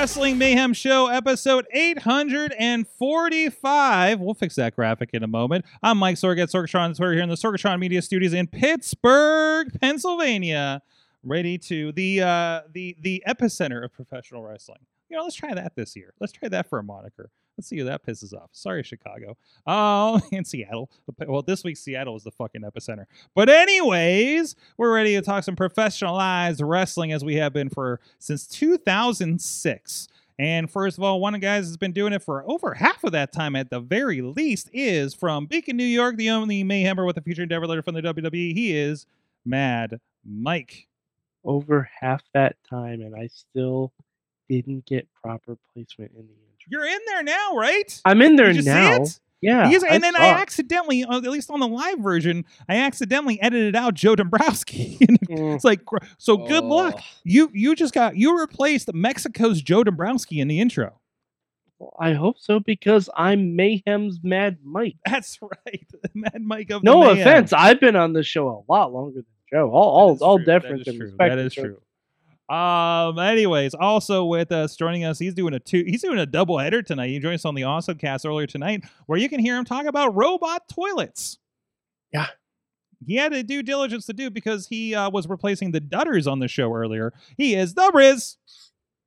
[0.00, 4.20] Wrestling Mayhem Show, episode 845.
[4.20, 5.64] We'll fix that graphic in a moment.
[5.82, 9.76] I'm Mike Sorg at Sorgatron on Twitter here in the Sorgatron Media Studios in Pittsburgh,
[9.80, 10.82] Pennsylvania.
[11.24, 14.78] Ready to the uh, the the epicenter of professional wrestling.
[15.10, 16.14] You know, let's try that this year.
[16.20, 17.32] Let's try that for a moniker.
[17.58, 18.50] Let's see who that pisses off.
[18.52, 19.36] Sorry, Chicago.
[19.66, 20.90] Oh, and Seattle.
[21.26, 23.06] Well, this week Seattle is the fucking epicenter.
[23.34, 28.46] But anyways, we're ready to talk some professionalized wrestling as we have been for since
[28.46, 30.08] 2006.
[30.38, 33.02] And first of all, one of the guys that's been doing it for over half
[33.02, 37.04] of that time at the very least is from Beacon, New York, the only Mayhemmer
[37.04, 38.54] with a future endeavor letter from the WWE.
[38.54, 39.04] He is
[39.44, 40.86] Mad Mike.
[41.44, 43.92] over half that time and I still
[44.48, 46.47] didn't get proper placement in the.
[46.70, 48.00] You're in there now, right?
[48.04, 49.02] I'm in there Did you see now.
[49.02, 49.20] it?
[49.40, 49.68] Yeah.
[49.68, 50.40] He is- and then I saw it.
[50.40, 54.98] accidentally, uh, at least on the live version, I accidentally edited out Joe Dombrowski.
[55.08, 55.80] And Mm, it's like,
[56.18, 56.94] so good luck.
[56.98, 57.02] Oh.
[57.24, 60.98] You you just got you replaced Mexico's Joe Dombrowski in the intro.
[61.78, 64.96] well, I hope so because I'm Mayhem's Mad Mike.
[65.06, 67.18] That's right, Mad Mike of No Mayhem.
[67.20, 69.70] offense, I've been on this show a lot longer than Joe.
[69.70, 70.44] All That all, is all true.
[70.46, 71.04] That difference is true.
[71.06, 71.30] respect.
[71.30, 71.62] That to is Joe.
[71.62, 71.80] true.
[72.48, 73.18] Um.
[73.18, 75.84] Anyways, also with us joining us, he's doing a two.
[75.86, 77.08] He's doing a double header tonight.
[77.08, 79.86] He joined us on the Awesome Cast earlier tonight, where you can hear him talk
[79.86, 81.38] about robot toilets.
[82.12, 82.26] Yeah.
[83.06, 86.38] He had a due diligence to do because he uh, was replacing the Dutters on
[86.40, 87.12] the show earlier.
[87.36, 88.36] He is the Riz.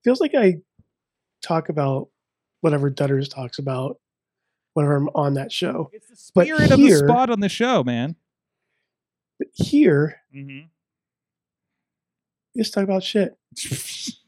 [0.04, 0.58] feels like I
[1.42, 2.08] talk about
[2.62, 4.00] whatever Dutters talks about
[4.76, 5.90] whenever I'm on that show.
[5.92, 8.16] It's the But spirit of the spot on the show, man.
[9.40, 10.68] But here, Mm-hmm.
[12.56, 13.38] We just talk about shit.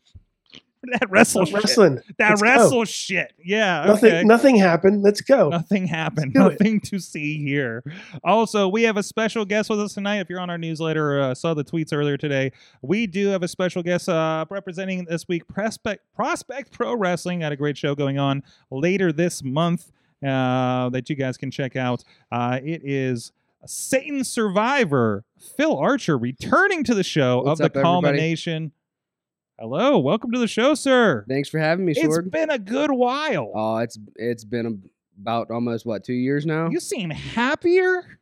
[0.84, 1.56] that wrestle shit.
[1.56, 2.02] Wrestling.
[2.18, 2.48] That Let's go.
[2.48, 3.34] wrestle shit.
[3.44, 3.86] Yeah.
[3.86, 4.14] Nothing.
[4.14, 4.24] okay.
[4.24, 5.02] Nothing happened.
[5.02, 5.50] Let's go.
[5.50, 6.34] Nothing happened.
[6.34, 6.52] do it.
[6.52, 7.84] Nothing to see here.
[8.24, 10.20] Also, we have a special guest with us tonight.
[10.20, 12.52] If you're on our newsletter, uh, saw the tweets earlier today.
[12.82, 17.40] We do have a special guest uh, representing this week Prospect Prospect Pro Wrestling.
[17.40, 19.92] Got a great show going on later this month
[20.26, 22.04] uh, that you guys can check out.
[22.32, 23.32] Uh, it is
[23.66, 25.24] Satan Survivor
[25.58, 27.84] Phil Archer returning to the show What's of up, the everybody?
[27.84, 28.72] culmination.
[29.60, 31.26] Hello, welcome to the show, sir.
[31.30, 33.52] Thanks for having me, It's been a good while.
[33.56, 34.84] Oh, it's it's been
[35.22, 36.70] about almost what two years now.
[36.70, 38.20] You seem happier.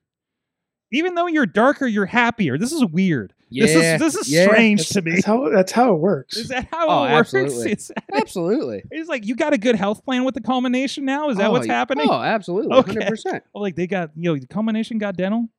[0.91, 2.57] Even though you're darker, you're happier.
[2.57, 3.33] This is weird.
[3.51, 4.45] Yeah, This is this is yeah.
[4.45, 5.11] strange That's, to me.
[5.11, 5.49] that's how.
[5.49, 6.37] That's how it works.
[6.37, 7.33] Is that how Oh, it works?
[7.33, 7.71] absolutely.
[7.73, 8.83] It's, Absolutely.
[8.89, 11.29] it's like you got a good health plan with the culmination now.
[11.29, 12.07] Is that Oh, what's y- happening?
[12.09, 12.93] Oh, absolutely, Okay.
[12.93, 13.43] hundred percent.
[13.53, 15.49] Oh, like they got you know, the culmination got dental.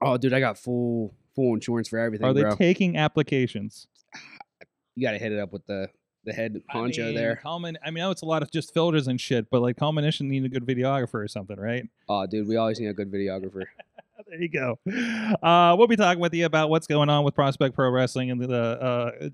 [0.00, 2.54] Oh, dude, I got full full insurance for everything, Are they bro.
[2.56, 3.86] taking applications?
[4.94, 5.88] you got to hit it up with the
[6.24, 7.40] the head I honcho mean, there.
[7.42, 9.76] Culmin- I mean, I know it's a lot of just filters and shit, but like
[9.76, 11.84] culmination need a good videographer or something, right?
[12.08, 13.64] Oh, dude, we always need a good videographer.
[14.26, 14.78] there you go.
[15.42, 18.40] Uh, we'll be talking with you about what's going on with Prospect Pro Wrestling and
[18.40, 19.28] the uh,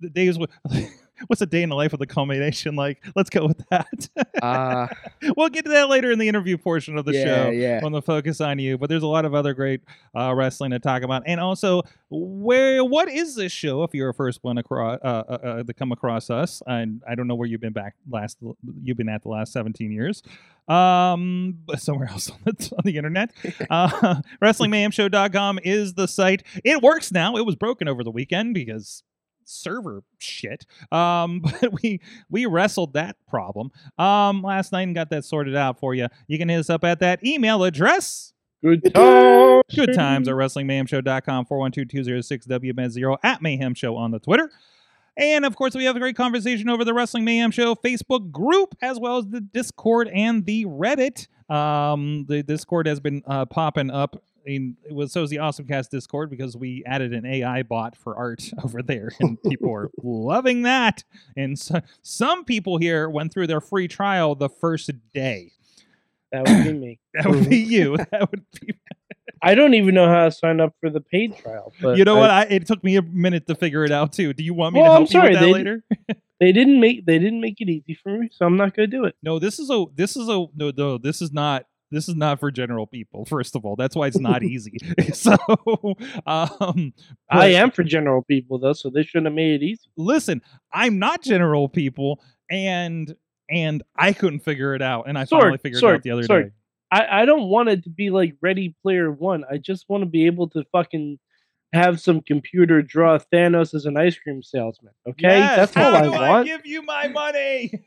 [0.00, 0.38] the days.
[1.26, 3.02] What's a day in the life of the culmination like?
[3.14, 4.08] Let's go with that.
[4.42, 4.88] Uh,
[5.36, 7.50] we'll get to that later in the interview portion of the yeah, show.
[7.50, 7.80] yeah.
[7.82, 9.80] On the focus on you, but there's a lot of other great
[10.14, 13.82] uh, wrestling to talk about, and also where what is this show?
[13.82, 17.14] If you're a first one across uh, uh, uh, to come across us, and I
[17.14, 18.38] don't know where you've been back last
[18.82, 20.22] you've been at the last 17 years,
[20.68, 23.32] um, but somewhere else on the, on the internet.
[23.70, 26.42] Uh, WrestlingMayhemShow.com is the site.
[26.64, 27.36] It works now.
[27.36, 29.02] It was broken over the weekend because
[29.44, 30.66] server shit.
[30.92, 32.00] Um, but we
[32.30, 36.08] we wrestled that problem um last night and got that sorted out for you.
[36.26, 38.32] You can hit us up at that email address.
[38.62, 39.62] Good time.
[39.74, 44.50] Good times at WrestlingMayhemShow.com, 412-206-WMed0 at Mayhem Show on the Twitter.
[45.16, 48.74] And of course, we have a great conversation over the Wrestling Mayhem Show Facebook group,
[48.82, 51.28] as well as the Discord and the Reddit.
[51.54, 54.22] Um, the Discord has been uh, popping up.
[54.46, 57.96] In, it was so is the Awesome Cast Discord because we added an AI bot
[57.96, 61.02] for art over there, and people are loving that.
[61.36, 65.52] And so, some people here went through their free trial the first day.
[66.32, 66.98] That would be me.
[67.14, 67.96] That would be you.
[68.10, 68.74] That would be
[69.42, 71.72] I don't even know how to sign up for the paid trial.
[71.80, 72.30] But you know I- what?
[72.30, 74.32] I, it took me a minute to figure it out too.
[74.32, 75.84] Do you want me Well, to I'm help you sorry, with that they- later?
[76.40, 79.04] They didn't make they didn't make it easy for me, so I'm not gonna do
[79.04, 79.14] it.
[79.22, 81.64] No, this is a this is a no no this is not
[81.94, 83.24] this is not for general people.
[83.24, 84.76] First of all, that's why it's not easy.
[85.12, 85.36] so,
[86.26, 86.92] um,
[87.30, 89.90] I am for general people though, so they shouldn't have made it easy.
[89.96, 90.42] Listen,
[90.72, 93.14] I'm not general people, and
[93.50, 96.50] and I couldn't figure it out, and I finally figured it out the other day.
[96.90, 99.44] I, I don't want it to be like Ready Player One.
[99.50, 101.18] I just want to be able to fucking
[101.72, 104.92] have some computer draw Thanos as an ice cream salesman.
[105.08, 106.46] Okay, Yes, that's all I want.
[106.46, 107.84] give you my money.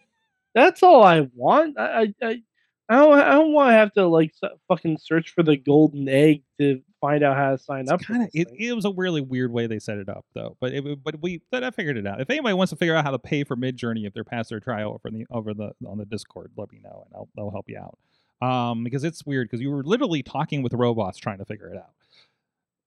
[0.54, 1.80] That's all I want.
[1.80, 2.42] I I
[2.90, 6.08] I, don't I don't want to have to like s- fucking search for the golden
[6.08, 8.02] egg to find out how to sign up.
[8.02, 10.56] Kind of, it, it was a really weird way they set it up, though.
[10.60, 12.22] But it, but we, but I figured it out.
[12.22, 14.60] If anybody wants to figure out how to pay for Midjourney if they're past their
[14.60, 17.66] trial over the over the on the Discord, let me know and I'll I'll help
[17.70, 17.98] you out.
[18.40, 21.78] Um, because it's weird because you were literally talking with robots trying to figure it
[21.78, 21.92] out.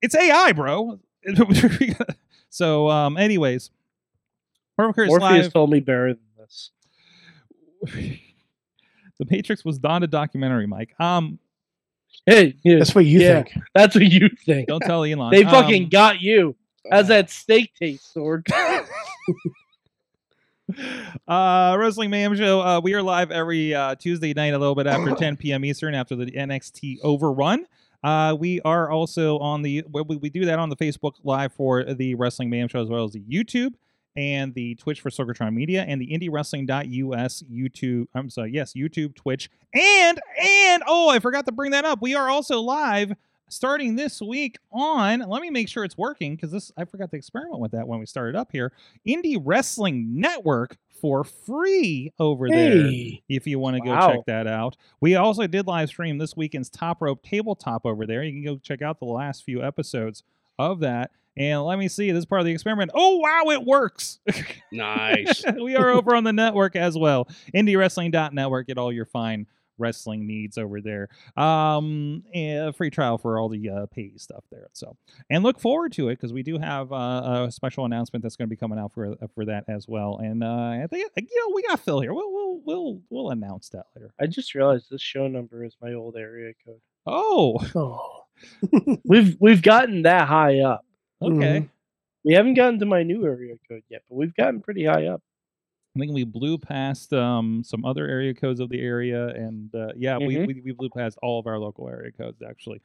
[0.00, 1.00] It's AI, bro.
[2.48, 3.70] so, um, anyways,
[4.78, 5.52] Morpheus Live.
[5.52, 6.70] told me better than this.
[9.20, 10.98] the Matrix was not a documentary, Mike.
[10.98, 11.38] Um,
[12.26, 13.42] Hey, yeah, That's what you Yeah.
[13.44, 13.54] think.
[13.74, 14.66] that's what you think.
[14.68, 15.30] don't tell Elon.
[15.30, 16.56] They fucking Um, got you.
[16.90, 18.42] How's Uh, that steak taste, Sorg?
[21.26, 24.86] uh wrestling mayhem show uh we are live every uh tuesday night a little bit
[24.86, 27.66] after 10 p.m eastern after the nxt overrun
[28.04, 31.52] uh we are also on the well, we, we do that on the facebook live
[31.52, 33.72] for the wrestling mayhem show as well as the youtube
[34.16, 39.14] and the twitch for sorgatron media and the indie wrestling.us youtube i'm sorry yes youtube
[39.14, 43.12] twitch and and oh i forgot to bring that up we are also live
[43.48, 47.16] starting this week on let me make sure it's working because this i forgot to
[47.16, 48.72] experiment with that when we started up here
[49.06, 52.86] Indie Wrestling Network for free over there
[53.28, 54.08] if you want to go Wow.
[54.12, 54.76] check that out.
[55.00, 58.22] We also did live stream this weekend's Top Rope Tabletop over there.
[58.22, 60.22] You can go check out the last few episodes
[60.58, 61.10] of that.
[61.36, 62.90] And let me see, this is part of the experiment.
[62.94, 64.18] Oh, wow, it works.
[64.72, 65.44] nice.
[65.62, 67.28] we are over on the network as well.
[67.54, 68.66] IndieWrestling.network.
[68.66, 69.46] Get all your fine
[69.80, 71.08] wrestling needs over there.
[71.36, 74.68] Um, and a free trial for all the uh, pay stuff there.
[74.72, 74.96] So,
[75.30, 78.48] and look forward to it because we do have uh, a special announcement that's going
[78.48, 80.18] to be coming out for for that as well.
[80.22, 82.12] And uh, I think you know we got Phil here.
[82.12, 84.12] We'll we'll we'll we'll announce that later.
[84.20, 86.80] I just realized this show number is my old area code.
[87.06, 88.24] Oh, oh,
[89.04, 90.84] We've we've gotten that high up.
[91.22, 91.60] Okay.
[91.60, 91.68] Mhm.
[92.24, 95.22] We haven't gotten to my new area code yet, but we've gotten pretty high up.
[95.96, 99.88] I think we blew past um, some other area codes of the area, and uh,
[99.96, 100.46] yeah, we, Mhm.
[100.46, 102.80] we we blew past all of our local area codes actually.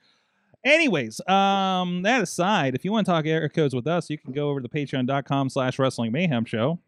[0.63, 4.31] Anyways, um, that aside, if you want to talk area codes with us, you can
[4.33, 6.79] go over to patreon.com slash wrestling mayhem show.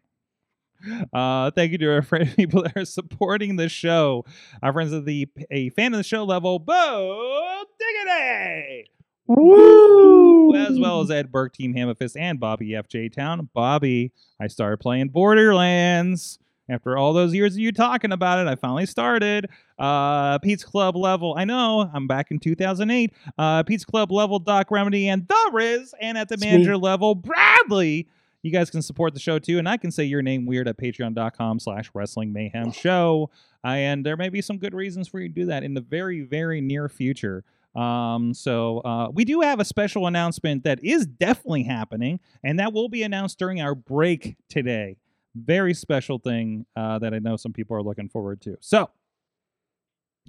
[1.12, 4.24] Uh, thank you to our friend people that are supporting the show.
[4.62, 8.90] Our friends of the a fan of the show level, Bo Diggity!
[9.28, 10.54] Woo!
[10.54, 13.48] as well as Ed Burke, Team Hammerfist, and Bobby FJ Town.
[13.54, 16.38] Bobby, I started playing Borderlands.
[16.70, 19.48] After all those years of you talking about it, I finally started.
[19.78, 21.34] Uh, Pete's Club level.
[21.36, 23.10] I know I'm back in 2008.
[23.38, 26.50] Uh, Pete's Club level, Doc Remedy and The Riz, and at the me.
[26.50, 28.06] manager level, Bradley.
[28.42, 30.76] You guys can support the show too, and I can say your name weird at
[30.76, 33.30] patreon.com slash wrestling mayhem show.
[33.64, 36.20] And there may be some good reasons for you to do that in the very,
[36.20, 37.44] very near future.
[37.78, 42.72] Um, so uh, we do have a special announcement that is definitely happening, and that
[42.72, 44.96] will be announced during our break today.
[45.36, 48.56] Very special thing uh, that I know some people are looking forward to.
[48.60, 48.90] So,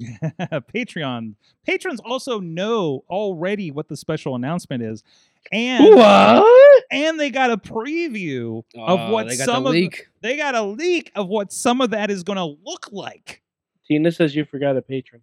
[0.52, 1.34] Patreon
[1.64, 5.02] patrons also know already what the special announcement is,
[5.50, 6.84] and What?
[6.90, 10.06] and they got a preview Oh, of what some the of leak.
[10.20, 13.42] they got a leak of what some of that is going to look like.
[13.86, 15.22] Tina says you forgot a patron.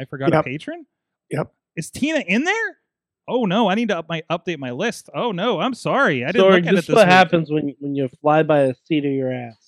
[0.00, 0.86] I forgot a patron.
[1.30, 1.52] Yep.
[1.78, 2.78] Is Tina in there?
[3.28, 5.10] Oh no, I need to up my update my list.
[5.14, 6.24] Oh no, I'm sorry.
[6.24, 7.12] I didn't Sorry, look at it this this is what week.
[7.12, 9.67] happens when when you fly by the seat of your ass.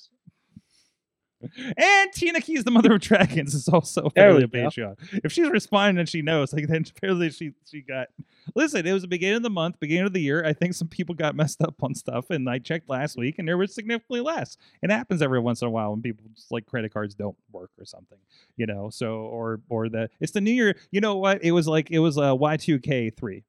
[1.42, 4.49] And Tina Keys, the mother of dragons, is also apparently a.
[4.49, 4.97] Patreon.
[5.25, 8.09] If she's responding and she knows, like then apparently she she got.
[8.54, 10.44] Listen, it was the beginning of the month, beginning of the year.
[10.44, 13.47] I think some people got messed up on stuff, and I checked last week, and
[13.47, 14.56] there was significantly less.
[14.82, 17.70] It happens every once in a while when people just, like credit cards don't work
[17.78, 18.18] or something,
[18.56, 18.90] you know.
[18.90, 20.76] So or or the it's the new year.
[20.90, 21.42] You know what?
[21.42, 23.44] It was like it was a Y two K three,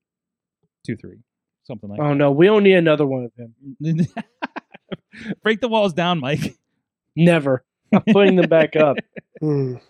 [0.86, 1.20] two three,
[1.64, 2.00] something like.
[2.00, 4.08] Oh no, we don't need another one of him.
[5.44, 6.56] Break the walls down, Mike.
[7.16, 7.64] Never.
[7.94, 8.98] I'm putting them back up.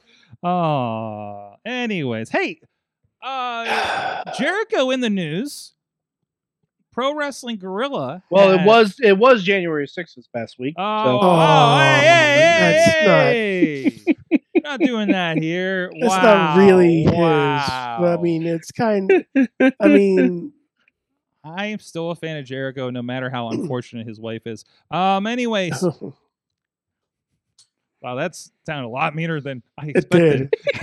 [0.44, 2.60] Oh, anyways, hey,
[3.24, 5.74] uh, Jericho in the news.
[6.92, 8.24] Pro Wrestling Guerrilla.
[8.32, 10.76] Well, it was it was January sixth this past week.
[10.78, 14.62] Oh, so oh, Oh, hey, hey, that's hey, hey.
[14.64, 15.90] not doing that here.
[15.96, 17.14] It's wow, not really his.
[17.14, 17.98] wow.
[18.02, 19.26] But, I mean, it's kind.
[19.80, 20.52] I mean,
[21.46, 24.66] I am still a fan of Jericho, no matter how unfortunate his wife is.
[24.90, 25.82] Um, anyways,
[28.02, 30.54] Wow, that's sounded a lot meaner than I It expected.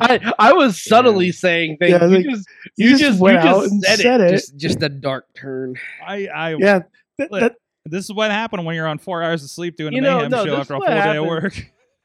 [0.00, 1.90] I, I was subtly saying things.
[1.92, 4.02] Yeah, you like, just You, You just, just- went you out just and said it.
[4.02, 4.30] said it.
[4.30, 5.76] Just just a dark turn.
[6.04, 6.80] I, I, yeah,
[7.18, 9.92] that, Look, that, this is what happened when you're on four hours of sleep doing
[9.92, 11.54] You a know, mayhem no, show after a full what day of work.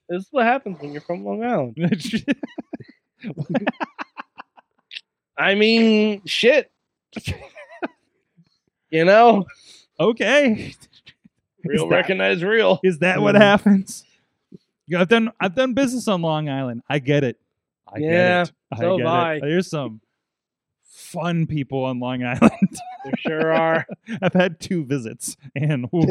[0.09, 1.77] this is what happens when you're from Long Island.
[5.37, 6.69] I mean, shit.
[8.89, 9.45] you know,
[9.99, 10.75] okay,
[11.63, 12.79] real that- recognize real.
[12.83, 14.03] is that what Mm.
[14.81, 14.87] Happens?
[14.87, 16.81] Yeah, I've done I've done business on Long Island.
[16.89, 17.39] I get it.
[17.87, 18.53] I Yeah, get it.
[18.71, 19.33] I so get have I.
[19.35, 19.41] it.
[19.41, 20.01] There's some
[20.83, 22.79] fun people on Long Island.
[23.03, 23.85] There sure are.
[24.21, 26.09] I've had two visits, and oof,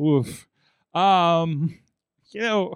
[0.02, 0.46] oof.
[0.94, 1.78] Um,
[2.30, 2.74] you know,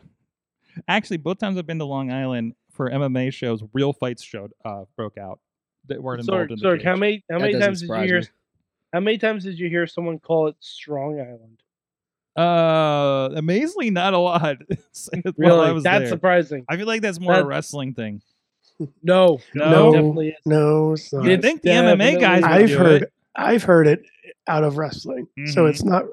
[0.88, 4.84] actually, both times I've been to Long Island for MMA shows, real fights showed uh
[4.96, 5.40] broke out
[5.88, 7.96] that weren't involved Sorg, in the Sorg, how many how That many times did you
[7.96, 8.20] hear?
[8.20, 8.26] me.
[8.92, 11.62] How many times did you hear someone call it Strong Island?
[12.36, 14.56] Uh, amazingly, not a lot.
[15.38, 16.08] Really, I was that's there.
[16.08, 16.64] surprising.
[16.68, 18.22] I feel like that's more a wrestling thing.
[19.02, 19.70] No, No.
[19.70, 21.10] no, definitely no, it's.
[21.10, 22.42] You It's think the MMA guys?
[22.42, 23.12] would I've do heard it.
[23.34, 24.02] I've heard it
[24.46, 25.70] out of wrestling, so Mhm.
[25.70, 26.04] it's not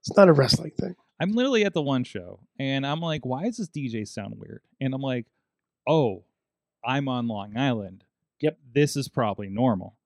[0.00, 0.94] it's not a wrestling thing.
[1.18, 4.60] I'm literally at the one show, and I'm like, "Why does this DJ sound weird?"
[4.82, 5.24] And I'm like,
[5.88, 6.24] "Oh,
[6.84, 8.04] I'm on Long Island.
[8.40, 8.58] Yep.
[8.74, 9.96] this is probably normal."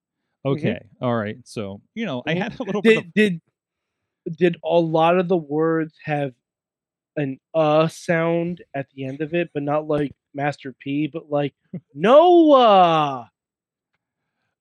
[0.46, 0.52] Mhm.
[0.52, 1.38] Okay, all right.
[1.44, 2.42] So you know, I Mhm.
[2.42, 2.98] had a little bit.
[2.98, 3.40] Of, Did
[4.26, 6.32] did did a lot of the words have
[7.16, 11.54] an uh sound at the end of it, but not like Master P, but like
[11.94, 13.30] Noah.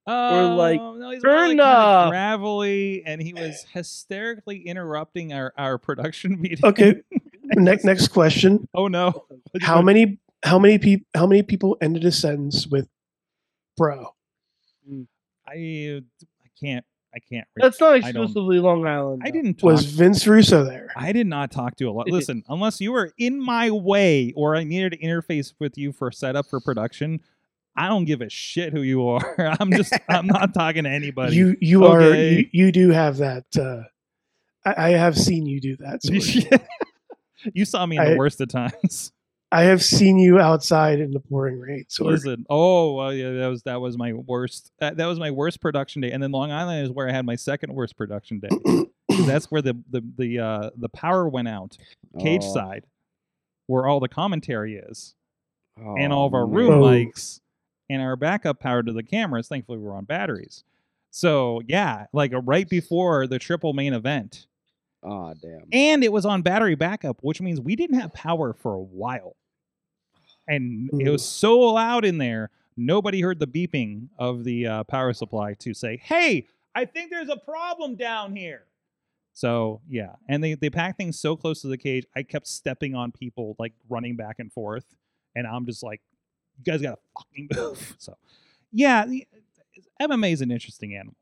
[0.07, 3.67] like, Oh, no, he's more "Turn like kinda gravelly, and he was eh.
[3.73, 6.63] hysterically interrupting our our production meeting.
[6.63, 7.01] Okay,
[7.55, 9.25] next next question: oh no!
[9.61, 12.87] How many how many people how many people ended a sentence with
[13.77, 14.13] bro?
[14.87, 15.03] Hmm.
[15.47, 16.01] I
[16.43, 17.47] I can't I can't.
[17.55, 19.21] re- That's not exclusively Long Island.
[19.25, 19.71] I didn't talk.
[19.71, 20.89] Was Vince Russo there?
[20.95, 22.07] I did not talk to a lot.
[22.11, 26.11] Listen, unless you were in my way or I needed to interface with you for
[26.11, 27.21] setup for production,
[27.75, 29.35] I don't give a shit who you are.
[29.59, 31.35] I'm just I'm not talking to anybody.
[31.35, 33.45] You you are you, you do have that.
[33.57, 33.83] Uh,
[34.65, 36.01] I, I have seen you do that.
[36.03, 36.61] Sorg.
[37.53, 39.11] you saw me in the worst of times.
[39.51, 41.85] I have seen you outside in the pouring rain.
[41.87, 44.71] So Listen, oh well, yeah, that was that was my worst.
[44.79, 47.25] That, that was my worst production day, and then Long Island is where I had
[47.25, 48.49] my second worst production day.
[49.25, 51.77] That's where the the the uh, the power went out,
[52.19, 52.85] cage Oh, side,
[53.67, 55.15] where all the commentary is.
[55.77, 56.81] and oh, all of our room Oh.
[56.81, 57.39] mics
[57.89, 59.47] and our backup power to the cameras.
[59.47, 60.63] Thankfully, we're on batteries.
[61.11, 64.47] So yeah, like uh, right before the triple main event,
[65.05, 65.61] Oh damn.
[65.71, 69.35] and it was on battery backup, which means we didn't have power for a while,
[70.47, 72.49] and it was so loud in there.
[72.77, 77.29] Nobody heard the beeping of the uh, power supply to say, "Hey, I think there's
[77.29, 78.65] a problem down here."
[79.33, 82.05] So yeah, and they they pack things so close to the cage.
[82.15, 84.85] I kept stepping on people, like running back and forth,
[85.35, 86.01] and I'm just like,
[86.57, 88.17] "You guys gotta fucking move." So
[88.71, 89.27] yeah, the,
[90.01, 91.15] MMA is an interesting animal.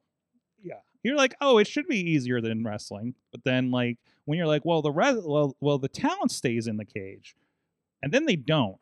[1.04, 4.64] You're like, oh, it should be easier than wrestling, but then like when you're like,
[4.64, 7.36] well, the res- well, well, the talent stays in the cage,
[8.02, 8.80] and then they don't,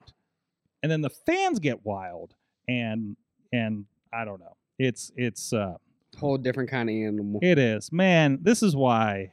[0.83, 2.35] and then the fans get wild,
[2.67, 3.17] and
[3.51, 4.55] and I don't know.
[4.77, 5.75] It's it's uh
[6.19, 7.39] Whole different kind of animal.
[7.41, 7.91] it is.
[7.91, 9.31] Man, this is why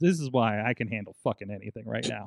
[0.00, 2.26] this is why I can handle fucking anything right now.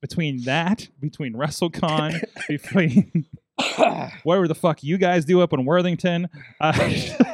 [0.00, 3.26] Between that, between WrestleCon, between
[4.22, 6.28] whatever the fuck you guys do up in Worthington.
[6.60, 6.72] Uh,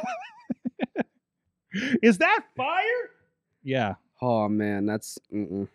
[2.01, 3.09] is that fire?
[3.63, 3.95] Yeah.
[4.21, 5.17] oh man, that's.
[5.33, 5.67] Mm-mm.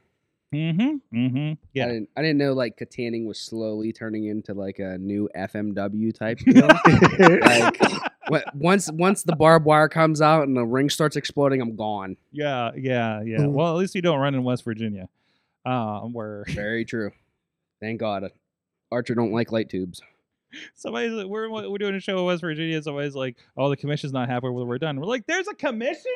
[0.54, 1.16] Mm-hmm.
[1.16, 1.36] Mm-hmm.
[1.52, 1.86] I Yeah.
[1.86, 2.08] didn't.
[2.16, 6.68] I didn't know like Katanning was slowly turning into like a new FMW type deal.
[6.68, 7.76] like
[8.30, 12.16] wh- once once the barbed wire comes out and the ring starts exploding, I'm gone.
[12.32, 12.70] Yeah.
[12.76, 13.22] Yeah.
[13.22, 13.38] Yeah.
[13.38, 13.52] Mm.
[13.52, 15.08] Well, at least you don't run in West Virginia.
[15.64, 17.10] Um, where Very true.
[17.80, 18.30] Thank God.
[18.92, 20.00] Archer don't like light tubes.
[20.74, 22.80] Somebody's like, we're we're doing a show in West Virginia.
[22.82, 26.12] Somebody's like, "Oh, the commission's not happy with we're done." We're like, "There's a commission."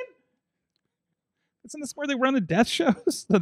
[1.65, 3.27] Isn't this where they run the death shows?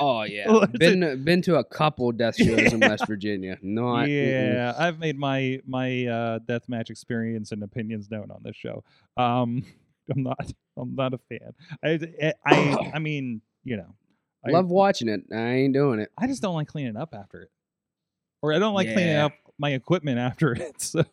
[0.00, 3.58] Oh yeah, Well, that's been been to a couple death shows in West Virginia.
[3.62, 4.54] Not mm-mm.
[4.54, 8.84] yeah, I've made my my uh, deathmatch experience and opinions known on this show.
[9.16, 9.64] Um,
[10.10, 11.52] I'm not I'm not a fan.
[11.82, 13.94] I I I mean, you know,
[14.46, 15.22] I, love watching it.
[15.32, 16.10] I ain't doing it.
[16.16, 17.50] I just don't like cleaning up after it,
[18.40, 20.80] or I don't like cleaning up my equipment after it.
[20.80, 21.04] So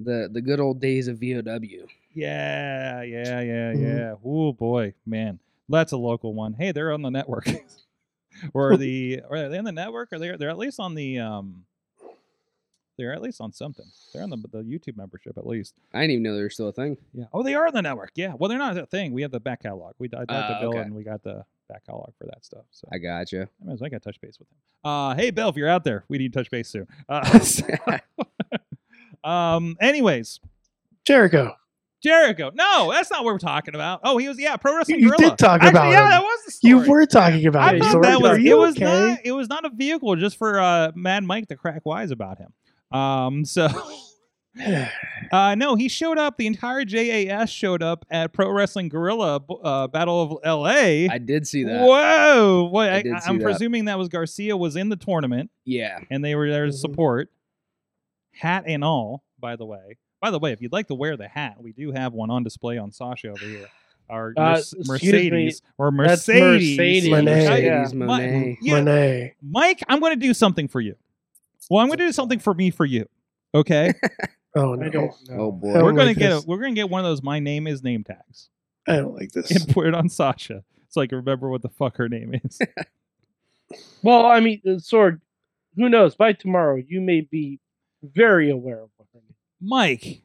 [0.00, 1.86] The the good old days of VOW.
[2.14, 3.82] yeah, yeah, yeah, Mhm.
[3.98, 4.14] yeah.
[4.24, 6.54] Oh boy, man, that's a local one.
[6.54, 7.46] Hey, they're on the network,
[8.52, 10.12] or the or are they on the network?
[10.12, 11.64] Or they're they're at least on the um.
[12.96, 13.86] They're at least on something.
[14.12, 15.74] They're on the, the YouTube membership at least.
[15.92, 16.96] I didn't even know there was still a thing.
[17.12, 17.24] Yeah.
[17.32, 18.12] Oh, they are on the network.
[18.14, 18.34] Yeah.
[18.38, 19.12] Well, they're not a thing.
[19.12, 19.94] We have the back catalog.
[19.98, 20.78] We I talked to Ah, Bill okay.
[20.78, 22.64] and we got the back catalog for that stuff.
[22.70, 23.42] So I gotcha.
[23.62, 24.56] I might as well get touch base with him.
[24.90, 26.86] Uh, hey Bill, if you're out there, we need touch base soon.
[27.08, 27.66] Uh, so-
[29.28, 29.76] um.
[29.80, 30.40] Anyways,
[31.04, 31.54] Jericho.
[32.02, 32.50] Jericho.
[32.54, 34.00] No, that's not what we're talking about.
[34.04, 35.00] Oh, he was yeah, pro wrestling.
[35.00, 35.30] You Guerrilla.
[35.30, 36.10] did talk Actually, about yeah, him.
[36.10, 36.70] that was the story.
[36.70, 37.80] You were talking about I him.
[37.80, 38.42] thought that was Are it.
[38.42, 38.84] you Was okay?
[38.84, 42.36] not it was not a vehicle just for uh, Mad Mike to crack wise about
[42.38, 42.52] him.
[42.98, 43.44] Um.
[43.46, 43.68] So.
[45.32, 46.36] Uh, no, he showed up.
[46.36, 51.10] The entire JAS showed up at Pro Wrestling Guerrilla uh, Battle of LA.
[51.12, 51.80] I did see that.
[51.80, 52.68] Whoa!
[52.70, 52.90] What?
[52.90, 53.44] I I, did see am that.
[53.44, 55.98] presuming that was Garcia was in the tournament Yeah.
[56.10, 56.76] and they were there to Mhm.
[56.78, 57.30] support,
[58.32, 59.24] hat and all.
[59.40, 61.90] By the way, by the way, if you'd like to wear the hat, we do
[61.92, 63.66] have one on display on Sasha over here.
[64.08, 66.78] Our Uh, Merce- excuse Mercedes or That's Mercedes.
[66.78, 67.08] Mercedes.
[67.10, 67.46] Monet.
[67.48, 67.70] I- Yeah.
[67.78, 68.58] Mercedes Monet.
[68.62, 69.34] yeah, Monet.
[69.42, 70.94] Mike, I'm going to do something for you.
[71.70, 73.06] Well, I'm going to do something for me for you.
[73.54, 73.92] Okay,
[74.56, 74.86] Oh no.
[74.86, 75.36] I don't know.
[75.38, 75.70] Oh boy.
[75.70, 76.46] I we're don't going like to get a, this.
[76.46, 78.48] we're going to get one of those my name is name tags
[78.86, 79.50] I don't like this.
[79.50, 80.62] and put it on Sasha.
[80.86, 82.58] It's like remember what the fuck her name is.
[84.02, 85.20] Well, I mean, uh, Sorg,
[85.76, 86.14] who knows?
[86.14, 87.58] By tomorrow, you may be
[88.02, 89.34] very aware of what her name.
[89.60, 90.22] Mike.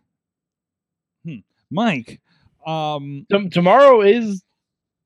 [1.26, 1.38] Hmm.
[1.72, 2.20] Mike.
[2.68, 4.44] Um Tom- tomorrow is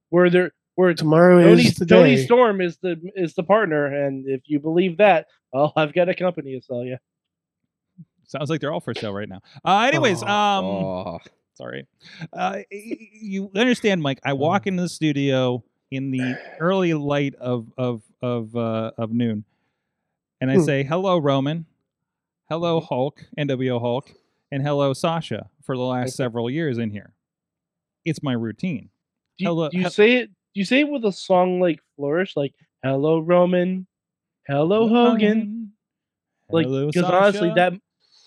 [0.09, 2.25] where there where Tomorrow Tony, is the Tony day.
[2.25, 6.15] Storm is the is the partner, and if you believe that, well, I've got a
[6.15, 6.97] company to sell you.
[8.27, 9.41] Sounds like they're all for sale right now.
[9.65, 11.19] Uh anyways, Oh, um oh,
[11.55, 11.87] sorry.
[12.31, 18.01] Uh you understand Mike, I walk into the studio in the early light of of
[18.21, 19.43] of uh of noon
[20.41, 20.63] and I Hmm.
[20.63, 21.65] say, "Hello Roman.
[22.49, 24.11] Hello Hulk, NWO Hulk,
[24.51, 27.13] and hello Sasha for the last several years in here."
[28.05, 28.89] It's my routine.
[29.37, 30.27] Do you, Hello- do you hel- say it?
[30.27, 32.53] Do you say it with a song like flourish, like
[32.83, 33.87] "Hello Roman,
[34.47, 35.71] Hello Hogan"?
[36.49, 37.73] Like, because honestly, that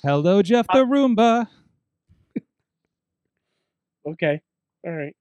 [0.06, 1.48] Hello, Jeff the Roomba.
[4.08, 4.40] okay,
[4.86, 5.16] all right.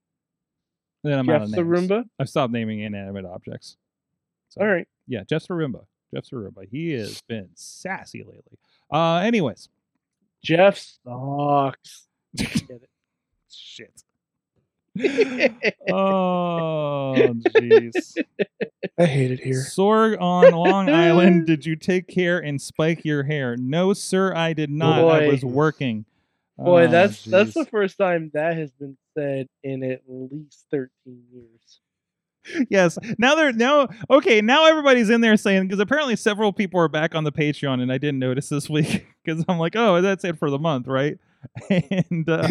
[1.03, 1.61] Then I'm out Jeff of the.
[1.61, 3.77] Roomba, I've stopped naming inanimate objects.
[4.49, 4.87] So, all right.
[5.07, 5.85] Yeah, Jeff the Roomba.
[6.13, 6.69] Jeff the Roomba.
[6.69, 8.59] He has been sassy lately.
[8.93, 9.69] Uh, anyways.
[10.43, 12.05] Jeff sucks.
[13.49, 14.03] Shit.
[14.95, 15.75] It.
[15.91, 18.17] Oh, jeez.
[18.97, 19.63] I hate it here.
[19.63, 21.45] Sorg on Long Island.
[21.47, 23.55] Did you take care and spike your hair?
[23.57, 24.99] No, sir, I did not.
[24.99, 25.31] I Boy.
[25.31, 26.05] was working.
[26.57, 31.23] Boy, Oh, that's that's the first time that has been said in at least thirteen
[31.33, 32.67] years.
[32.69, 32.97] yes.
[33.17, 34.39] Now they're now okay.
[34.41, 37.91] Now everybody's in there saying because apparently several people are back on the Patreon, and
[37.91, 41.17] I didn't notice this week because I'm like, oh, that's it for the month, right?
[41.69, 42.47] And uh,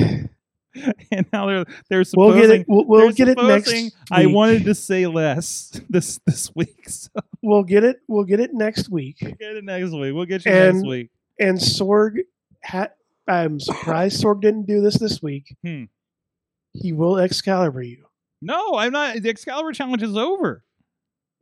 [1.12, 2.66] and now they're they're We'll get it.
[2.68, 3.66] We'll, we'll get it next.
[3.68, 7.10] supposing I wanted to say less this this week, so
[7.42, 8.00] We'll get it.
[8.08, 9.18] We'll get it next week.
[9.22, 10.14] we'll get it next week.
[10.14, 11.10] We'll get you next And- week.
[11.38, 12.18] And Sorg,
[12.64, 12.90] ha-
[13.26, 15.56] I'm surprised Sorg didn't do this this week.
[15.64, 15.84] Hmm.
[16.72, 18.06] He will Excalibur you.
[18.40, 19.16] No, I'm not.
[19.22, 20.62] The Excalibur challenge is over.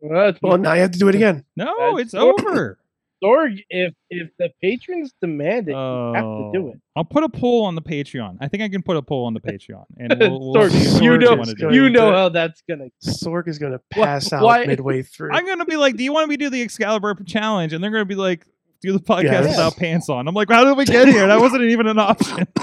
[0.00, 1.44] Well, Well, now you have to do it again.
[1.56, 2.78] No, That's it's over.
[3.22, 3.48] Over.
[3.48, 6.72] Sorg, if if the patrons demand it, you have to do Oh.
[6.74, 6.80] it.
[6.96, 8.36] I'll put a poll on the Patreon.
[8.40, 11.04] I think I can put a poll on the Patreon, and we'll, we'll Sorg, see
[11.04, 11.70] you know, wanna do Sorg.
[11.72, 11.74] it.
[11.74, 12.88] you know how that's gonna.
[13.04, 15.32] Sorg is going to Why- pass out why- midway through.
[15.32, 17.90] I'm gonna be like, "Do you want me to do the Excalibur challenge?" And they're
[17.90, 18.46] gonna be like,
[18.82, 19.48] "Do the podcast Yes.
[19.48, 21.26] without pants on." I'm like, "How did we get here?
[21.26, 22.46] That wasn't even an option."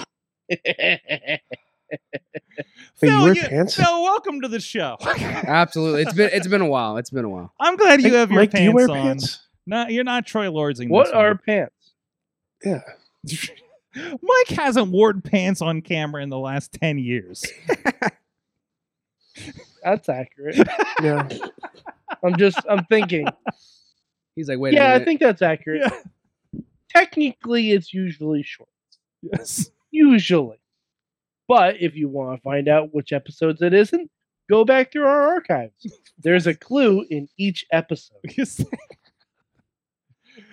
[0.49, 1.41] Wait,
[3.01, 3.75] you Phil, wear you- pants?
[3.75, 4.97] Phil, welcome to the show.
[5.05, 6.03] absolutely.
[6.03, 6.97] It's been it's been a while.
[6.97, 7.53] It's been a while.
[7.59, 8.95] I'm glad you Hey, have your Mike, pants do you wear on.
[9.01, 9.47] pants?
[9.69, 10.89] No, you're not Troy Lordsing.
[10.89, 11.39] what are one.
[11.45, 11.93] pants?
[12.65, 12.81] Yeah.
[13.95, 17.45] Mike hasn't worn pants on camera in the last ten years.
[19.83, 20.57] That's accurate.
[21.01, 21.29] Yeah.
[22.25, 22.59] I'm just.
[22.69, 23.25] I'm thinking.
[24.35, 25.83] He's like, wait a yeah, I think that's accurate.
[25.85, 26.61] Yeah.
[26.89, 28.71] Technically, it's usually shorts.
[29.21, 29.71] Yes.
[29.91, 30.59] Usually,
[31.47, 34.11] but if you want to find out which episodes it isn't,
[34.49, 35.87] go back through our archives.
[36.17, 38.17] There's a clue in each episode.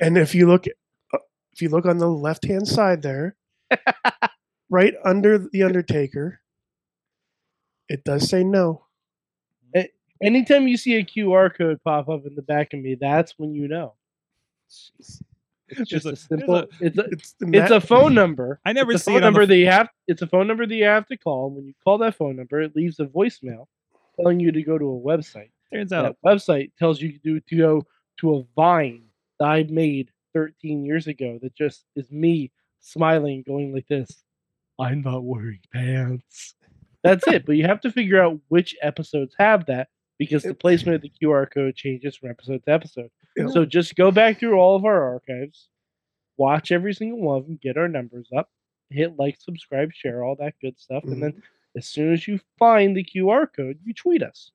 [0.00, 0.66] And if you look,
[1.14, 1.18] uh,
[1.52, 3.36] if you look on the left hand side there,
[4.70, 6.40] right under the Undertaker,
[7.88, 8.82] it does say no.
[10.22, 13.54] Anytime you see a QR code pop up in the back of me, that's when
[13.54, 13.92] you know.
[14.66, 15.20] It's
[15.68, 16.56] There's just a- a, there's simple.
[16.56, 18.58] a- it's a It's the it's a phone number.
[18.64, 19.90] I never it's a see phone it on the number f- that you have.
[20.08, 21.50] It's a phone number that you have to call.
[21.50, 23.66] When you call that phone number, it leaves a voicemail
[24.18, 25.50] telling you to go to a website.
[25.70, 27.82] Turns out That website tells you to, to go
[28.20, 29.02] to a Vine
[29.38, 31.38] that I made 13 years ago.
[31.42, 34.24] That just is me smiling, going like this.
[34.78, 36.54] I'm not wearing pants.
[37.02, 37.46] That's it.
[37.46, 41.12] But you have to figure out which episodes have that because the placement of the
[41.22, 43.10] QR code changes from episode to episode.
[43.36, 43.48] Yeah.
[43.48, 45.68] So just go back through all of our archives,
[46.36, 48.50] watch every single one of them, get our numbers up,
[48.90, 51.04] hit like, subscribe, share, all that good stuff.
[51.04, 51.12] Mhm.
[51.12, 51.42] And then
[51.76, 54.50] as soon as you find the QR code, you tweet us.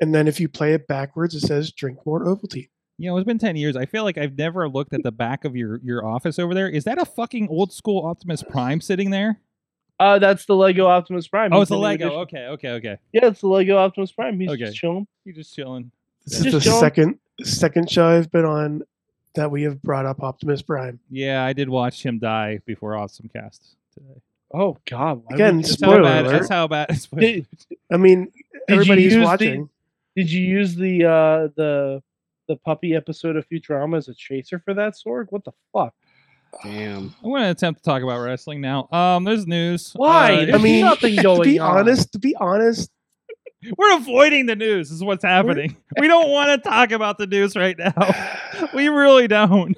[0.00, 2.70] And then if you play it backwards, it says drink more Ovaltine.
[3.00, 3.76] You know, it's been ten years.
[3.76, 6.68] I feel like I've never looked at the back of your your office over there.
[6.68, 9.40] Is that a fucking old school Optimus Prime sitting there?
[9.98, 11.52] Uh, that's the Lego Optimus Prime.
[11.52, 12.06] Oh, He's it's a new Lego.
[12.06, 12.20] edition.
[12.22, 12.96] Okay, okay, okay.
[13.12, 14.38] Yeah, it's the Lego Optimus Prime.
[14.38, 14.64] He's Okay.
[14.66, 15.06] just chilling.
[15.24, 15.90] You just chilling.
[16.26, 18.82] This Just is the don't- second second show I've been on
[19.34, 21.00] that we have brought up Optimus Prime.
[21.10, 24.20] Yeah, I did watch him die before Awesome Cast today.
[24.52, 25.22] Oh God!
[25.30, 26.26] Again, would you- That's how Spoiler bad.
[26.26, 26.32] alert.
[26.32, 26.96] That's how bad.
[27.00, 27.46] Spoiler Did,
[27.90, 28.30] I mean,
[28.68, 29.68] everybody's you everybody who's use the- watching.
[30.16, 32.02] did you use the uh the
[32.50, 35.28] the puppy episode of Futurama as a chaser for that sword?
[35.30, 35.94] What the fuck?
[36.64, 37.14] Damn.
[37.24, 38.88] I'm going to attempt to talk about wrestling now.
[38.90, 39.92] Um, there's news.
[39.94, 40.46] Why?
[40.50, 41.78] Uh, I mean, nothing to going be on.
[41.78, 42.90] honest, to be honest,
[43.78, 44.90] we're avoiding the news.
[44.90, 45.76] Is what's happening.
[45.98, 47.92] we don't want to talk about the news right now.
[48.74, 49.76] we really don't,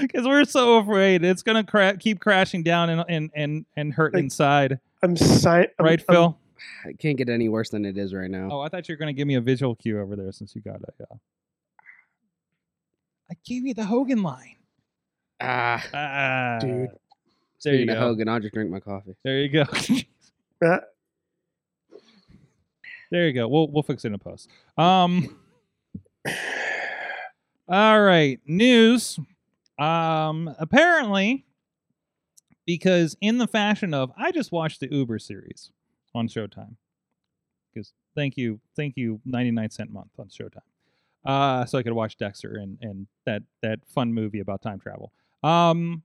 [0.00, 3.92] because we're so afraid it's going to cra- keep crashing down and and and, and
[3.94, 4.80] hurt Like, inside.
[5.02, 6.38] I'm si- I'm, Right, I'm- Phil?
[6.86, 8.48] It can't get any worse than it is right now.
[8.50, 10.54] Oh, I thought you were going to give me a visual cue over there since
[10.54, 11.02] you got a.
[11.02, 11.16] Uh...
[13.30, 14.56] I gave you the Hogan line.
[15.40, 15.84] Ah.
[15.92, 16.70] Ah, Dude.
[16.70, 18.00] There you Speaking of go.
[18.00, 19.14] Hogan, I'll just drink my coffee.
[19.24, 19.64] There you go.
[23.10, 23.46] There you go.
[23.46, 24.48] We'll we'll fix it in a post.
[24.76, 25.38] Um.
[27.68, 29.18] All right, news.
[29.78, 31.44] Um, apparently,
[32.66, 35.70] because in the fashion of, I just watched the Uber series
[36.14, 36.76] on Showtime.
[37.72, 40.60] Because thank you, thank you, ninety nine cent month on Showtime.
[41.26, 45.12] Uh, so I could watch Dexter and and that that fun movie about time travel.
[45.42, 46.02] Um.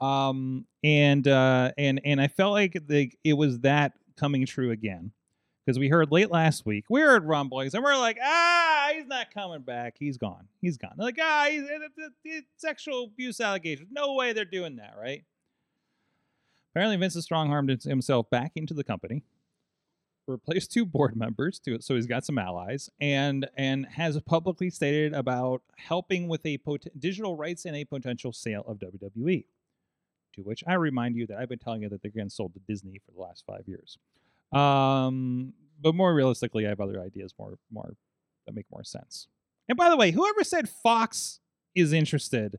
[0.00, 5.12] Um and uh and and I felt like the, it was that coming true again.
[5.64, 9.30] Because we heard late last week we heard rumblings and we're like ah he's not
[9.32, 9.96] coming back.
[9.98, 10.48] He's gone.
[10.62, 10.92] He's gone.
[10.96, 11.64] They're like ah he's,
[12.24, 13.88] it- sexual abuse allegations.
[13.92, 15.22] No way they're doing that right?
[16.72, 19.22] Apparently Vince has strong armed himself back into the company
[20.26, 25.12] replaced two board members to so he's got some allies and and has publicly stated
[25.12, 29.44] about helping with a pot- digital rights and a potential sale of WWE
[30.34, 32.60] to which I remind you that I've been telling you that they're getting sold to
[32.68, 33.98] Disney for the last five years.
[34.52, 37.94] Um, but more realistically, I have other ideas more more
[38.46, 39.26] that make more sense.
[39.68, 41.40] And by the way, whoever said Fox
[41.74, 42.58] is interested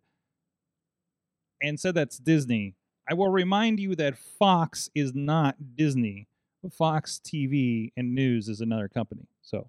[1.61, 2.75] and said that's Disney,
[3.09, 6.27] I will remind you that Fox is not Disney.
[6.69, 9.27] Fox TV and News is another company.
[9.41, 9.67] So,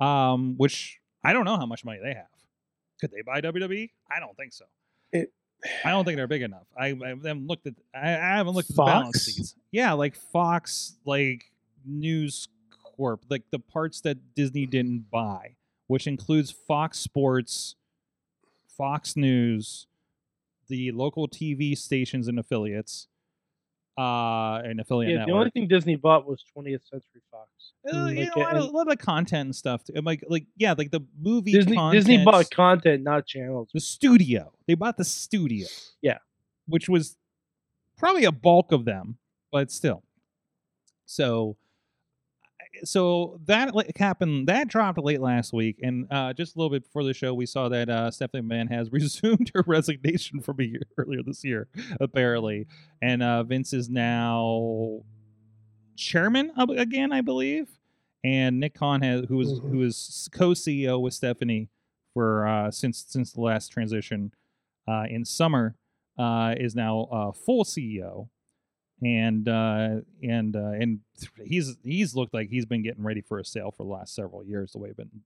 [0.00, 2.26] um, which I don't know how much money they have.
[3.00, 3.90] Could they buy WWE?
[4.10, 4.64] I don't think so.
[5.12, 5.32] It-
[5.84, 6.66] I don't think they're big enough.
[6.78, 7.74] I, I haven't looked at.
[7.94, 9.34] I, I haven't looked at the balance Fox?
[9.36, 9.54] sheets.
[9.72, 11.50] Yeah, like Fox, like
[11.84, 12.48] News
[12.96, 17.74] Corp, like the parts that Disney didn't buy, which includes Fox Sports,
[18.68, 19.86] Fox News,
[20.68, 23.08] the local TV stations and affiliates,
[23.98, 27.48] uh, an affiliate Yeah, the only thing Disney bought was 20th Century Fox.
[27.92, 29.84] Uh, you Like, know, a lot, of, and- a lot of content and stuff.
[29.84, 29.94] Too.
[30.02, 31.52] Like, like yeah, like the movie.
[31.52, 33.70] Disney Disney bought content- content, not channels.
[33.72, 34.52] the studio.
[34.66, 35.66] They bought the studio.
[36.02, 36.18] Yeah.
[36.66, 37.16] Which was
[37.96, 39.16] probably a bulk of them,
[39.50, 40.02] but still.
[41.06, 41.56] So
[42.84, 47.04] so that happened that dropped late last week and uh, just a little bit before
[47.04, 50.82] the show we saw that uh, stephanie mann has resumed her resignation from a year
[50.98, 51.68] earlier this year
[52.00, 52.66] apparently.
[53.02, 55.00] And uh, vince is now
[55.96, 57.68] chairman of, again i believe?
[58.24, 59.70] And nick Khan has who was Mhm.
[59.70, 61.68] who is co-ceo with stephanie
[62.12, 64.32] for uh, since since the last transition
[64.88, 65.76] uh, in summer
[66.18, 68.28] uh, is now uh, full ceo
[69.02, 71.00] and uh, and uh, and
[71.44, 74.44] he's he's looked like he's been getting ready for a sale for the last several
[74.44, 74.72] years.
[74.72, 75.22] The way they've been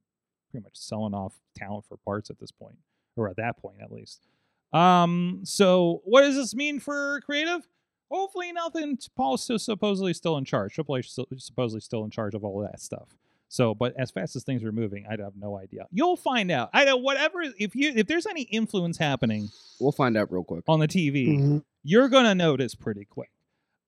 [0.51, 2.77] pretty much selling off talent for parts at this point,
[3.17, 4.27] or at that point at least.
[4.73, 7.67] Um, so what does this mean for creative?
[8.11, 8.99] Hopefully nothing.
[9.17, 10.75] Paul's still supposedly still in charge.
[10.75, 13.09] Triple H supposedly still in charge of all that stuff.
[13.49, 15.87] So, but as fast as things are moving, I have no idea.
[15.91, 16.71] You'll find out.
[16.73, 17.43] I know whatever.
[17.59, 19.49] If you if there's any influence happening
[19.81, 20.63] We'll find out real quick.
[20.69, 21.65] on the TV, mhm.
[21.83, 23.31] you're gonna notice pretty quick.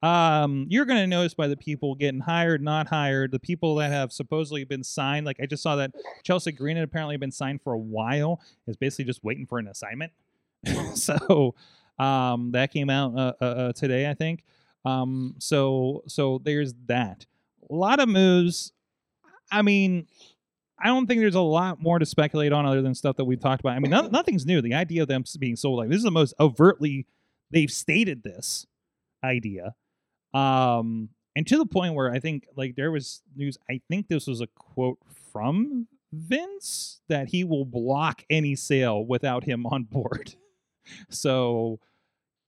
[0.02, 4.12] Um, you're gonna notice by the people getting hired, not hired, the people that have
[4.12, 5.26] supposedly been signed.
[5.26, 5.92] Like I just saw that
[6.24, 9.68] Chelsea Green had apparently been signed for a while, is basically just waiting for an
[9.68, 10.12] assignment.
[10.94, 11.54] so
[11.98, 14.44] um, that came out uh, uh, uh, today, I think.
[14.84, 17.26] Um, so so there's that.
[17.70, 18.72] A lot of moves.
[19.50, 20.06] I mean,
[20.82, 23.40] I don't think there's a lot more to speculate on other than stuff that we've
[23.40, 23.76] talked about.
[23.76, 24.60] I mean, no, nothing's new.
[24.60, 27.06] The idea of them being sold like this is the most overtly
[27.50, 28.66] they've stated this
[29.22, 29.74] idea,
[30.34, 33.58] um, and to the point where I think like there was news.
[33.70, 34.98] I think this was a quote
[35.32, 40.34] from Vince that he will block any sale without him on board.
[41.10, 41.80] so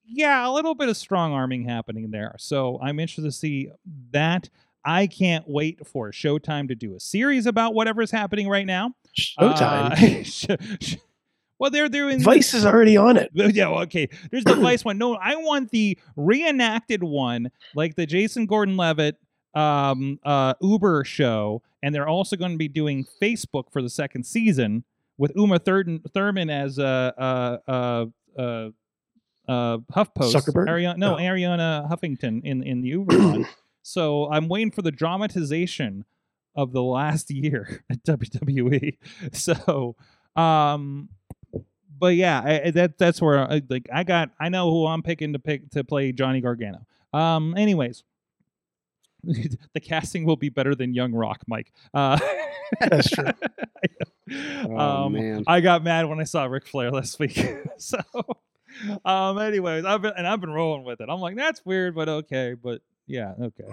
[0.07, 2.35] yeah, a little bit of strong arming happening there.
[2.39, 3.71] So I'm interested to see
[4.11, 4.51] that.
[4.87, 8.93] I can't wait for Showtime to do a series about whatever's happening right now.
[9.19, 10.51] Showtime.
[10.51, 10.97] Uh,
[11.59, 13.31] well, they're doing Vice is already on it.
[13.35, 14.09] Yeah, well, okay.
[14.31, 14.99] There's the Vice one.
[14.99, 19.17] No, I want the reenacted one, like the Jason Gordon-Levitt
[19.55, 24.25] um, uh, Uber show, and they're also going to be doing Facebook for the second
[24.25, 24.85] season
[25.17, 28.69] with Uma Thurman, Thurman as a uh, uh, uh,
[29.47, 30.33] uh, HuffPost.
[30.35, 30.67] Zuckerberg?
[30.69, 31.19] Arianna, no, Oh.
[31.19, 33.47] Arianna Huffington in in the Uber one.
[33.87, 36.07] So I'm waiting for the dramatization
[36.57, 38.97] of the last year at WWE.
[39.35, 39.95] So,
[40.37, 41.11] um,
[41.99, 45.33] but yeah, I, that that's where I, like I got I know who I'm picking
[45.33, 46.87] to pick to play Johnny Gargano.
[47.13, 48.05] Um, anyways.
[49.73, 51.73] the casting will be better than Young Rock, Mike.
[51.95, 52.19] Uh,
[52.81, 53.27] That's true.
[54.27, 55.45] Oh, um, man.
[55.47, 57.39] I got mad when I saw Ric Flair last week.
[57.77, 57.99] so,
[59.05, 61.11] um, anyways, I've been and I've been rolling with it.
[61.11, 62.55] I'm like, that's weird, but okay.
[62.55, 63.69] But yeah, okay.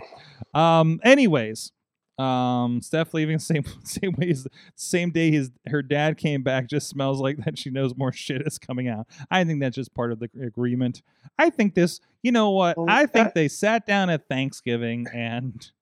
[0.54, 1.72] Um, anyways,
[2.18, 6.68] um, Steph leaving same same way as same day his her dad came back.
[6.70, 7.58] Just smells like that.
[7.58, 9.08] She knows more shit is coming out.
[9.30, 11.02] I think that's just part of the agreement.
[11.38, 12.00] I think this.
[12.24, 12.78] You know what?
[12.78, 15.72] Well, I think that- they sat down at Thanksgiving and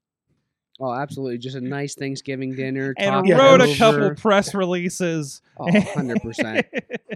[0.82, 1.40] Oh, absolutely.
[1.40, 2.94] Just a nice Thanksgiving dinner.
[2.98, 5.42] and wrote a couple press releases.
[5.60, 6.64] Oh, 100%.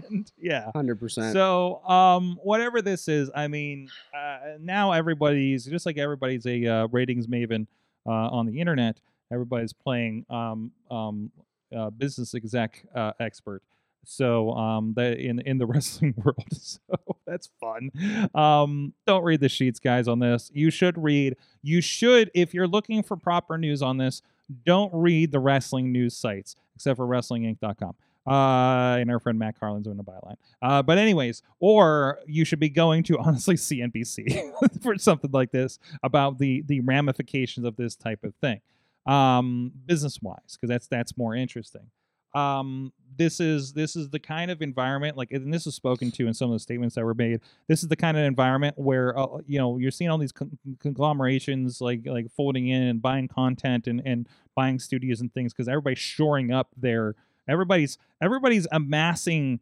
[0.06, 0.70] And, yeah.
[0.74, 1.32] 100%.
[1.32, 6.86] So, um, whatever this is, I mean, uh, now everybody's just like everybody's a uh,
[6.88, 7.66] ratings maven
[8.06, 9.00] uh, on the internet.
[9.32, 11.30] Everybody's playing um, um,
[11.76, 13.62] uh, business exec uh, expert.
[14.06, 16.78] So, um, in in the wrestling world, so
[17.26, 17.90] that's fun.
[18.34, 20.08] Um, don't read the sheets, guys.
[20.08, 21.36] On this, you should read.
[21.62, 24.20] You should, if you're looking for proper news on this,
[24.66, 27.94] don't read the wrestling news sites except for WrestlingInc.com.
[28.26, 30.36] Uh, and our friend Matt Carlin's doing a byline.
[30.62, 34.50] Uh, but anyways, or you should be going to honestly CNBC
[34.82, 38.60] for something like this about the the ramifications of this type of thing,
[39.06, 41.90] um, business wise, because that's that's more interesting.
[42.34, 46.26] Um, this is this is the kind of environment like, and this is spoken to
[46.26, 47.40] in some of the statements that were made.
[47.68, 50.58] This is the kind of environment where uh, you know you're seeing all these con-
[50.80, 55.68] conglomerations like like folding in and buying content and and buying studios and things because
[55.68, 57.14] everybody's shoring up their
[57.48, 59.60] everybody's everybody's amassing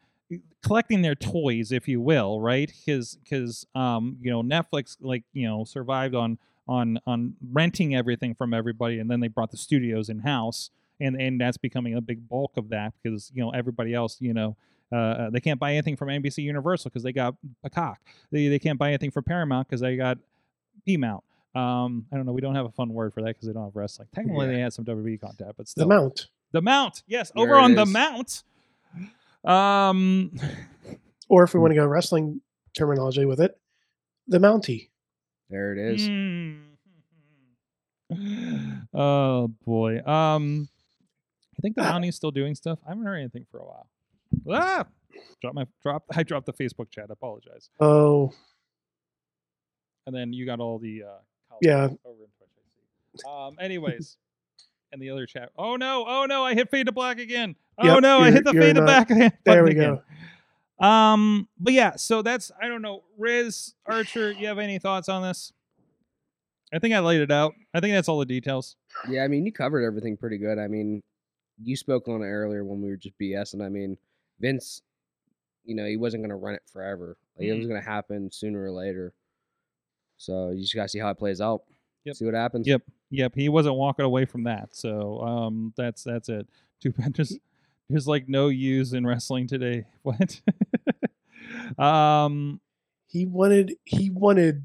[0.63, 5.47] collecting their toys if you will right because because um you know netflix like you
[5.47, 10.09] know survived on on on renting everything from everybody and then they brought the studios
[10.09, 13.93] in house and and that's becoming a big bulk of that because you know everybody
[13.93, 14.57] else you know
[14.93, 17.99] uh, uh, they can't buy anything from NBC Universal because they got a cock.
[18.31, 20.19] They, they can't buy anything from Paramount because they got
[20.85, 21.25] P Mount.
[21.55, 22.33] Um, I don't know.
[22.33, 24.09] We don't have a fun word for that because they don't have wrestling.
[24.15, 25.89] Technically, they had some WWE content, but still.
[25.89, 26.27] The still, mount.
[26.53, 27.03] The Mount.
[27.07, 27.87] Yes, There over it on the.
[27.87, 28.43] Mount.
[29.45, 30.39] Um,
[31.29, 32.41] Or if we want to go wrestling
[32.77, 33.59] terminology with it,
[34.29, 34.91] the mountie.
[35.51, 36.09] there it is.
[36.09, 36.61] mm.
[38.95, 39.99] oh boy.
[40.05, 40.69] Um,
[41.59, 42.79] I think the Mountie's still doing stuff.
[42.87, 43.89] I haven't heard anything for a while.
[44.51, 44.87] Ah,
[45.41, 46.05] drop my drop.
[46.15, 47.07] I dropped the Facebook chat.
[47.09, 47.71] I apologize.
[47.81, 48.33] Oh,
[50.07, 51.85] And then you got all the uh, Yeah.
[52.05, 53.23] over in Twitch.
[53.27, 53.47] I.
[53.49, 54.17] Um, anyways.
[54.93, 55.51] And the other chat.
[55.57, 56.05] Oh no!
[56.07, 56.45] Oh no!
[56.45, 57.57] I hit fade to black again.
[57.79, 58.21] Oh Yep, no!
[58.21, 59.11] I hit the fade to black.
[59.11, 59.33] again.
[59.45, 60.01] there we again.
[60.81, 60.87] go.
[60.87, 64.33] Um, but yeah, so that's I don't know, Riz Archer.
[64.33, 65.53] You have any thoughts on this?
[66.75, 67.55] I think I laid it out.
[67.73, 68.77] I think that's all the details.
[69.09, 70.59] Yeah, I mean, you covered everything pretty good.
[70.59, 71.03] I mean,
[71.63, 73.65] you spoke on it earlier when we were just BSing.
[73.65, 73.97] I mean,
[74.41, 74.83] Vince,
[75.65, 77.17] you know, he wasn't going to run it forever.
[77.39, 79.13] Like, It was going to happen sooner or later.
[80.17, 81.63] So you just got to see how it plays out.
[82.05, 82.17] Yep.
[82.17, 82.67] See what happens.
[82.67, 83.33] Yep, yep.
[83.35, 84.75] He wasn't walking away from that.
[84.75, 86.49] So um, that's that's it.
[86.81, 87.39] Two there's
[87.89, 89.85] there's like no use in wrestling today.
[90.03, 90.41] What?
[91.79, 92.61] um,
[93.07, 94.65] He wanted he wanted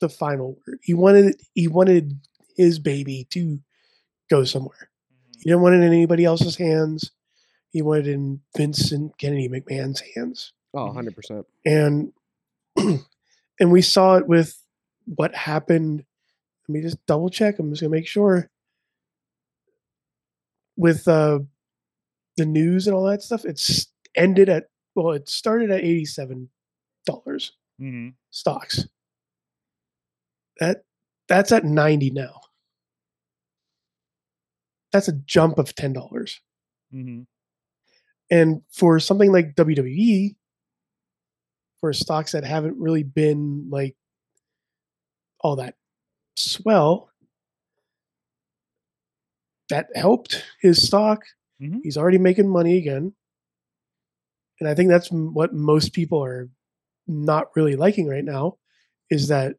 [0.00, 0.78] the final word.
[0.82, 2.18] He wanted he wanted
[2.56, 3.60] his baby to
[4.28, 4.90] go somewhere.
[5.38, 7.12] He didn't want it in anybody else's hands.
[7.70, 10.52] He wanted it in Vincent Kennedy McMahon's hands.
[10.74, 11.44] Oh, 100%.
[11.64, 12.12] And
[12.76, 14.60] and we saw it with
[15.04, 16.04] what happened.
[16.68, 17.58] Let me just double check.
[17.58, 18.48] I'm just gonna make sure.
[20.76, 21.40] With uh
[22.36, 26.50] the news and all that stuff, it's ended at well, it started at eighty seven
[27.06, 28.14] dollars mhm.
[28.30, 28.86] stocks.
[30.60, 30.84] That
[31.28, 32.40] that's at 90 now.
[34.92, 36.40] That's a jump of $10.
[36.94, 37.26] Mhm.
[38.30, 40.36] And for something like WWE,
[41.80, 43.96] for stocks that haven't really been like
[45.40, 45.76] all that
[46.36, 47.10] swell,
[49.68, 51.22] that helped his stock.
[51.60, 51.80] Mhm.
[51.82, 53.14] He's already making money again.
[54.60, 56.48] And I think that's what most people are
[57.06, 58.58] not really liking right now
[59.10, 59.56] is that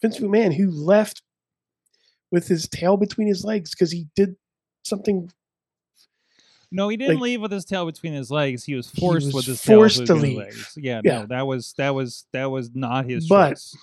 [0.00, 1.22] Vince McMahon, who left
[2.30, 4.36] with his tail between his legs because he did
[4.84, 5.30] something.
[6.72, 8.64] No, he didn't Like- leave with his tail between his legs.
[8.64, 10.46] He was He forced was with his forced tail to between his leave.
[10.56, 10.72] legs.
[10.76, 11.20] Yeah, Yeah.
[11.22, 13.76] no, that was that was that was not his But- choice.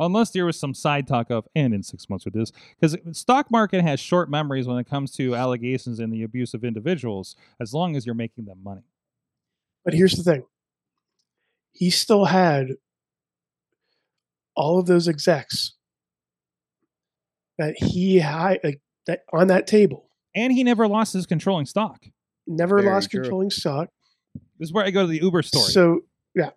[0.00, 3.50] Unless there was some side talk of, and in six months with this, because stock
[3.50, 7.34] market has short memories when it comes to allegations and the abuse of individuals.
[7.60, 8.84] As long as you're making them money.
[9.84, 10.44] But here's the thing:
[11.72, 12.76] he still had
[14.54, 15.74] all of those execs
[17.58, 20.08] that he had like, uh, that on that table.
[20.34, 22.04] And he never lost his controlling stock.
[22.46, 23.20] Never Very lost true.
[23.20, 23.88] controlling stock.
[24.58, 25.70] This is where I go to the Uber story.
[25.70, 26.00] So
[26.34, 26.50] yeah,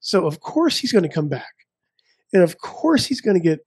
[0.00, 1.52] so of course he's going to come back,
[2.32, 3.60] and of course he's going to get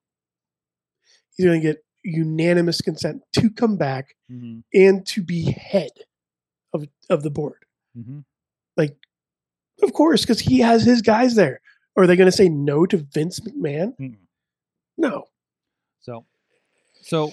[1.35, 5.91] he's going to get unanimous consent to come back Mhm, and to be head
[6.73, 7.63] of of the board.
[7.97, 8.19] Mm-hmm.
[8.77, 8.95] Like,
[9.83, 11.61] Of course, because he has his guys there.
[11.97, 13.95] Are they going to say no to Vince McMahon?
[13.97, 14.17] Mm-mm.
[14.97, 15.25] No.
[16.01, 16.25] So,
[17.01, 17.31] so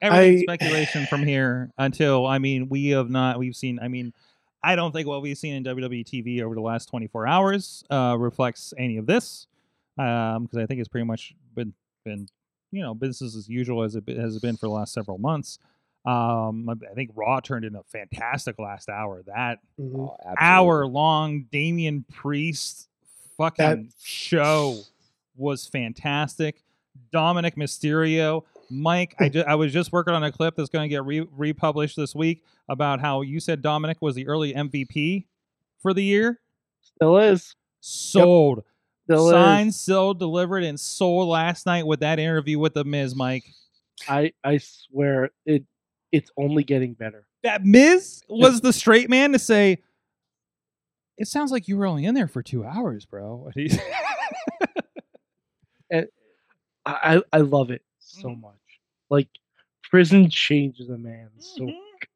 [0.00, 3.78] everything's I- speculation from here until I mean we have not we've seen.
[3.80, 4.12] I mean,
[4.62, 8.16] I don't think what we've seen in WWE TV over the last 24 hours uh,
[8.18, 9.46] reflects any of this
[9.96, 11.72] because I think it's pretty much been
[12.04, 12.26] been
[12.72, 15.58] you know business as usual as it has been for the last several months.
[16.04, 19.22] Um, I I think Raw turned in a fantastic last hour.
[19.26, 19.94] That Mhm.
[19.96, 22.88] Oh, hour long Damian Priest
[23.36, 24.80] fucking show
[25.36, 26.62] was fantastic.
[27.10, 30.88] Dominic Mysterio, Mike, I, ju- I was just working on a clip that's going to
[30.88, 35.24] get re- republished this week about how you said Dominic was the early MVP
[35.80, 36.40] for the year.
[36.82, 37.56] Still is.
[37.80, 38.62] Sold.
[39.04, 39.80] Still Signed, is.
[39.80, 43.44] sold, delivered, and sold last night with that interview with the Miz, Mike.
[44.08, 45.64] I I swear it.
[46.10, 47.26] It's only getting better.
[47.42, 49.82] That Miz was the straight man to say,
[51.18, 53.50] it sounds like you were only in there for two hours, bro.
[53.54, 53.78] And he's-
[55.90, 56.06] I
[56.86, 58.40] I, I love it so Mhm.
[58.40, 58.54] much.
[59.10, 59.28] Like
[59.90, 61.30] prison changes a man.
[61.38, 61.70] So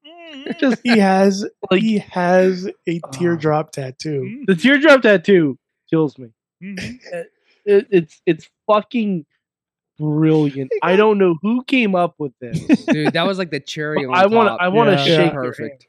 [0.05, 0.59] Mhm.
[0.61, 3.11] just He has like he has a Oh.
[3.11, 4.44] teardrop tattoo.
[4.46, 5.59] the teardrop tattoo
[5.90, 6.29] kills me.
[6.62, 6.98] Mhm.
[7.64, 9.26] It, it's it's fucking
[9.98, 10.70] brilliant.
[10.82, 12.58] I don't know who came up with this.
[12.86, 13.12] dude.
[13.12, 14.60] That was like the cherry on I want top.
[14.60, 15.04] I want to Yeah.
[15.04, 15.40] shake Yeah.
[15.40, 15.82] their Perfect.
[15.82, 15.84] hand.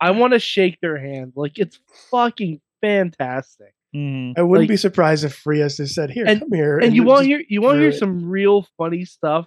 [0.00, 1.32] I want to shake their hand.
[1.34, 1.78] Like it's
[2.10, 3.74] fucking fantastic.
[3.94, 4.34] Mhm.
[4.38, 7.02] I wouldn't Like- be surprised if Frias just said, "Here, And- come here." And you
[7.02, 7.98] would want to hear you want to hear it.
[7.98, 9.46] some real funny stuff.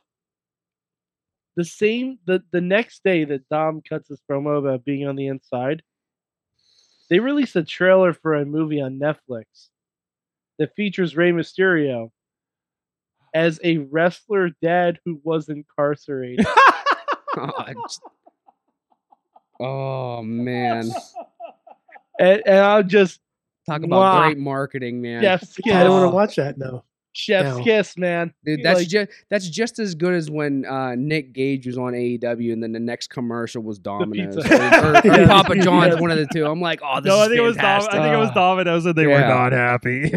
[1.56, 5.28] The same the the next day that Dom cuts his promo about being on the
[5.28, 5.84] inside,
[7.10, 9.70] they released a trailer for a movie on Netflix
[10.62, 12.12] that features Rey Mysterio
[13.34, 16.46] as a wrestler dad who was incarcerated.
[17.38, 18.02] Oh, just-
[19.60, 20.92] oh, man,
[22.20, 23.22] and, and I'll just
[23.66, 24.26] talk about Mwah.
[24.26, 25.22] great marketing, man.
[25.22, 26.84] chef's kiss, I don't want to watch that now.
[27.14, 27.64] chef's No.
[27.64, 28.34] kiss, man.
[28.44, 31.94] Dude, that's Like- just that's just as good as when uh, Nick Gage was on
[31.94, 34.54] AEW, and then the next commercial was Domino's pizza.
[34.84, 36.02] or, or- or Papa John's, Yes.
[36.02, 36.46] one of the two.
[36.46, 38.32] I'm like, oh, this no, is I think it was Dom- I think it was.
[38.32, 40.12] Domino's, and they were not happy.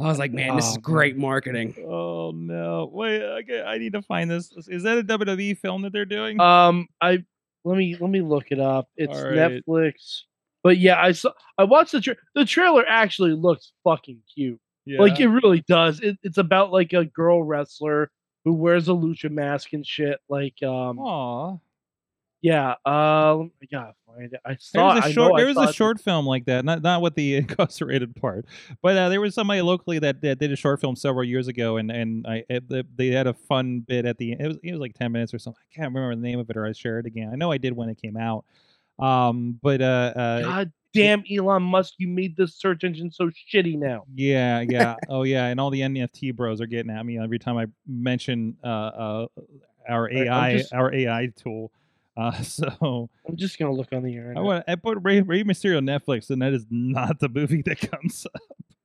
[0.00, 0.82] I was like, man, this is Oh, man.
[0.82, 1.74] great marketing.
[1.88, 2.90] oh no!
[2.92, 4.52] Wait, okay, I need to find this.
[4.68, 6.38] Is that a WWE film that they're doing?
[6.40, 7.24] Um, I
[7.64, 8.88] let me let me look it up.
[8.96, 9.62] It's All right.
[9.66, 10.22] Netflix.
[10.62, 11.32] But yeah, I saw.
[11.58, 12.84] I watched the tra- the trailer.
[12.86, 14.60] Actually, looks fucking cute.
[14.84, 15.00] yeah.
[15.00, 16.00] Like it really does.
[16.00, 18.10] It, it's about like a girl wrestler
[18.44, 20.18] who wears a lucha mask and shit.
[20.28, 21.56] Like um, Aw.
[22.42, 22.70] Yeah.
[22.84, 24.40] Um, I gotta find it.
[24.44, 24.92] I saw.
[24.92, 25.36] There was a short.
[25.36, 26.64] There was a short film like that.
[26.64, 28.46] Not not with the incarcerated part,
[28.82, 31.76] but uh, there was somebody locally that, that did a short film several years ago,
[31.76, 34.40] and and I it, they had a fun bit at the end.
[34.40, 35.62] It was it was like ten minutes or something.
[35.70, 37.30] I can't remember the name of it, or I share it again.
[37.32, 38.44] I know I did when it came out.
[38.98, 41.94] Um, but uh, uh God damn, Elon Musk!
[41.98, 44.04] You made this search engine so shitty now.
[44.14, 47.56] yeah, yeah, oh yeah, and all the NFT bros are getting at me every time
[47.56, 49.26] I mention uh, uh
[49.88, 51.72] our AI just- our AI tool.
[52.16, 54.38] Uh, so I'm just gonna look on the internet.
[54.38, 57.62] I want I put Rey, Rey Mysterio on Netflix, and that is not the movie
[57.62, 58.40] that comes up.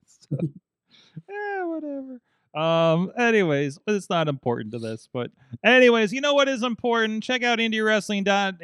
[0.06, 0.38] So,
[1.30, 2.20] eh, whatever.
[2.54, 3.14] Um.
[3.18, 5.08] Anyways, it's not important to this.
[5.14, 5.32] But
[5.64, 7.24] anyways, you know what is important?
[7.24, 8.56] Check out IndieWrestling.us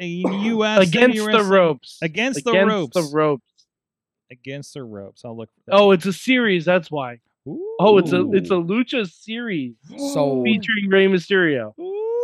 [0.86, 1.98] Against the ropes.
[2.02, 2.94] Against the ropes Against ropes.
[3.10, 3.44] the ropes.
[4.30, 5.24] Against the ropes.
[5.24, 5.48] I'll look.
[5.66, 5.74] That.
[5.74, 6.66] Oh, it's a series.
[6.66, 7.20] That's why.
[7.80, 9.72] Oh, it's a it's a lucha series
[10.12, 11.72] So, featuring Rey Mysterio.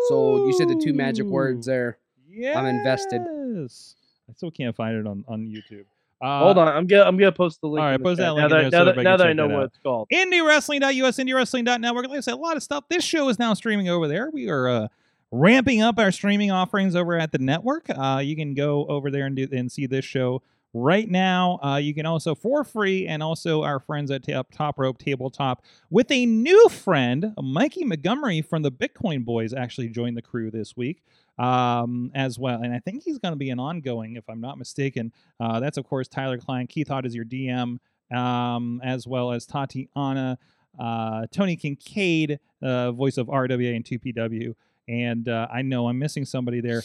[0.09, 1.95] so you said the two magic words Ooh.
[2.41, 2.57] There.
[2.57, 3.22] I'm invested.
[3.57, 3.95] Yes.
[4.28, 5.85] I still can't find it on on YouTube.
[6.20, 7.82] Uh, Hold on, I'm gonna I'm gonna post the link.
[7.82, 9.49] all right, post that link now in that, there so that, now that I know
[9.49, 10.09] what it's called.
[10.11, 12.09] IndieWrestling.us, IndieWrestling.network.
[12.09, 12.85] Like I said, a lot of stuff.
[12.89, 14.30] This show is now streaming over there.
[14.30, 14.89] We are uh,
[15.30, 17.91] ramping up our streaming offerings over at the network.
[17.91, 20.41] Uh, you can go over there and do and see this show
[20.75, 21.61] right now.
[21.62, 26.11] Uh, you can also for free, and also our friends at Top, Rope Tabletop with
[26.11, 31.03] a new friend, Mikey Montgomery from the Bitcoin Boys, actually joined the crew this week
[31.39, 32.61] um, as well.
[32.61, 35.12] And I think he's going to be an ongoing, if I'm not mistaken.
[35.41, 36.66] Uh, that's, of course, Tyler Klein.
[36.66, 37.79] Keith Hott is your DM,
[38.14, 40.39] um, as well as Tatiana,
[40.79, 44.55] uh, Tony Kincaid, uh, voice of RWA and 2PW.
[44.89, 46.83] And uh, I know I'm missing somebody there.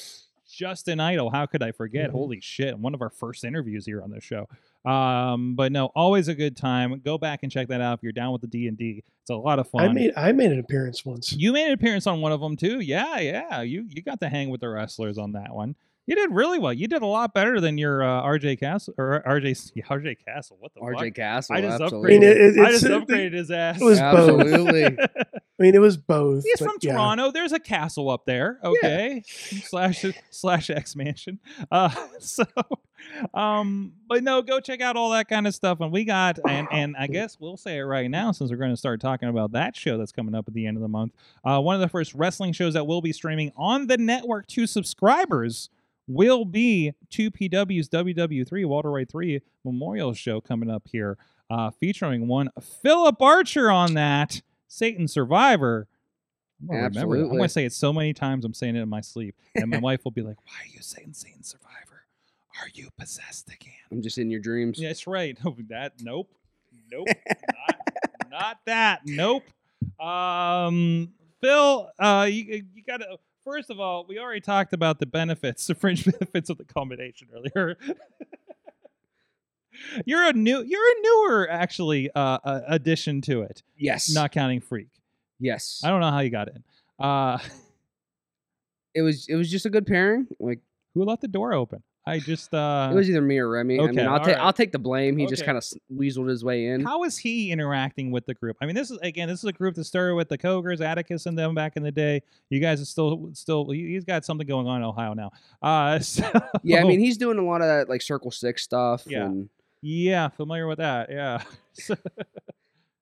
[0.59, 2.09] Justin Idol, how could I forget?
[2.09, 2.11] Mhm.
[2.11, 2.77] Holy shit!
[2.77, 4.49] One of our first interviews here on this show.
[4.83, 6.99] Um, but no, always a good time.
[6.99, 9.01] Go back and check that out if you're down with the D and D.
[9.21, 9.85] It's a lot of fun.
[9.89, 11.31] I made I made an appearance once.
[11.31, 12.81] You made an appearance on one of them too.
[12.81, 13.61] Yeah, yeah.
[13.61, 15.75] You you got to hang with the wrestlers on that one.
[16.09, 16.73] You did really well.
[16.73, 20.57] You did a lot better than your uh, RJ Castle or RJ yeah, RJ Castle.
[20.59, 21.13] What the RJ fuck?
[21.13, 21.55] Castle.
[21.55, 22.15] I just absolutely.
[22.15, 23.79] I mean, it, it, I just upgraded his ass.
[23.79, 24.39] it was both.
[25.59, 26.43] I mean, it was both.
[26.45, 26.93] He's from yeah.
[26.93, 27.29] Toronto.
[27.29, 28.59] There's a castle up there.
[28.63, 31.39] Okay, slash slash X Mansion.
[31.71, 32.45] Uh, so,
[33.33, 35.79] um, but no, go check out all that kind of stuff.
[35.81, 38.71] And we got, and and I guess we'll say it right now since we're going
[38.71, 41.13] to start talking about that show that's coming up at the end of the month.
[41.43, 44.65] Uh, one of the first wrestling shows that will be streaming on the network to
[44.65, 45.69] subscribers
[46.09, 51.17] will be 2PW's WW3 Walter White 3 Memorial Show coming up here,
[51.49, 52.49] uh, featuring one
[52.81, 55.87] Philip Archer on that Satan Survivor.
[56.61, 57.23] I'm gonna remember that.
[57.25, 59.77] I'm gonna say it so many times I'm saying it in my sleep, and my
[59.79, 62.05] wife will be like, "Why are you saying Satan Survivor?
[62.59, 64.79] Are you possessed again?" I'm just in your dreams.
[64.79, 65.37] Yeah, that's right.
[65.69, 66.29] that nope,
[66.91, 67.75] nope, not,
[68.31, 69.01] not that.
[69.05, 69.43] Nope.
[70.01, 73.17] Um, Phil, uh, you you got to.
[73.51, 77.27] First of all, we already talked about the benefits, the fringe benefits of the combination
[77.33, 77.77] earlier.
[80.05, 84.13] you're a new, you're a newer actually uh, uh, addition to it, Yes.
[84.13, 84.89] not counting Freak.
[85.39, 85.81] yes.
[85.83, 86.63] I don't know how you got in.
[86.99, 87.39] Uh,
[88.95, 90.27] It was it was just a good pairing.
[90.39, 90.61] Like
[90.95, 91.83] who left the door open?
[92.09, 93.79] I just uh, it was either me or Remy.
[93.79, 94.37] I mean, I'll take right.
[94.43, 95.17] I'll take the blame.
[95.17, 96.83] He just kind of weaseled his way in.
[96.83, 98.57] How is he interacting with the group?
[98.61, 101.25] I mean, this is again, this is a group that started with the Cogers, Atticus,
[101.25, 102.21] and them back in the day.
[102.49, 103.69] You guys are still, still.
[103.71, 105.31] he- He's got something going on in Ohio now.
[105.61, 106.29] Uh, so,
[106.63, 109.03] yeah, I mean, he's doing a lot of that like Circle Six stuff.
[109.07, 109.25] Yeah.
[109.25, 109.49] And,
[109.81, 111.09] yeah, familiar with that.
[111.09, 111.41] Yeah,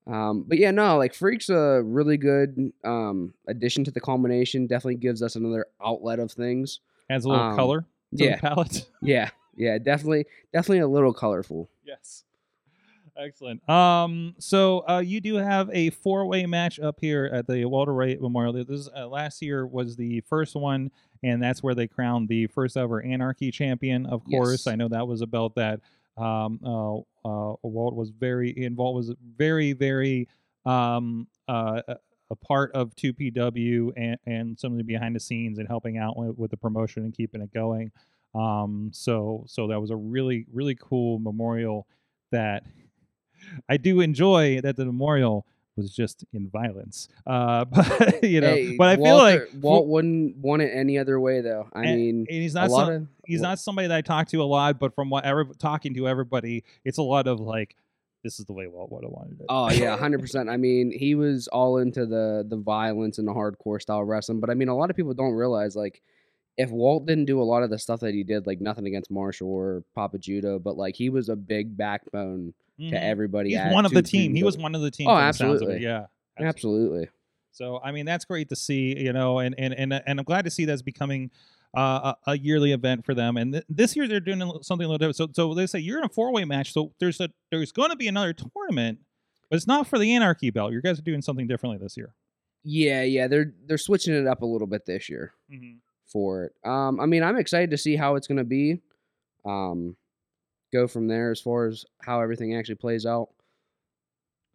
[0.08, 4.68] um, but yeah, no, like Freak's a really good um addition to the combination.
[4.68, 6.80] Definitely gives us another outlet of things.
[7.10, 7.86] adds a little Um, color
[8.26, 8.39] yeah.
[8.39, 8.86] palette.
[9.01, 11.70] Yeah, yeah, definitely, definitely a little colorful.
[11.86, 12.24] yes,
[13.15, 13.68] excellent.
[13.70, 18.20] Um, so uh, you do have a four-way match up here at the Walter Wright
[18.22, 18.53] Memorial.
[18.65, 20.91] This uh, last year was the first one,
[21.24, 24.05] and that's where they crowned the first ever Anarchy champion.
[24.05, 24.68] Of course, Yes.
[24.68, 25.80] I know that was a belt that
[26.18, 28.97] um, uh, uh, Walt was very involved.
[28.97, 30.28] Was very, very
[30.65, 31.82] um, uh,
[32.32, 36.17] a- part of 2PW and, and some of the behind the scenes and helping out
[36.17, 37.91] with, with the promotion and keeping it going.
[38.36, 41.88] Um, so so that was a really really cool memorial
[42.32, 42.63] that
[43.69, 47.07] I do enjoy that the memorial was just in violence.
[47.25, 51.19] Uh, but you know, Hey, but I feel like Walt wouldn't want it any other
[51.19, 51.67] way, though.
[51.71, 54.41] I and- mean, and he's not some, of he's not somebody that I talk to
[54.41, 57.75] a lot, but from what every, talking to everybody, it's a lot of like,
[58.28, 59.45] this is the way Walt would have wanted it.
[59.47, 60.49] Oh yeah, hundred percent.
[60.49, 64.39] I mean, he was all into the the violence and the hardcore style wrestling.
[64.41, 66.01] But I mean, a lot of people don't realize like
[66.57, 69.09] if Walt didn't do a lot of the stuff that he did, like nothing against
[69.11, 72.89] Marshall or Papa Judo, but like he was a big backbone Mhm.
[72.91, 73.49] to everybody.
[73.51, 74.05] He's at one of the 2PW.
[74.11, 74.36] team.
[74.36, 75.07] He was one of the team.
[75.07, 75.84] Oh, from the sounds of it, absolutely.
[75.84, 76.05] Yeah.
[76.39, 77.09] Absolutely.
[77.51, 80.45] So I mean that's great to see, you know, and and and, and I'm glad
[80.45, 81.32] to see that's becoming
[81.78, 83.38] uh, a, a yearly event for them.
[83.38, 85.15] And th- this year they're doing something a little different.
[85.15, 86.73] So so they say you're in a four way match.
[86.73, 88.99] So there's a there's going to be another tournament,
[89.49, 90.73] but it's not for the Anarchy belt.
[90.73, 92.15] You guys are doing something differently this year.
[92.63, 93.28] Yeah, yeah.
[93.28, 95.34] They're they're switching it up a little bit this year
[96.07, 96.53] for it.
[96.65, 98.82] Um, I mean, I'm excited to see how it's gonna be.
[99.45, 99.95] Um,
[100.73, 103.30] go from there as far as how everything actually plays out.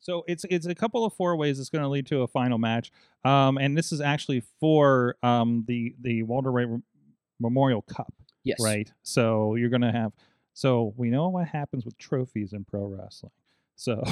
[0.00, 1.60] So it's it's a couple of four ways.
[1.60, 2.90] It's going to lead to a final match,
[3.24, 6.66] um, and this is actually for um, the the Walter Ray
[7.42, 8.14] Memorial Cup.
[8.44, 8.58] Yes.
[8.60, 8.90] right?
[9.02, 10.12] So you're gonna have.
[10.54, 13.32] So we know what happens with trophies in pro wrestling.
[13.76, 14.02] So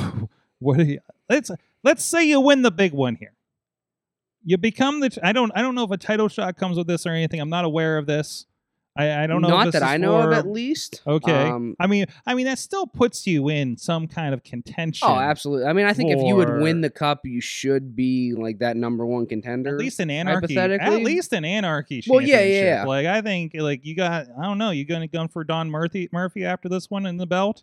[0.59, 1.01] what do you?
[1.29, 1.51] Let's
[1.83, 3.35] let's say you win the big one here.
[4.45, 5.19] You become the.
[5.23, 5.53] I don't.
[5.55, 7.41] I don't know if a title shot comes with this or anything.
[7.41, 8.47] I'm not aware of this.
[8.97, 9.49] I, I don't know.
[9.49, 11.03] if Not that I know of, at least.
[11.07, 11.49] Okay.
[11.49, 15.09] Um, I mean, I mean that still puts you in some kind of contention.
[15.09, 15.67] Oh, absolutely.
[15.67, 18.77] I mean, I think if you would win the cup, you should be like that
[18.77, 19.75] number one contender.
[19.75, 20.59] At least in anarchy.
[20.59, 22.03] At least in anarchy.
[22.09, 22.85] Well, yeah, yeah, yeah.
[22.85, 24.27] Like I think, like you got.
[24.39, 24.71] I don't know.
[24.71, 27.63] You gonna gun for Don Murphy Murphy after this one in the belt?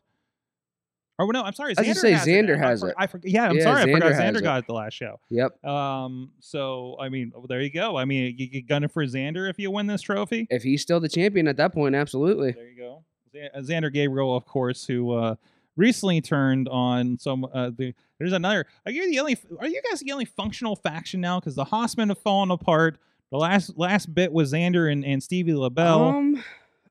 [1.19, 1.73] Or no, I'm sorry.
[1.77, 2.59] I Xander gonna say has Xander it.
[2.59, 2.95] Has for- it.
[2.97, 3.31] I forgot.
[3.31, 3.81] Yeah, I'm Yeah, sorry.
[3.81, 4.43] I forgot Xander has it.
[4.43, 5.19] got it the last show.
[5.29, 5.65] Yep.
[5.65, 6.31] Um.
[6.39, 7.97] So I mean, well, there you go.
[7.97, 10.47] I mean, you get gunning for Xander if you win this trophy.
[10.51, 12.51] If he's still the champion at that point, absolutely.
[12.51, 13.03] There you go.
[13.35, 15.35] Uh, Xander Gabriel, of course, who uh,
[15.75, 17.45] recently turned on some.
[17.51, 18.65] Uh, the, there's another.
[18.85, 19.37] Are you the only?
[19.59, 21.39] Are you guys the only functional faction now?
[21.39, 22.97] Because the Hossmen have fallen apart.
[23.31, 26.01] The last last bit was Xander and, and Stevie LaBelle.
[26.09, 26.43] Um,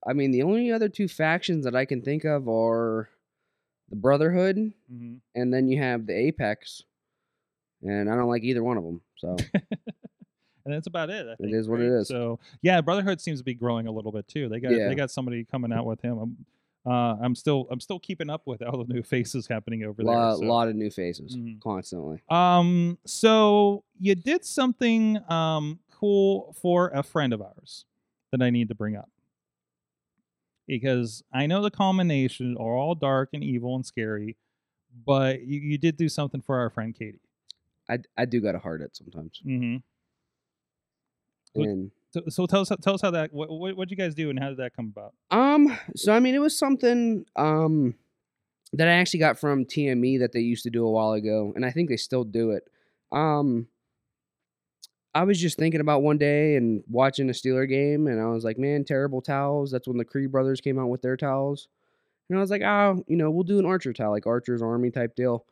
[0.06, 3.08] I mean, the only other two factions that I can think of are
[3.88, 5.20] the Brotherhood, Mhm.
[5.34, 6.82] and then you have the Apex,
[7.82, 9.00] and I don't like either one of them.
[9.16, 9.36] So
[10.64, 11.26] and that's about it.
[11.26, 12.00] I think, is what it right?
[12.00, 12.08] is.
[12.08, 14.48] So yeah, Brotherhood seems to be growing a little bit too.
[14.48, 14.88] They got Yeah.
[14.88, 16.18] they got somebody coming out with him.
[16.18, 16.46] I'm,
[16.90, 20.04] uh, I'm still I'm still keeping up with all the new faces happening over a
[20.04, 20.14] there.
[20.14, 20.44] lot, so.
[20.44, 21.60] lot of new faces Mhm.
[21.60, 22.20] constantly.
[22.28, 27.84] Um, so you did something um cool for a friend of ours
[28.32, 29.08] that I need to bring up.
[30.66, 34.36] Because I know the culmination are all dark and evil and scary,
[35.04, 37.20] but you, you did do something for our friend Katie.
[37.88, 39.40] I, I do got to heart it sometimes.
[39.46, 39.76] Mm-hmm.
[41.62, 44.30] And So, so tell us tell us how that what what what'd you guys do
[44.30, 45.14] and how did that come about?
[45.30, 47.94] um, so I mean, it was something um
[48.72, 51.64] that I actually got from TME that they used to do a while ago, and
[51.64, 52.64] I think they still do it.
[53.12, 53.68] Um,
[55.16, 58.44] I was just thinking about one day and watching a Steeler game, and I was
[58.44, 59.70] like, man, terrible towels.
[59.70, 61.68] That's when the Creed brothers came out with their towels,
[62.28, 64.90] and I was like, oh, you know, we'll do an Archer towel, like Archer's Army
[64.90, 65.46] type deal.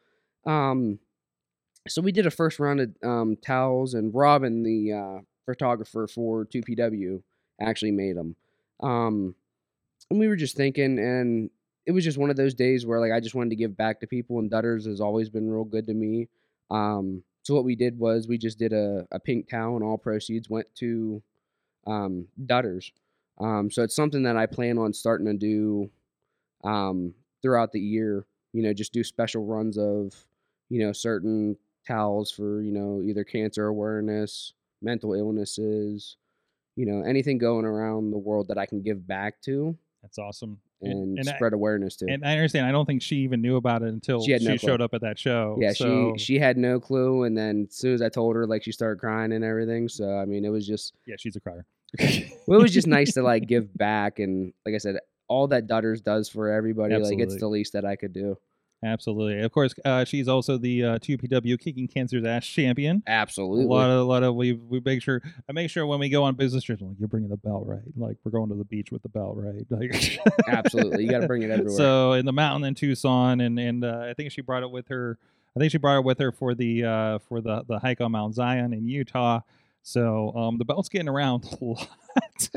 [0.44, 0.98] Um,
[1.88, 6.44] so we did a first round of um, towels, and Robin, the uh, photographer for
[6.44, 7.22] 2PW,
[7.58, 8.36] actually made them.
[8.80, 9.34] Um,
[10.10, 11.48] and we were just thinking, and
[11.86, 14.00] it was just one of those days where like I just wanted to give back
[14.00, 16.28] to people, and Dutters has always been real good to me.
[16.70, 19.98] Um, so what we did was we just did a, a pink towel, and all
[19.98, 21.22] proceeds went to
[21.86, 22.90] um, Dutters.
[23.38, 25.90] Um, so it's something that I plan on starting to do
[26.64, 28.26] um, throughout the year.
[28.54, 30.14] You know, just do special runs of
[30.70, 36.16] you know certain towels for you know either cancer awareness, mental illnesses,
[36.76, 40.60] you know anything going around the world that I can give back to That's awesome.
[40.82, 42.06] And, and I- spread awareness to.
[42.08, 42.66] And I understand.
[42.66, 45.18] I don't think she even knew about it until She no showed up at that
[45.18, 45.56] show.
[45.60, 48.46] yeah, so, she she had no clue, and then as soon as I told her,
[48.46, 49.88] like she started crying and everything.
[49.88, 51.66] So I mean, it was just yeah, she's a crier.
[52.46, 54.98] well, it was just nice to like give back, and like I said,
[55.28, 58.36] all that Dutters does for everybody, like it's the least that I could do.
[58.84, 59.40] Absolutely.
[59.40, 63.02] Of course, uh, she's also the uh, 2PW Kicking Cancer's Ass champion.
[63.06, 63.64] Absolutely.
[63.64, 66.08] A lot of, a lot of, we we make sure, I make sure when we
[66.08, 67.80] go on business trips, like you're bringing the belt, right?
[67.96, 69.64] Like we're going to the beach with the belt, right?
[69.70, 71.04] Like, Absolutely.
[71.04, 71.76] You gotta bring it everywhere.
[71.76, 74.88] So in the mountain in Tucson, and and uh, I think she brought it with
[74.88, 75.18] her.
[75.56, 78.12] I think she brought it with her for the uh, for the the hike on
[78.12, 79.40] Mount Zion in Utah.
[79.82, 82.48] So um, the belt's getting around a lot.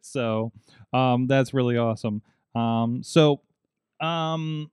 [0.00, 0.52] so
[0.92, 2.22] um, that's really awesome.
[2.54, 3.40] Um, so
[4.00, 4.70] um,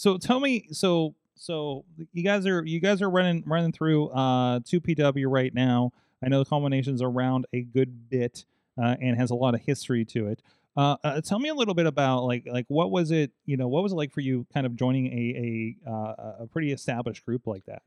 [0.00, 4.60] so tell me, so so you guys are you guys are running running through uh
[4.60, 5.92] 2PW right now.
[6.24, 8.44] I know the culmination's around a good bit
[8.80, 10.42] uh, and has a lot of history to it.
[10.76, 13.68] Uh, uh, tell me a little bit about like like what was it you know
[13.68, 17.26] what was it like for you kind of joining a a uh, a pretty established
[17.26, 17.82] group like that,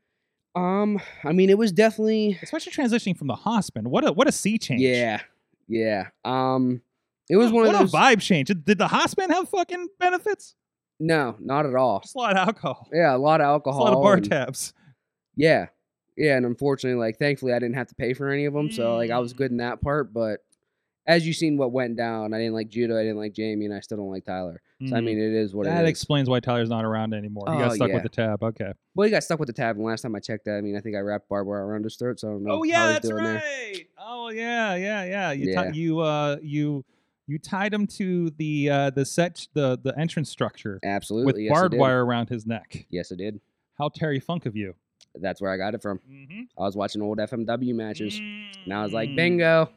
[0.56, 3.88] um, I mean, it was definitely especially transitioning from the Hosman.
[3.88, 4.82] What a what a sea change.
[4.82, 5.22] yeah,
[5.68, 6.10] yeah.
[6.24, 6.82] Um,
[7.30, 7.94] it was what, one of what those.
[7.94, 8.50] a vibe change.
[8.50, 10.56] Did, the Hosman have fucking benefits?
[11.06, 12.00] No, not at all.
[12.00, 12.88] Just a lot of alcohol.
[12.94, 13.82] Yeah, a lot of alcohol.
[13.82, 14.74] a lot of bar and- tabs.
[15.36, 15.68] Yeah,
[16.16, 18.96] yeah, and unfortunately, like thankfully, I didn't have to pay for any of them, so
[18.96, 20.14] like I was good in that part.
[20.14, 20.40] But
[21.08, 23.74] as you seen what went down, I didn't like Judo, I didn't like Jamie, and
[23.74, 24.62] I still don't like Tyler.
[24.88, 25.76] So I mean, it is what it is.
[25.76, 25.90] that it is.
[25.90, 27.46] explains why Tyler's not around anymore.
[27.50, 27.94] He got Oh, stuck yeah.
[27.96, 28.44] with the tab.
[28.44, 28.72] Okay.
[28.96, 30.78] well, he got stuck with the tab, and last time I checked that, I mean,
[30.78, 32.52] I think I wrapped barbed wire around his throat, so I don't know.
[32.52, 33.36] Oh how yeah, he's that's doing there.
[33.36, 33.86] right.
[33.98, 35.32] Oh yeah, yeah, yeah.
[35.32, 35.72] You Yeah.
[35.74, 36.86] you uh you
[37.28, 41.52] you tied him to the uh the set the the entrance structure Absolutely, with yes,
[41.52, 42.86] barbed wire around his neck.
[42.90, 43.40] Yes, I did.
[43.78, 44.76] How Terry Funk of you.
[45.16, 46.00] That's where I got it from.
[46.10, 46.42] Mm-hmm.
[46.58, 49.16] I was watching old FMW matches, and I was like, Mm.
[49.16, 49.70] bingo,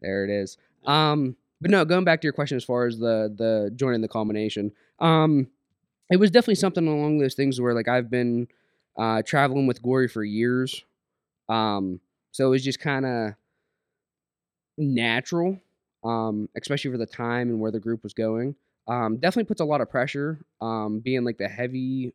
[0.00, 0.56] there it is.
[0.86, 4.08] Um, but no, going back to your question as far as the the joining the
[4.08, 5.48] culmination, um,
[6.10, 8.48] it was definitely something along those things where like I've been
[8.96, 10.84] uh, traveling with Glory for years,
[11.48, 12.00] um,
[12.30, 13.34] so it was just kind of
[14.78, 15.58] natural,
[16.04, 18.54] um, especially for the time and where the group was going.
[18.88, 22.12] Um, definitely puts a lot of pressure, um, being like the heavy,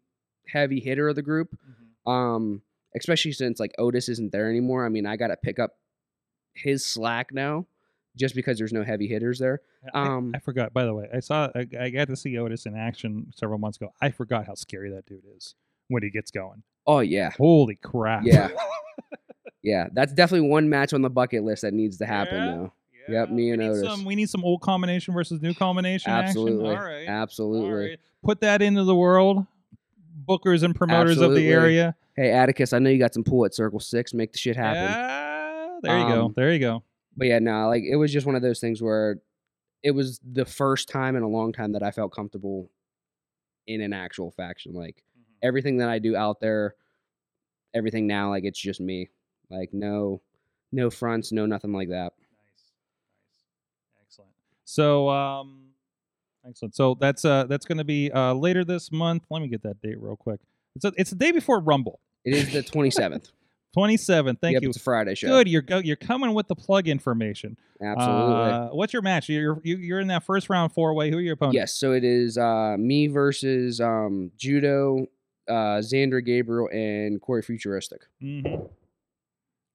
[0.48, 2.10] heavy hitter of the group Mm-hmm.
[2.12, 2.62] um
[2.96, 5.72] especially since like otis isn't there anymore i mean i gotta pick up
[6.54, 7.66] his slack now
[8.16, 9.60] just because there's no heavy hitters there
[9.94, 10.74] I, Um, I forgot.
[10.74, 13.78] By the way, I saw I, I got to see Otis in action several months
[13.78, 13.92] ago.
[14.02, 15.54] I forgot how scary that dude is
[15.90, 16.64] when he gets going.
[16.88, 18.24] oh yeah Holy crap!
[18.24, 18.48] Yeah.
[19.64, 22.68] yeah that's definitely one match on the bucket list that needs to happen Yeah?
[23.08, 23.84] Now Yep, me and need Otis.
[23.84, 26.12] Some, we need some old combination versus new combination.
[26.12, 26.82] absolutely Action.
[26.84, 27.08] All right.
[27.08, 28.00] absolutely All right.
[28.24, 29.46] Put that into the world.
[30.28, 31.96] Bookers and promoters of the area.
[32.16, 34.82] hey atticus i know you got some pull at circle six make the shit happen
[34.84, 35.78] Yeah.
[35.84, 36.26] There you go.
[36.26, 36.84] Um, There you go.
[37.16, 39.20] but yeah no like it was just one of those things where
[39.84, 42.72] it was the first time in a long time that I felt comfortable
[43.68, 44.74] in an actual faction.
[44.74, 45.04] Like
[45.44, 46.74] everything that I do out there,
[47.76, 49.10] everything now, like it's just me.
[49.52, 50.22] Like no,
[50.72, 52.14] no fronts, no nothing like that.
[54.68, 55.06] Nice, nice, excellent.
[55.08, 55.60] So, um,
[56.48, 56.76] excellent.
[56.76, 59.24] So that's uh that's going to be uh later this month.
[59.30, 60.40] Let me get that date real quick.
[60.76, 63.30] It's a, it's the day before Rumble, It is the twenty seventh.
[63.74, 64.40] twenty seventh.
[64.42, 64.70] Thank yep, you.
[64.70, 65.28] It's a Friday show.
[65.28, 65.48] Good.
[65.48, 67.58] You're go, you're coming with the plug information.
[67.82, 68.36] Absolutely.
[68.36, 69.30] Uh, what's your match?
[69.30, 71.10] You're you- you're in that first round four way.
[71.12, 71.56] Who are your opponents?
[71.56, 75.08] Yes, so it is uh, me versus um, Judo,
[75.48, 78.02] uh, Xander Gabriel, and Corey Futuristic.
[78.22, 78.66] Mm-hmm.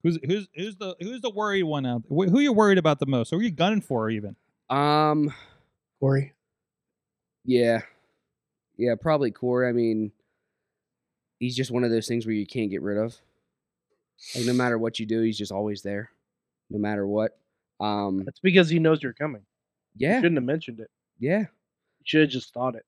[0.02, 2.02] Who's who's who's the who's the worried one out?
[2.08, 3.30] Wh- Who you worried about the most?
[3.30, 4.34] Who are you gunning for even?
[4.72, 5.32] Um,
[6.00, 6.32] Corey.
[7.44, 7.82] yeah,
[8.76, 9.68] yeah, probably Corey.
[9.68, 10.12] I mean,
[11.38, 13.16] he's just one of those things where you can't get rid of.
[14.34, 16.10] Like no matter what you do, he's just always there,
[16.70, 17.36] no matter what.
[17.80, 19.42] Um, That's because he knows you're coming.
[19.96, 20.90] yeah, Shouldn't have mentioned it.
[21.18, 22.84] yeah, You should have just thought it.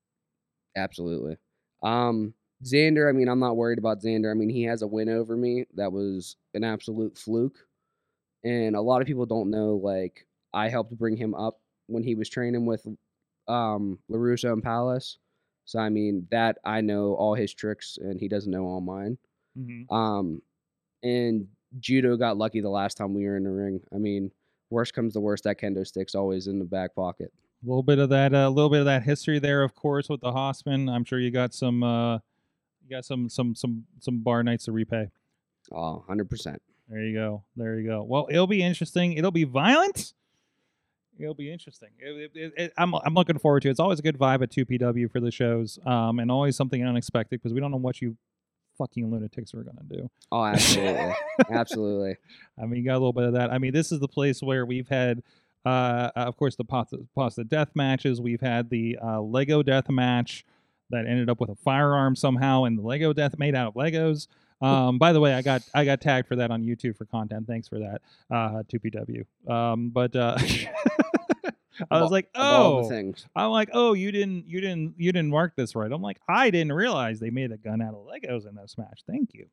[0.77, 1.37] absolutely.
[1.83, 2.33] Um,
[2.63, 4.31] Xander, I mean, I'm not worried about Xander.
[4.31, 7.57] I mean, he has a win over me that was an absolute fluke.
[8.43, 12.15] And a lot of people don't know, like, I helped bring him up when he
[12.15, 12.85] was training with
[13.47, 15.17] um LaRusso and Palace.
[15.65, 19.17] So I mean that I know all his tricks and he doesn't know all mine.
[19.57, 19.93] Mm-hmm.
[19.93, 20.41] Um
[21.03, 21.47] and
[21.79, 23.81] Judo got lucky the last time we were in the ring.
[23.93, 24.31] I mean,
[24.69, 27.31] worst comes to worst, that kendo stick's always in the back pocket.
[27.63, 30.21] A little bit of that, a little bit of that history there, of course, with
[30.21, 30.89] the Hossman.
[30.89, 34.71] I'm sure you got some, uh, you got some, some, some, some bar nights to
[34.71, 35.09] repay.
[35.71, 36.57] Oh, 100%.
[36.89, 37.43] There you go.
[37.55, 38.03] There you go.
[38.03, 39.13] Well, it'll be interesting.
[39.13, 40.13] It'll be violent.
[41.19, 41.89] It'll be interesting.
[41.97, 43.71] It, it, it, I'm, I'm looking forward to it.
[43.71, 47.41] It's always a good vibe at 2PW for the shows, um, and always something unexpected
[47.41, 48.17] because we don't know what you
[48.77, 50.09] fucking lunatics are going to do.
[50.31, 51.13] Oh, absolutely.
[51.51, 52.17] absolutely.
[52.61, 53.51] I mean, you got a little bit of that.
[53.51, 55.23] I mean, this is the place where we've had,
[55.65, 58.19] uh, of course, the pasta, pasta death matches.
[58.19, 60.45] We've had the uh, Lego death match
[60.89, 64.27] that ended up with a firearm somehow, and the Lego death made out of Legos.
[64.65, 67.47] Um, by the way, I got I got tagged for that on YouTube for content.
[67.47, 68.01] Thanks for that,
[68.31, 69.25] uh, 2PW.
[69.49, 70.37] Um, but uh,
[71.91, 73.25] I was like, Of all the oh, things.
[73.35, 75.91] I'm like, oh, you didn't, you didn't, you didn't mark this right.
[75.91, 79.03] I'm like, I didn't realize they made a gun out of Legos in that Smash.
[79.07, 79.47] Thank you.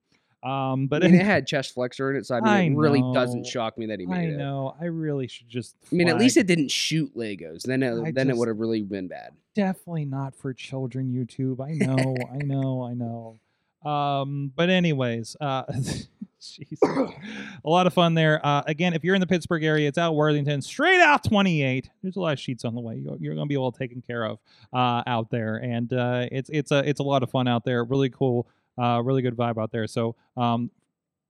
[0.48, 2.62] Um, but I mean, it any- had chest flexor in it, so I mean, I
[2.62, 4.36] it really doesn't shock me that he made I it.
[4.36, 4.74] know.
[4.80, 5.76] I really should just.
[5.92, 7.62] I mean, at least it didn't shoot Legos.
[7.62, 9.34] Then it, I then it would have really been bad.
[9.54, 11.12] definitely not for children.
[11.12, 11.60] YouTube.
[11.60, 12.16] I know.
[12.32, 12.82] I know.
[12.82, 13.38] I know.
[13.84, 15.64] Um, but anyways, uh,
[16.40, 16.78] jeez,
[17.64, 18.44] a lot of fun there.
[18.44, 21.90] Uh, again, if you're in the Pittsburgh area, it's out Worthington, straight out 28.
[22.02, 22.96] There's a lot of Sheetz on the way.
[22.96, 24.38] You're, you're going to be well taken care of
[24.72, 27.84] uh, out there, and uh, it's it's a it's a lot of fun out there.
[27.84, 28.48] Really cool.
[28.80, 29.86] Uh, really good vibe out there.
[29.86, 30.70] So, um,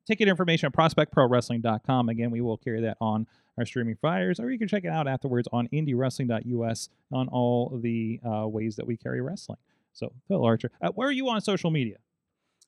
[0.07, 2.09] ticket information at prospectprowrestling.com.
[2.09, 3.26] Again, we will carry that on
[3.59, 8.20] our streaming providers, or you can check it out afterwards on indiewrestling.us on all the
[8.24, 9.59] uh, ways that we carry wrestling.
[9.92, 11.96] So, Phil Archer, uh, where are you on social media?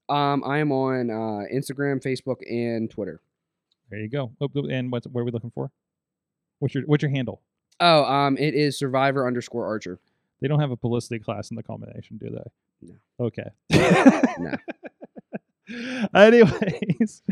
[0.09, 3.21] Um, I am on uh, Instagram, Facebook, and Twitter.
[3.91, 4.33] There you go.
[4.41, 5.71] Oh, And what's what are we looking for?
[6.59, 7.43] What's your what's your handle?
[7.81, 9.99] Oh, um, it is Survivor underscore Archer.
[10.41, 12.89] They don't have a publicity class in the culmination, do they?
[12.89, 13.27] No.
[13.27, 13.51] Okay.
[14.39, 14.55] No.
[16.15, 17.23] Anyways,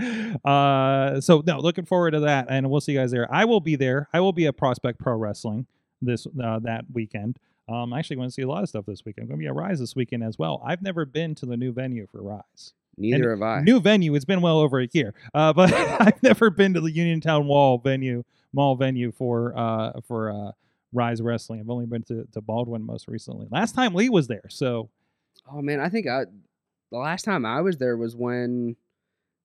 [0.45, 3.33] uh, so no, looking forward to that, and we'll see you guys there.
[3.33, 4.09] I will be there.
[4.13, 5.67] I will be at Prospect Pro Wrestling
[6.01, 7.37] this uh, that weekend.
[7.73, 9.25] Um, I actually want to see a lot of stuff this weekend.
[9.25, 10.63] I'm going to be at Rise this weekend as well.
[10.65, 12.75] I've never been to the new venue for Rise.
[12.99, 13.61] Neither have I.
[13.61, 14.15] New venue.
[14.15, 17.79] It's been well over a year, uh, but I've never been to the Uniontown Wall
[17.79, 20.53] venue, mall venue for uh, for uh,
[20.93, 21.61] Rise Wrestling.
[21.61, 23.47] I've only been to, to Baldwin most recently.
[23.51, 24.91] Last time Lee was there, so
[25.51, 26.25] oh man, I think I
[26.91, 28.77] the last time I was there was when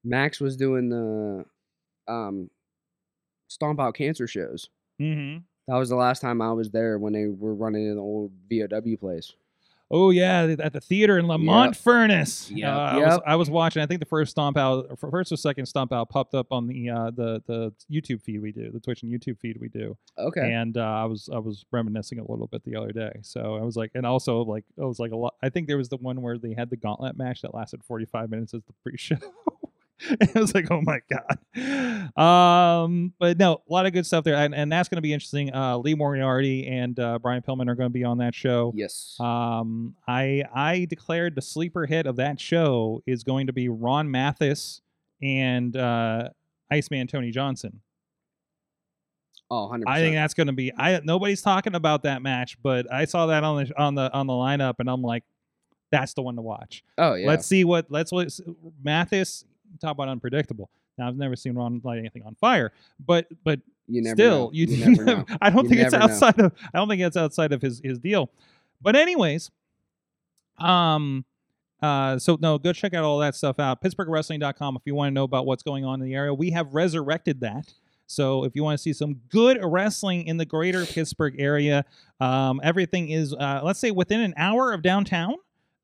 [0.03, 1.45] Max was doing the
[2.11, 2.49] um
[3.47, 4.69] Stomp Out Cancer shows.
[4.99, 5.37] mm-hmm.
[5.67, 8.31] That was the last time I was there when they were running in the old
[8.49, 9.33] VOW place.
[9.89, 11.81] Oh yeah, at the theater in Lemont Yep.
[11.81, 12.51] Furnace.
[12.51, 13.23] Yeah, Uh, I, was, Yep.
[13.25, 13.81] I was watching.
[13.81, 16.89] I think the first stomp out, first or second stomp out, popped up on the
[16.89, 19.95] uh, the the YouTube feed we do, the Twitch and YouTube feed we do.
[20.17, 20.51] Okay.
[20.51, 23.13] And uh, I was I was reminiscing a little bit the other day.
[23.21, 25.35] So I was like, and also like I was like a lot.
[25.41, 28.29] I think there was the one where they had the gauntlet match that lasted 45
[28.29, 29.15] minutes as the pre-show.
[30.21, 32.17] And I was like, oh my god.
[32.17, 35.13] Um, but no, a lot of good stuff there, and, and that's going to be
[35.13, 35.53] interesting.
[35.53, 38.71] Uh, Lee Moriarty and uh, Brian Pillman are going to be on that show.
[38.75, 39.17] yes.
[39.19, 44.09] Um, I I declared the sleeper hit of that show is going to be Ron
[44.11, 44.81] Mathis
[45.21, 46.29] and uh,
[46.71, 47.81] Iceman Tony Johnson.
[49.49, 49.83] oh, 100%.
[49.87, 50.71] I think that's going to be.
[50.77, 54.27] I nobody's talking about that match, but I saw that on the on the on
[54.27, 55.23] the lineup, and I'm like,
[55.91, 56.83] that's the one to watch.
[56.97, 57.27] oh, yeah.
[57.27, 58.41] Let's see what let's let's
[58.83, 59.43] Mathis
[59.79, 60.69] talk about unpredictable.
[60.97, 62.71] Now I've never seen Ron light anything on fire,
[63.05, 64.51] but but You never still know.
[64.53, 65.25] you, you never know.
[65.41, 66.13] I don't You think it's never know.
[66.13, 68.29] outside of I don't think it's outside of his his deal.
[68.81, 69.51] But anyways,
[70.59, 71.25] um
[71.81, 75.13] uh so no go check out all that stuff out pittsburghwrestling.com if you want to
[75.13, 76.33] know about what's going on in the area.
[76.33, 77.73] We have resurrected that.
[78.07, 81.83] So if you want to see some good wrestling in the greater Pittsburgh area,
[82.21, 85.35] um, everything is uh, let's say within an hour of downtown.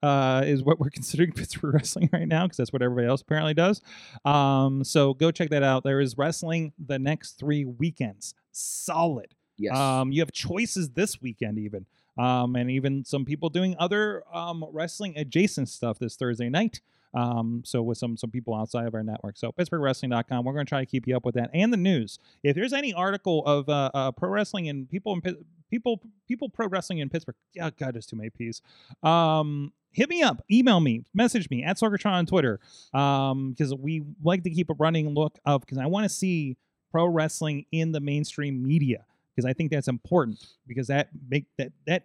[0.03, 3.53] Uh, is what we're considering Pittsburgh wrestling right now because that's what everybody else apparently
[3.53, 3.81] does.
[4.25, 5.85] Um, so go check that out.
[5.85, 8.33] There is wrestling the next three weekends.
[8.51, 9.33] Solid.
[9.57, 9.77] Yes.
[9.77, 11.85] Um, you have choices this weekend, even,
[12.17, 16.81] um, and even some people doing other um, wrestling adjacent stuff this Thursday night.
[17.13, 19.37] Um, so with some some people outside of our network.
[19.37, 20.43] So PittsburghWrestling.com.
[20.45, 22.17] We're going to try to keep you up with that and the news.
[22.41, 25.37] If there's any article of uh, uh, pro wrestling and people in
[25.69, 28.61] people people pro wrestling in Pittsburgh, yeah, God, there's too many P's.
[29.03, 32.59] Um, hit me up, email me, message me at Sorgatron on Twitter.
[32.93, 36.57] Um, because we like to keep a running look of because I want to see
[36.91, 41.71] pro wrestling in the mainstream media because I think that's important because that make that
[41.87, 42.03] that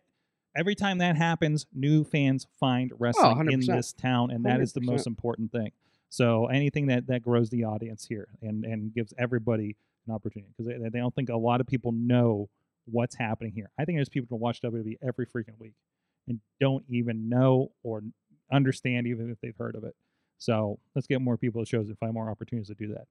[0.57, 4.81] every time that happens, new fans find wrestling in this town, and that is the
[4.81, 4.87] 100%.
[4.87, 5.73] most important thing.
[6.11, 9.77] So anything that that grows the audience here and and gives everybody
[10.07, 12.49] an opportunity because they, they don't think a lot of people know
[12.87, 13.71] what's happening here.
[13.79, 15.75] I think there's people who watch WWE every freaking week
[16.29, 18.03] and don't even know or
[18.53, 19.95] understand even if they've heard of it.
[20.39, 23.07] So let's get more people to shows and find more opportunities to do that.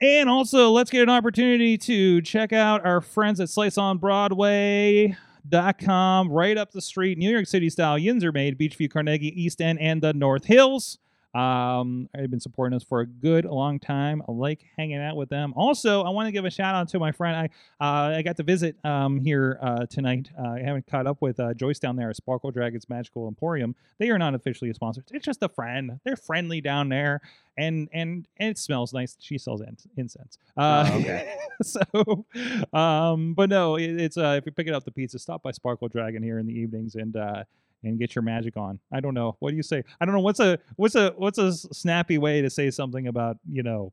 [0.00, 6.72] And also, let's get an opportunity to check out our friends at SliceOnBroadway.com, right up
[6.72, 7.96] the street, New York City style.
[7.96, 10.98] Yins are made, Beechview, Carnegie, East End, and the North Hills.
[11.34, 14.22] Um, they've been supporting us for a good long time.
[14.28, 15.52] I like hanging out with them.
[15.56, 17.36] Also, I want to give a shout out to my friend.
[17.80, 20.30] I uh, I got to visit um, here uh, tonight.
[20.38, 23.74] Uh, I haven't caught up with uh, Joyce down there at Sparkle Dragons Magical Emporium.
[23.98, 25.02] They are not officially a sponsor.
[25.10, 25.98] It's just a friend.
[26.04, 27.20] They're friendly down there,
[27.58, 29.16] and and, and it smells nice.
[29.20, 30.38] She sells in- incense.
[30.56, 31.34] Uh, Oh, okay.
[31.62, 32.26] so,
[32.72, 35.88] um, but no, it, it's uh, if you're picking up the pizza, stop by Sparkle
[35.88, 37.44] Dragon here in the evenings and uh,
[37.84, 38.80] and get your magic on.
[38.92, 39.36] I don't know.
[39.40, 39.82] What do you say?
[40.00, 40.20] I don't know.
[40.20, 43.92] What's a what's a what's a snappy way to say something about you know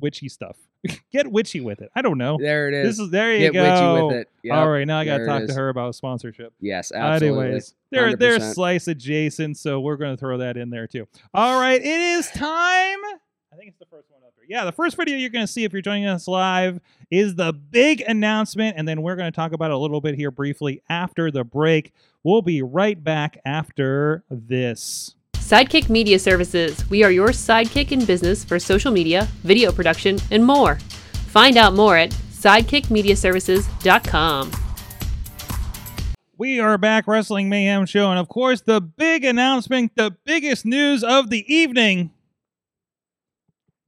[0.00, 0.56] witchy stuff?
[1.12, 1.90] get witchy with it.
[1.94, 2.38] I don't know.
[2.40, 2.96] there it is.
[2.96, 3.62] This is there you Get go.
[3.62, 4.28] witchy with it.
[4.44, 4.56] Yep.
[4.56, 6.54] All right, now I got to talk to her about sponsorship.
[6.60, 7.44] Yes, absolutely.
[7.44, 8.54] Anyways, they're they're 100%.
[8.54, 11.06] slice adjacent, so we're going to throw that in there too.
[11.34, 12.98] All right, it is time.
[13.52, 14.44] I think it's the first one up there.
[14.48, 16.78] Yeah, the first video you're going to see if you're joining us live
[17.10, 20.14] is the big announcement, and then we're going to talk about it a little bit
[20.14, 21.92] here briefly after the break.
[22.22, 25.16] We'll be right back after this.
[25.32, 26.88] Sidekick Media Services.
[26.90, 30.76] We are your sidekick in business for social media, video production, and more.
[31.26, 34.52] Find out more at sidekickmediaservices.com.
[36.38, 41.02] We are back, Wrestling Mayhem Show, and of course, the big announcement, the biggest news
[41.02, 42.12] of the evening.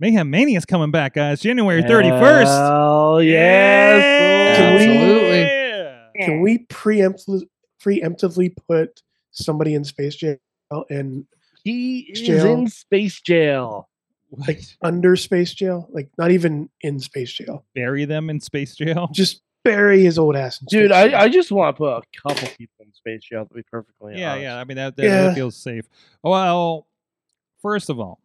[0.02, 1.40] Mayhem Mania is coming back, guys.
[1.40, 2.44] January 31st.
[2.48, 4.56] Oh yes.
[4.56, 5.40] Can Absolutely.
[5.40, 6.26] Yeah.
[6.26, 7.42] Can we preemptively
[7.80, 9.00] preemptively put
[9.30, 10.38] somebody in space jail
[10.90, 11.24] and
[11.62, 12.46] He is Jail.
[12.52, 13.88] in space jail.
[14.48, 15.86] like under space jail?
[15.92, 17.64] Like not even in space jail.
[17.72, 19.08] bury them in space jail?
[19.12, 21.16] Just bury his old ass in Dude, space jail.
[21.20, 24.18] I, I just want to put a couple people in space jail to be perfectly
[24.18, 24.42] yeah, honest.
[24.42, 24.56] yeah.
[24.58, 25.22] I mean, that, that, Yeah.
[25.26, 25.84] that feels safe.
[26.24, 26.88] Well,
[27.60, 28.18] first of all,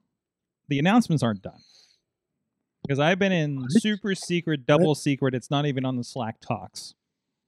[0.67, 1.59] the announcements aren't done
[2.83, 3.71] because I've been in What?
[3.81, 5.33] super secret, double secret.
[5.35, 6.93] It's not even on the Slack talks.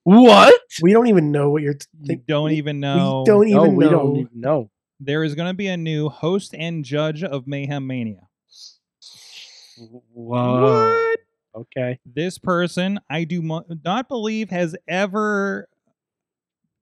[0.03, 0.59] What?
[0.81, 3.23] we don't even know what you're You don't even know.
[3.25, 3.91] We don't even No, we know.
[3.91, 4.71] don't even know.
[4.99, 8.27] There is going to be a new host and judge of Mayhem Mania.
[10.13, 11.13] Whoa.
[11.55, 11.99] Okay.
[12.05, 15.67] This person, I do mo- not believe, has ever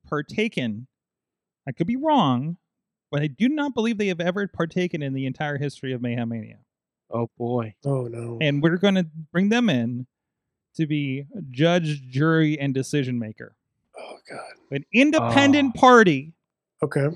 [0.08, 0.88] partaken.
[1.68, 2.58] I could be wrong,
[3.12, 6.30] but I do not believe they have ever partaken in the entire history of Mayhem
[6.30, 6.60] Mania.
[7.12, 7.74] Oh boy.
[7.86, 8.38] Oh no.
[8.42, 10.08] and we're going to bring them in
[10.76, 13.56] to be judge, jury, and decision maker.
[13.98, 14.52] oh god.
[14.72, 15.80] An independent Ah.
[15.80, 16.34] party
[16.84, 17.08] Okay.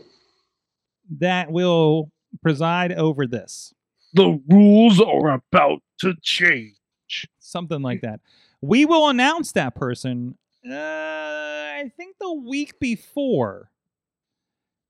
[1.19, 2.09] that will
[2.41, 3.73] preside over this.
[4.13, 6.75] The rules are about to change.
[7.39, 8.21] Something like that.
[8.61, 13.70] We will announce that person, uh, I think the week before.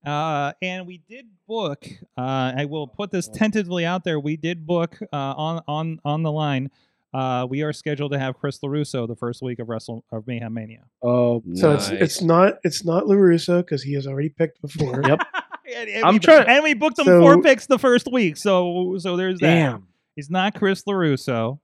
[0.05, 1.85] Uh, and we did book.
[2.17, 4.19] Uh, I will put this tentatively out there.
[4.19, 6.71] We did book uh, on on on the line.
[7.13, 10.53] Uh, we are scheduled to have Chris Larusso the first week of Wrestle of Mayhem
[10.53, 10.83] Mania.
[11.03, 15.01] Oh, So it's it's not it's not Larusso because he has already picked before.
[15.05, 15.19] Yep.
[15.75, 18.37] and, and I'm we, trying- and we booked him So- four picks the first week.
[18.37, 19.53] So so there's that.
[19.53, 19.87] damn.
[20.15, 21.59] He's not Chris Larusso.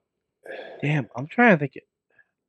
[0.82, 1.08] Damn.
[1.16, 1.76] I'm trying to think.
[1.78, 1.84] It.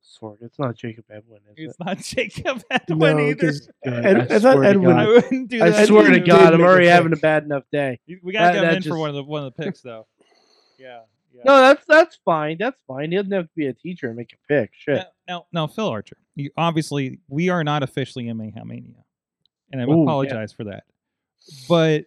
[0.09, 1.77] Sorg, it's not Jacob Edwin, is He's it?
[1.85, 3.47] not Jacob Edwin No, either.
[3.47, 5.15] 'cause Good, uh, Ed- I I thought swear to Edwin- I God.
[5.15, 5.75] wouldn't do that.
[5.75, 6.27] I swear to either.
[6.27, 8.01] God, I'm already having a bad enough day.
[8.23, 9.63] We gotta That- get him that in for just- one of the one of the
[9.63, 10.07] picks though.
[10.79, 11.01] Yeah.
[11.35, 11.43] yeah.
[11.45, 12.57] No, that's that's fine.
[12.61, 13.11] That's fine.
[13.11, 14.71] He doesn't have to be a teacher and make a pick.
[14.75, 14.97] Shit.
[14.97, 19.05] Now, now, now, Phil Archer, you, obviously, we are not officially in Mayhem Mania,
[19.73, 20.03] and I Ooh, yeah.
[20.05, 20.85] apologize for that.
[21.69, 22.05] But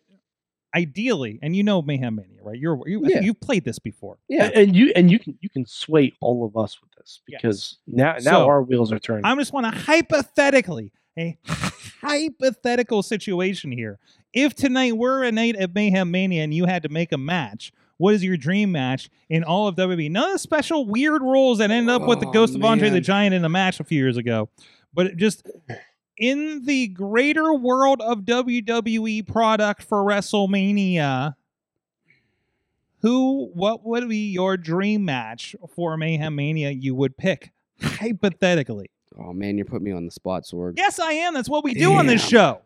[0.75, 2.57] ideally, and you know Mayhem Mania, right?
[2.57, 3.21] You're you, yeah.
[3.21, 4.17] you've played this before.
[4.29, 4.45] Yeah.
[4.45, 7.41] And- And you and you can you can sway all of us with this Yes.
[7.41, 9.25] because now now So, our wheels are turning.
[9.25, 11.37] I just want to hypothetically, a
[12.01, 13.99] hypothetical situation here.
[14.33, 17.71] If tonight were a night of Mayhem Mania and you had to make a match,
[17.97, 20.09] what is your dream match in all of WWE?
[20.09, 22.89] None of the special weird rules that ended up with the Oh, Ghost of Andre
[22.89, 23.01] the.
[23.01, 24.49] Giant in a match a few years ago,
[24.93, 25.45] but just
[26.17, 31.35] in the greater world of WWE product for WrestleMania.
[33.01, 37.51] Who, what would be your dream match for Mayhem Mania you would pick?
[37.81, 38.91] Hypothetically.
[39.17, 40.73] Oh man, you're putting me on the spot, Sorg.
[40.77, 41.33] Yes, I am.
[41.33, 42.61] That's what we do on this show.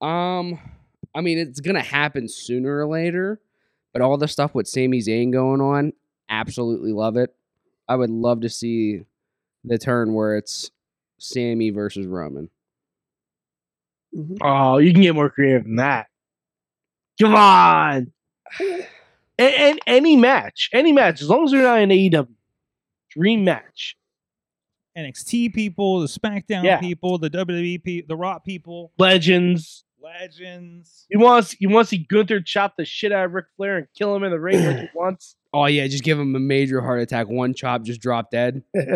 [0.00, 0.58] Um,
[1.14, 3.40] I mean, it's gonna happen sooner or later,
[3.92, 5.92] but all the stuff with Sami Zayn going on,
[6.28, 7.34] absolutely love it.
[7.88, 9.02] I would love to see
[9.64, 10.70] the turn where it's
[11.18, 12.50] Sami versus Roman.
[14.14, 14.38] Mhm.
[14.42, 16.06] oh, you can get more creative than that.
[17.20, 18.12] Come on.
[19.40, 22.26] And, and any match, any match, as long as they're not in AEW,
[23.10, 23.96] dream match.
[24.96, 26.80] NXT people, the SmackDown Yeah.
[26.80, 29.84] people, the WWE people, the Raw people, Legends.
[30.02, 31.06] legends.
[31.08, 33.76] You want to, you want to see Gunther chop the shit out of Ric Flair
[33.78, 35.36] and kill him in the ring like he wants?
[35.52, 37.28] Oh yeah, just give him a major heart attack.
[37.28, 38.64] One chop, just drop dead.
[38.74, 38.88] That's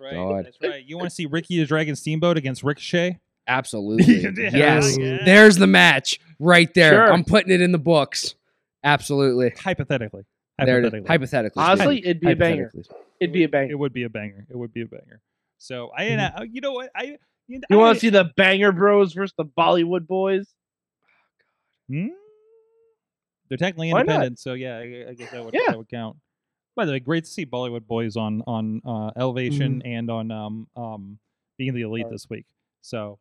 [0.00, 0.12] right.
[0.14, 0.44] God.
[0.46, 0.84] That's right.
[0.84, 3.20] You want to see Ricky the Dragon Steamboat against Ricochet?
[3.58, 4.14] Absolutely.
[4.36, 4.96] Yes.
[4.98, 5.18] yeah.
[5.24, 6.92] There's the match right there.
[6.92, 7.12] Sure.
[7.12, 8.34] I'm putting it in the books.
[8.84, 9.50] Absolutely.
[9.58, 10.24] Hypothetically.
[10.58, 10.92] There it is.
[11.06, 11.08] Hypothetically.
[11.08, 11.62] Hypothetically.
[11.62, 12.72] Honestly, it'd be a banger.
[13.20, 13.72] It'd be a banger.
[13.72, 14.46] It would be a banger.
[14.50, 15.20] It would be a banger.
[15.58, 16.90] So I, uh, you know what?
[16.94, 17.16] I
[17.48, 20.46] you, You want to see the Banger Bros versus the Bollywood Boys?
[21.88, 22.08] Hmm?
[23.48, 24.08] They're technically Why not?
[24.08, 25.60] independent, so yeah, I, I guess that would, Yeah.
[25.68, 26.16] that would count.
[26.76, 30.68] By the way, great to see Bollywood Boys on on uh, Elevation and on um
[30.76, 31.18] um
[31.56, 32.12] being the elite Right.
[32.12, 32.46] this week.
[32.82, 33.18] So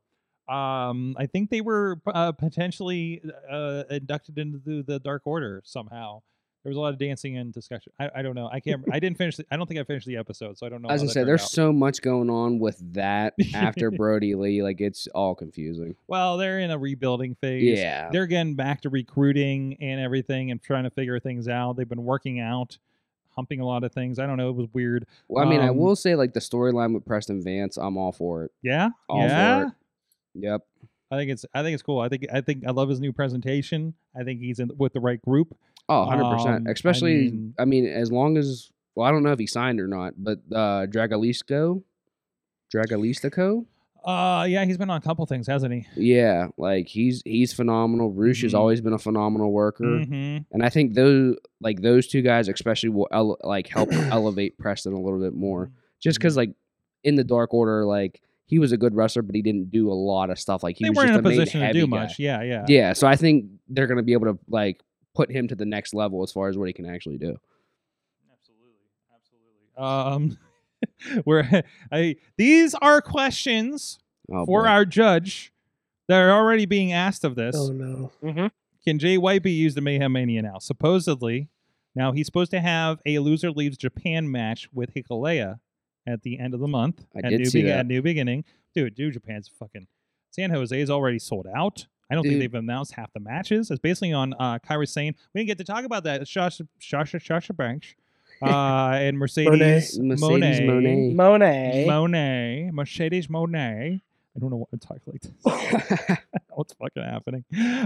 [0.49, 6.21] um I think they were uh, potentially uh, inducted into the, the Dark Order somehow.
[6.63, 7.93] There was a lot of dancing and discussion.
[7.97, 8.49] I, I don't know.
[8.51, 8.83] I can't.
[8.91, 9.37] I didn't finish.
[9.37, 10.89] The, I don't think I finished the episode, so I don't know.
[10.89, 11.49] As I was how gonna that say there's out.
[11.51, 15.95] so much going on with that after Brodie Lee, like it's all confusing.
[16.07, 17.77] well, they're in a rebuilding phase.
[17.79, 18.09] Yeah.
[18.11, 21.77] they're getting back to recruiting and everything and trying to figure things out.
[21.77, 22.77] They've been working out,
[23.29, 24.19] humping a lot of things.
[24.19, 24.49] I don't know.
[24.49, 25.05] It was weird.
[25.29, 28.11] Well, I mean, I Um, will say like the storyline with Preston Vance, I'm all
[28.11, 28.51] for it.
[28.61, 29.69] Yeah, All for yeah.
[30.39, 30.61] Yep.
[31.11, 31.45] I think it's.
[31.53, 31.99] I think it's cool.
[31.99, 32.25] I think.
[32.33, 32.65] I think.
[32.67, 33.93] I love his new presentation.
[34.19, 35.55] I think he's in with the right group.
[35.89, 36.67] Oh, 100 Um, I percent.
[36.69, 39.87] Especially, mean- I mean, as long as well, I don't know if he signed or
[39.87, 41.81] not, but uh Dragalisco,
[42.73, 43.65] Dragalistico,
[44.05, 45.85] Uh, yeah, he's been on a couple things, hasn't he?
[45.95, 48.11] yeah, like he's he's phenomenal.
[48.11, 48.57] Roosh has Mhm.
[48.59, 50.43] always been a phenomenal worker, Mm-hmm.
[50.53, 54.93] and I think those like those two guys especially will ele- like help elevate Preston
[54.93, 55.71] a little bit more.
[55.99, 56.51] Just because like
[57.03, 59.93] in the Dark Order, like he was a good wrestler, but he didn't do a
[59.93, 60.63] lot of stuff.
[60.63, 61.99] Like he They was weren't just in a main position to heavy do guy.
[61.99, 62.17] much.
[62.19, 62.65] Yeah, yeah.
[62.67, 64.81] Yeah, so I think they're gonna be able to like
[65.13, 67.37] put him to the next level as far as what he can actually do.
[68.33, 68.77] Absolutely.
[69.77, 70.33] Absolutely.
[70.35, 70.37] Um,
[71.23, 74.67] where I these are questions Oh, for boy.
[74.67, 75.53] our judge
[76.09, 77.55] that are already being asked of this.
[77.57, 78.49] oh no.
[78.83, 80.57] Can Jay White be used in Mayhem Mania now?
[80.59, 81.49] Supposedly,
[81.95, 85.59] now he's supposed to have a loser leaves Japan match with Hikuleo
[86.07, 87.05] at the end of the month.
[87.15, 87.79] I at did New see that.
[87.79, 89.87] At New Beginning, dude, New Japan's fucking.
[90.31, 91.85] San Jose is already sold out.
[92.09, 92.43] I don't think Dude.
[92.43, 93.69] they've announced half the matches.
[93.69, 96.21] It's basically on uh, Kairi Sane, We didn't get to talk about that.
[96.21, 97.95] Shasha Shasha Shasha Banks
[98.41, 101.15] uh, and Mercedes Mercedes Moné.
[101.15, 101.85] Moné.
[101.85, 104.01] Moné Mercedes Moné.
[104.35, 106.17] I don't know what to talk like this.
[106.49, 107.43] What's fucking happening?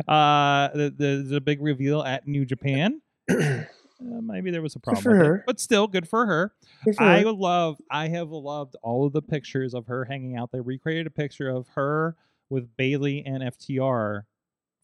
[0.08, 3.02] Uh, the, the, there's a big reveal at New Japan.
[4.02, 5.44] Uh, maybe there was a problem, for with it, her.
[5.46, 6.54] but still good for her.
[6.86, 7.32] Good for I her.
[7.32, 7.78] love.
[7.92, 10.52] I have loved all of the pictures of her hanging out.
[10.52, 12.16] They recreated a picture of her
[12.50, 14.24] with Bayley and FTR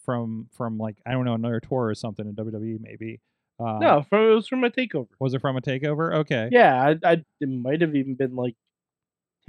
[0.05, 3.20] from from like I don't know another tour or something in WWE maybe.
[3.59, 5.07] Uh, No, from, it was from a takeover.
[5.20, 6.13] was it from a takeover?
[6.18, 8.55] Okay, Yeah, I, I it might have even been like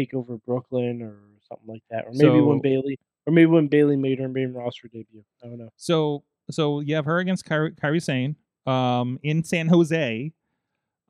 [0.01, 1.17] Takeover Brooklyn or
[1.49, 4.89] something like that, or maybe when Bayley, or maybe when Bayley made her main roster
[4.89, 5.25] debut.
[5.45, 5.71] I don't know.
[5.77, 8.37] So so you have her against Kairi, Kairi Sane
[8.69, 10.33] um, in San Jose.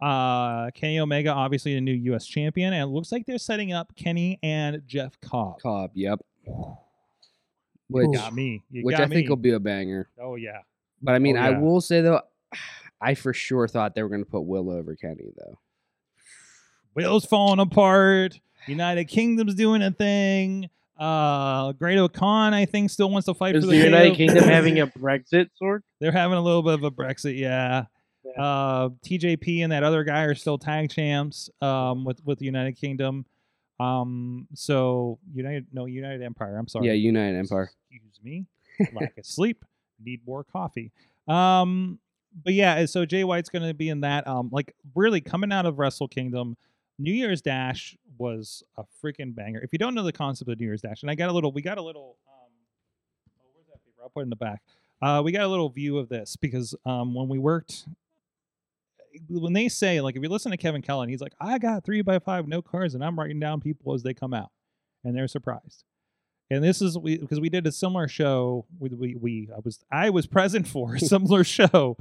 [0.00, 2.24] Uh, Kenny Omega, obviously the new U.S.
[2.24, 5.60] champion, and it looks like they're setting up Kenny and Jeff Cobb.
[5.60, 6.20] Cobb, yep.
[7.88, 8.62] Which, Got me.
[8.70, 10.08] You which got I think will be a banger.
[10.20, 10.58] Oh yeah.
[11.02, 12.20] But I mean, Oh, I will say though,
[13.00, 15.58] I for sure thought they were going to put Will over Kenny though.
[16.94, 18.40] Will's falling apart.
[18.66, 20.68] United Kingdom's doing a thing.
[20.98, 24.16] Uh, Great Khan, I think, still wants to fight Is for the the United.
[24.16, 25.84] Kingdom having a Brexit sort.
[26.00, 27.84] They're having a little bit of a Brexit, yeah.
[28.24, 28.42] Yeah.
[28.42, 32.72] Uh, TJP and that other guy are still tag champs um, with with the United
[32.72, 33.24] Kingdom.
[33.80, 36.56] Um, so United, no United Empire.
[36.58, 36.86] I'm sorry.
[36.86, 37.70] Yeah, United Empire.
[37.90, 38.46] Excuse me.
[38.92, 39.64] Lack of sleep.
[40.04, 40.90] Need more coffee.
[41.26, 41.98] Um,
[42.44, 44.26] but yeah, so Jay White's going to be in that.
[44.26, 46.56] Um, like really coming out of Wrestle Kingdom,
[46.98, 49.60] New Year's Dash was a freaking banger.
[49.60, 51.52] If you don't know the concept of New Year's Dash, and I got a little,
[51.52, 52.16] we got a little.
[52.26, 52.50] Um,
[53.40, 54.02] oh, where's that paper?
[54.02, 54.62] I'll put it in the back.
[55.00, 57.86] Uh, we got a little view of this because um, when we worked,
[59.28, 62.02] when they say like if you listen to Kevin Kelly, he's like, I got three
[62.02, 64.50] by five no cards, and I'm writing down people as they come out,
[65.04, 65.84] and they're surprised.
[66.50, 68.66] And this is we because we did a similar show.
[68.78, 71.96] We, we we I was I was present for a similar show,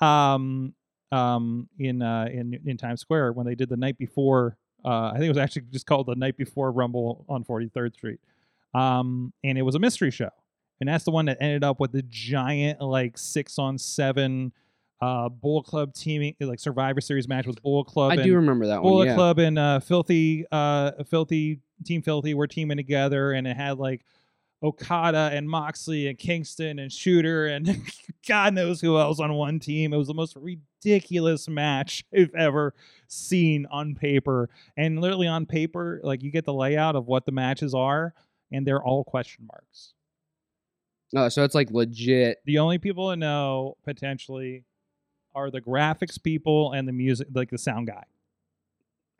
[0.00, 0.74] um
[1.12, 4.56] um in uh in in Times Square when they did the night before.
[4.84, 8.20] Uh, I think it was actually just called the night before Rumble on 43rd Street,
[8.74, 10.30] um and it was a mystery show,
[10.80, 14.52] and that's the one that ended up with the giant like six on seven,
[15.02, 18.12] uh Bullet Club teaming like Survivor Series match with Bullet Club.
[18.12, 18.90] I do remember that one.
[18.90, 19.14] Bullet Yeah.
[19.16, 24.04] Club and uh, Filthy, uh, Filthy Team Filthy were teaming together, and it had like
[24.62, 27.82] Okada and Moxley and Kingston and Shooter and
[28.28, 29.92] God knows who else on one team.
[29.92, 30.36] It was the most
[30.84, 32.74] ridiculous match I've ever
[33.08, 37.32] seen on paper, and literally on paper, like you get the layout of what the
[37.32, 38.14] matches are,
[38.52, 39.94] and they're all question marks.
[41.14, 42.38] Oh, so it's like legit.
[42.44, 44.64] The only people that know potentially
[45.34, 48.04] are the graphics people and the music, like the sound guy.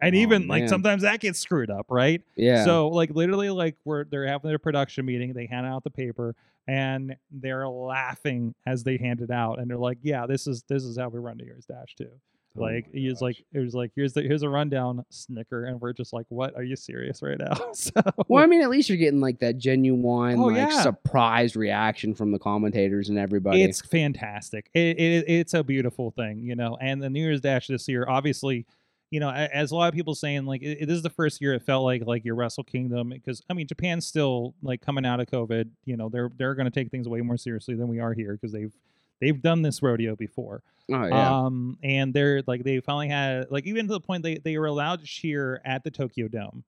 [0.03, 2.23] And Oh, even like sometimes that gets screwed up, right?
[2.37, 2.65] Yeah.
[2.65, 6.35] So like literally like we're they're having their production meeting, they hand out the paper
[6.69, 10.85] and they're laughing as they hand it out and they're like, "Yeah, this is this
[10.85, 12.11] is how we run New Year's Dash too."
[12.59, 15.81] Oh like my he's like it was like here's the here's a rundown snicker and
[15.81, 16.57] we're just like, "What?
[16.57, 17.93] Are you serious right now?" so
[18.29, 20.83] Well, I mean, at least you're getting like that genuine, Oh, like yeah.
[20.83, 23.63] surprised reaction from the commentators and everybody.
[23.63, 24.69] It's fantastic.
[24.75, 26.77] It, it it's a beautiful thing, you know.
[26.81, 28.67] And the New Year's Dash this year, obviously,
[29.11, 31.53] you know, as a lot of people saying, like it, this is the first year
[31.55, 35.21] it felt like like your Wrestle Kingdom because I mean Japan's still like coming out
[35.21, 35.69] of COVID.
[35.85, 38.33] You know, they're they're going to take things way more seriously than we are here
[38.33, 38.73] because they've
[39.21, 40.63] they've done this rodeo before.
[40.93, 41.39] oh yeah.
[41.41, 44.67] Um, and they're like they finally had like even to the point they they were
[44.67, 46.65] allowed to cheer at the Tokyo Dome.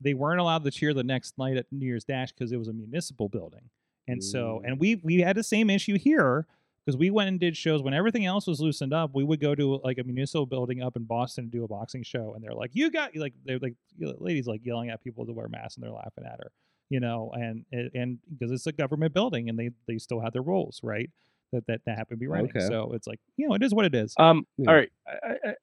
[0.00, 2.66] They weren't allowed to cheer the next night at New Year's Dash because it was
[2.66, 3.70] a municipal building.
[4.08, 6.48] And so, and we we had the same issue here
[6.84, 9.10] because we went and did shows when everything else was loosened up.
[9.14, 12.02] We would go to like a municipal building up in Boston and do a boxing
[12.02, 15.32] show, and they're like, "You got like they're like ladies like yelling at people to
[15.32, 16.50] wear masks, and they're laughing at her,
[16.90, 20.42] you know, and and because it's a government building and they they still have their
[20.42, 21.08] rules, right?
[21.52, 22.50] That that, that happen to be running.
[22.50, 22.66] Okay.
[22.66, 24.14] So it's like you know, it is what it is.
[24.18, 24.46] Um.
[24.56, 24.68] Yeah.
[24.70, 24.90] All right.
[25.06, 25.54] I, I, I,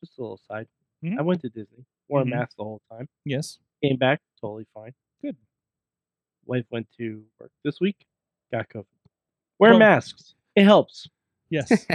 [0.00, 0.66] just a little side.
[1.04, 1.18] Mhm.
[1.18, 1.84] I went to Disney.
[2.08, 2.32] Wore Mhm.
[2.32, 3.08] a mask the whole time.
[3.24, 3.58] yes.
[3.82, 4.92] Came back totally fine.
[5.22, 5.36] Good.
[6.46, 8.06] Wife went to work this week.
[8.52, 8.84] Got COVID.
[9.58, 10.34] Wear Well- masks.
[10.56, 11.08] It helps.
[11.50, 11.86] Yes.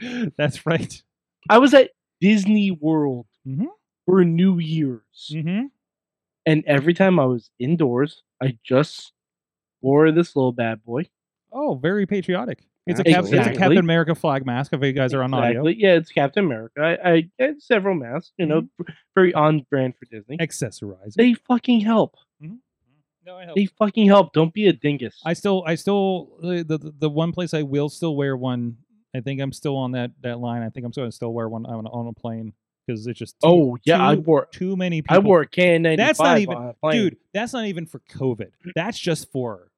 [0.36, 1.02] That's right.
[1.48, 3.66] I was at Disney World Mhm.
[4.04, 5.66] for New Year's, Mm-hmm.
[6.46, 9.12] and every time I was indoors, I just
[9.80, 11.08] wore this little bad boy.
[11.52, 12.64] Oh, very patriotic.
[12.86, 14.72] It's a, cap- it's a Captain America flag mask.
[14.72, 15.76] If you guys are on audio, Exactly.
[15.82, 16.80] Yeah, it's Captain America.
[17.04, 18.32] I, I had several masks.
[18.38, 18.92] You know, Mm-hmm.
[19.14, 20.36] very on brand for Disney.
[20.38, 21.14] accessorize.
[21.14, 22.16] They fucking help.
[23.26, 24.32] No, I They fucking help.
[24.32, 25.20] Don't be a dingus.
[25.24, 28.76] I still, I still, uh, the, the the one place I will still wear one.
[29.14, 30.62] I think I'm still on that that line.
[30.62, 32.52] I think I'm going to still wear one on, on a plane
[32.86, 34.46] because it's just too, oh yeah, I wore.
[34.52, 35.16] too many people.
[35.16, 37.02] I wore a KN95 That's not even, on a plane.
[37.02, 37.16] dude.
[37.34, 38.50] That's not even for COVID.
[38.76, 39.72] That's just for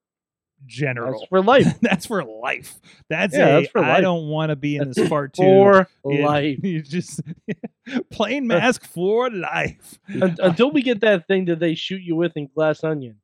[0.67, 1.13] general.
[1.21, 1.79] That's for life.
[1.83, 2.79] that's for life.
[3.09, 3.61] That's Yeah, a.
[3.61, 5.43] that's for I don't want to be in That's this part two.
[5.43, 6.59] for Yeah, life.
[6.63, 7.21] You just
[8.11, 9.99] plain mask for life.
[10.09, 13.17] Until we get that thing that they shoot you with in Glass Onion.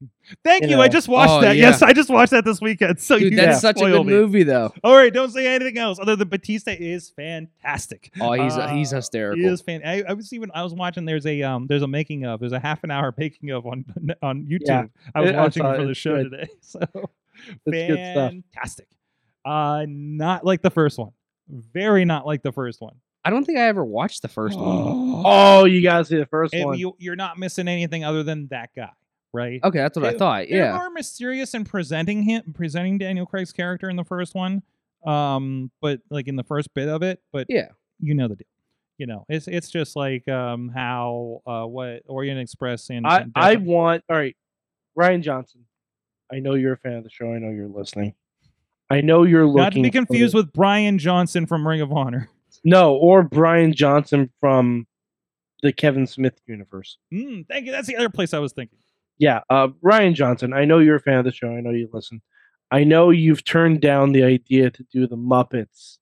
[0.43, 0.80] Thank you you.
[0.80, 1.57] I just watched Oh, that.
[1.57, 1.68] yeah.
[1.68, 2.99] Yes, I just watched that this weekend.
[2.99, 4.12] So Dude, you that's such a good me.
[4.12, 4.72] movie, though.
[4.82, 8.11] All right, don't say anything else other than Batista is fantastic.
[8.20, 9.43] Oh, he's he's Uh, hysterical.
[9.43, 9.82] He is fan.
[9.85, 11.05] I, I was even I was watching.
[11.05, 11.66] There's a um.
[11.66, 12.41] There's a making of.
[12.41, 13.85] There's a half an hour making of on
[14.22, 14.61] on YouTube.
[14.66, 16.30] Yeah, I was I- I watching saw it for the show good.
[16.30, 16.49] today.
[16.62, 17.11] So It's good stuff.
[17.70, 18.88] Fantastic.
[19.45, 21.12] Uh, not like the first one.
[21.49, 22.95] Very not like the first one.
[23.24, 25.22] I don't think I ever watched the first one.
[25.26, 26.78] Oh, you gotta see the first It- one.
[26.78, 28.90] you, you're not missing anything other than that guy,
[29.32, 29.59] right?
[29.64, 30.47] Okay, that's what I They- thought.
[30.51, 30.76] They're Yeah.
[30.76, 34.62] more mysterious in presenting him, presenting Daniel Craig's character in the first one.
[35.07, 37.68] Um, but like in the first bit of it, but Yeah.
[38.01, 38.47] you know the deal.
[38.99, 43.32] You know, it's it's just like um how uh what Orient Express and, I, and
[43.34, 44.36] I Death- want all right,
[44.99, 45.64] Rian Johnson.
[46.35, 47.32] I know you're a fan of the show.
[47.32, 48.14] I know you're listening.
[48.91, 49.62] I know you're looking.
[49.62, 52.28] not to be for- confused with Brian Johnson from Ring of Honor.
[52.64, 54.87] no, or Brian Johnson from
[55.62, 56.99] the Kevin Smith universe.
[57.12, 57.72] Mm, thank you.
[57.72, 58.78] That's the other place I was thinking.
[59.18, 60.53] Yeah, uh, Rian Johnson.
[60.53, 61.49] I know you're a fan of the show.
[61.49, 62.20] I know you listen.
[62.70, 65.99] I know you've turned down the idea to do the Muppets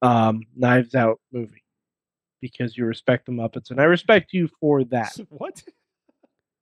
[0.00, 1.64] um, Knives Out movie
[2.40, 5.14] because you respect the Muppets, and I respect you for that.
[5.28, 5.62] what?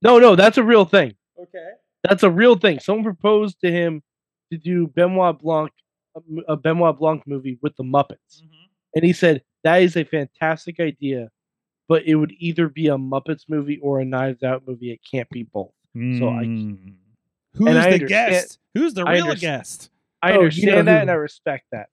[0.02, 1.14] No, no, that's a real thing.
[1.40, 1.70] Okay.
[2.08, 2.78] That's a real thing.
[2.80, 4.02] Someone proposed to him
[4.52, 5.70] to do Benoit Blanc,
[6.48, 8.42] a Benoit Blanc movie with the Muppets,
[8.94, 11.30] and he said that is a fantastic idea,
[11.88, 14.92] but it would either be a Muppets movie or a Knives Out movie.
[14.92, 15.72] It can't be both.
[15.94, 16.94] So I- Mm.
[17.54, 18.58] Who's I the guest?
[18.74, 19.90] Who's the real understand- guest?
[20.22, 21.88] I Oh, you know understand that, and I respect that.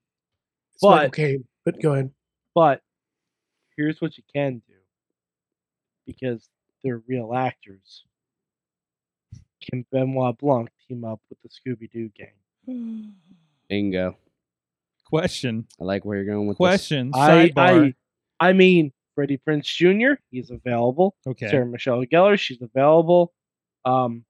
[0.74, 2.12] It's Michael But- Caine, but go ahead.
[2.54, 2.82] But
[3.78, 4.74] here's what you can do
[6.06, 6.50] because
[6.84, 8.04] they're real actors.
[9.70, 13.14] Can Benoit Blanc team up with the Scooby Doo gang?
[13.70, 14.18] Bingo.
[15.06, 15.68] Question.
[15.80, 17.12] I like where you're going with Question.
[17.14, 17.94] I, Sidebar.
[18.40, 20.20] I, I mean, Freddie Prinze Jr.
[20.32, 21.16] He's available.
[21.28, 21.48] okay.
[21.48, 23.32] Sarah Michelle Gellar, she's available.
[23.86, 24.26] Um,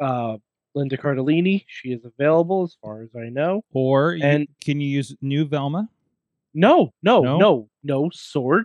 [0.00, 0.36] uh,
[0.74, 3.62] Linda Cardellini, she is available as far as I know.
[3.72, 5.88] Or you, And- can you use new Velma?
[6.54, 7.38] No, no, No?
[7.38, 8.64] no, no, Sorg.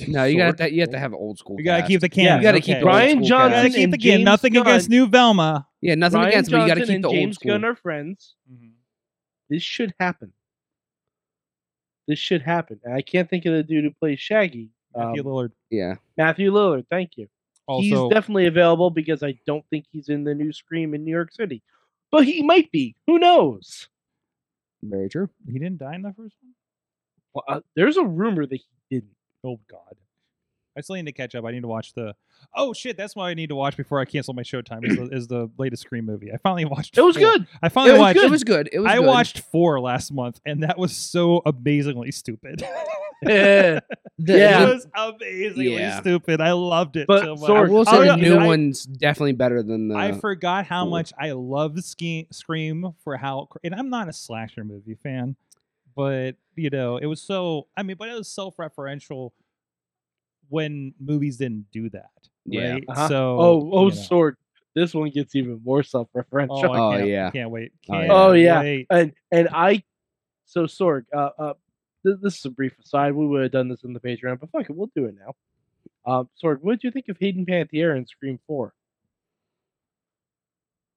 [0.00, 0.08] This.
[0.08, 0.58] No, you got Sword.
[0.58, 0.72] that.
[0.72, 1.56] You have to have old school.
[1.58, 2.36] You gotta keep the Yeah, canon.
[2.38, 2.66] you gotta okay.
[2.66, 3.74] keep the Brian old school Johnson cast.
[3.76, 4.16] keep and the canon.
[4.18, 5.66] James Nothing against new Velma.
[5.80, 7.50] Yeah, nothing Brian against, but you gotta Johnson keep the and old James school.
[7.52, 8.34] Gunn are friends.
[9.48, 10.32] This should happen.
[12.06, 12.80] This should happen.
[12.84, 14.70] And I can't think of the dude who plays Shaggy.
[14.96, 15.52] Matthew Um, Lillard.
[15.70, 16.86] Yeah, Matthew Lillard.
[16.90, 17.28] Thank you.
[17.66, 21.12] Also, he's definitely available because I don't think he's in the new Scream in New
[21.12, 21.62] York City,
[22.10, 22.96] but he might be.
[23.06, 23.88] Who knows?
[24.82, 25.28] very true.
[25.46, 26.54] he didn't die in the first one.
[27.34, 29.12] Well, uh, there's a rumor that he didn't.
[29.44, 29.96] Oh God.
[30.76, 31.44] I still need to catch up.
[31.44, 32.14] I need to watch the.
[32.54, 32.96] Oh shit!
[32.96, 34.84] That's what I need to watch before I cancel my Showtime.
[34.88, 36.32] Is the, is the latest Scream movie?
[36.32, 36.96] I finally watched.
[36.96, 37.24] It was four.
[37.32, 37.46] good.
[37.60, 38.14] I finally was, watched.
[38.18, 38.24] good.
[38.26, 38.68] it was good.
[38.72, 38.88] It was.
[38.90, 39.06] I good.
[39.06, 42.62] watched four last month, and that was so amazingly stupid.
[43.22, 43.80] Yeah.
[44.22, 44.62] The, Yeah.
[44.64, 46.00] it was amazingly Yeah.
[46.00, 46.40] stupid.
[46.42, 47.06] I loved it.
[47.06, 47.50] But so much.
[47.50, 49.94] I will say Oh, the yeah, new I- one's definitely better than the.
[49.96, 50.90] I forgot how four.
[50.90, 55.36] much I love Scream for how, and I'm not a slasher movie fan,
[56.00, 57.66] but you know, it was so.
[57.76, 59.32] I mean, but it was self-referential
[60.48, 62.10] when movies didn't do that.
[62.46, 62.72] Yeah.
[62.72, 62.84] Right?
[62.88, 63.08] Uh-huh.
[63.08, 63.38] So.
[63.40, 64.00] oh, oh, you know.
[64.00, 64.32] Sorg.
[64.74, 66.48] This one gets even more self-referential.
[66.64, 67.30] Oh, I Oh, can't, yeah.
[67.30, 67.72] Can't wait.
[67.88, 67.98] Oh, yeah.
[67.98, 68.60] Can't Oh, yeah.
[68.60, 68.86] wait.
[68.90, 69.82] and and I,
[70.46, 71.54] so Sorg, uh, uh,
[72.06, 73.12] th- this is a brief aside.
[73.12, 75.34] We would have done this in the Patreon, but fuck it, we'll do it now.
[76.10, 78.72] Um, Sorg, what did you think of Hayden Panettiere in Scream Four?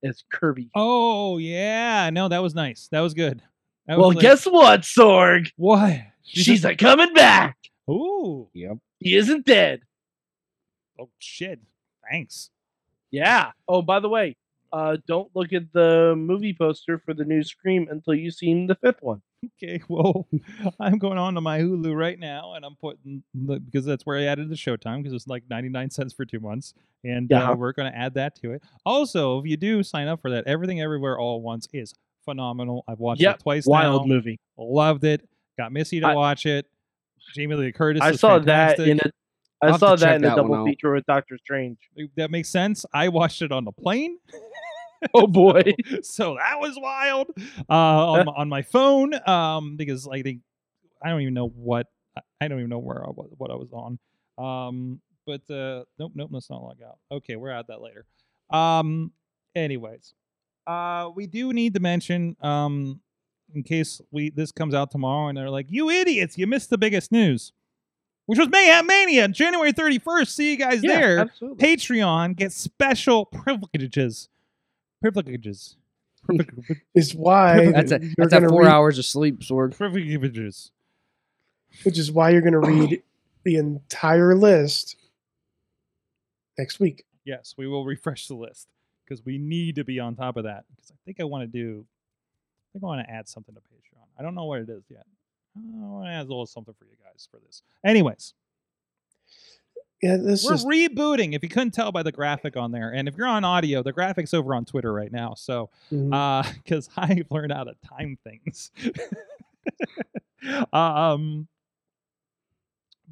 [0.04, 0.70] As Kirby.
[0.76, 2.90] Oh yeah, no, that was nice.
[2.92, 3.42] That was good.
[3.88, 5.50] That well, like- guess what, Sorg?
[5.58, 6.00] what?
[6.24, 7.58] She's a coming back.
[7.90, 8.48] Ooh.
[8.54, 8.78] Yep.
[9.00, 9.82] He isn't dead.
[11.00, 11.60] Oh shit.
[12.10, 12.50] Thanks.
[13.12, 13.52] Yeah.
[13.68, 14.36] Oh, by the way,
[14.72, 18.76] uh, don't look at the movie poster for the new Scream until you've seen the
[18.76, 19.22] fifth one.
[19.62, 20.28] Okay, well,
[20.80, 24.18] I'm going on to my Hulu right now, and I'm putting the, because that's where
[24.18, 26.74] I added the Showtime because it's like 99 cents for two months,
[27.04, 27.50] and Yeah.
[27.52, 28.64] uh, we're going to add that to it.
[28.86, 31.94] Also, if you do sign up for that, Everything Everywhere All at Once is
[32.26, 32.84] phenomenal.
[32.88, 34.16] I've watched Yep, it twice Wild now.
[34.16, 34.40] movie.
[34.58, 35.28] Loved it.
[35.58, 36.66] Got Missy to I- watch it.
[37.36, 38.02] Jamie Lee Curtis.
[38.02, 38.78] I saw fantastic.
[38.86, 39.12] that in a.
[39.62, 40.66] I'll I saw that in one double out.
[40.66, 41.78] feature with Doctor Strange.
[42.18, 42.86] that makes sense.
[42.94, 44.18] I watched it on the plane.
[45.14, 45.62] Oh boy.
[46.02, 47.28] so that was wild
[47.70, 50.40] uh, on, my, on my phone um, because I think
[51.04, 53.56] I don't even know what I- I don't even know where I was, what I
[53.56, 54.00] was on.
[54.38, 57.00] Um, but uh, nope, nope, let's not log out.
[57.12, 58.06] Okay, we're at that later.
[58.50, 59.12] Um,
[59.56, 60.14] anyways,
[60.68, 63.00] uh, we do need to mention um,
[63.54, 66.78] in case we this comes out tomorrow and they're like, "You idiots, you missed the
[66.78, 67.52] biggest news,"
[68.26, 70.36] which was Mayhem Mania, January thirty first.
[70.36, 71.20] See you guys Yeah, there.
[71.20, 71.68] absolutely.
[71.68, 74.30] Patreon gets special privileges.
[75.02, 75.76] Privileges.
[76.24, 76.78] Privileges.
[76.96, 79.76] Is why That's a you're that's a four read, hours of sleep, Sorg.
[79.76, 80.72] Privileges.
[81.84, 83.04] which is why you're going to read
[83.44, 84.96] the entire list
[86.58, 87.04] next week.
[87.26, 88.70] Yes, we will refresh the list
[89.06, 90.66] because we need to be on top of that.
[90.76, 93.62] Because I think I want to do, I think I want to add something to
[93.62, 94.06] Patreon.
[94.18, 95.06] I don't know what it is yet.
[95.56, 97.62] I want to add a little something for you guys for this.
[97.86, 98.34] Anyways,
[100.02, 101.36] Yeah, this we're is rebooting.
[101.36, 103.94] If you couldn't tell by the graphic on there, and if you're on audio, the
[103.94, 105.34] graphic's over on Twitter right now.
[105.36, 106.14] So mhm.
[106.14, 108.72] uh because i've learned how to time things
[110.74, 111.48] um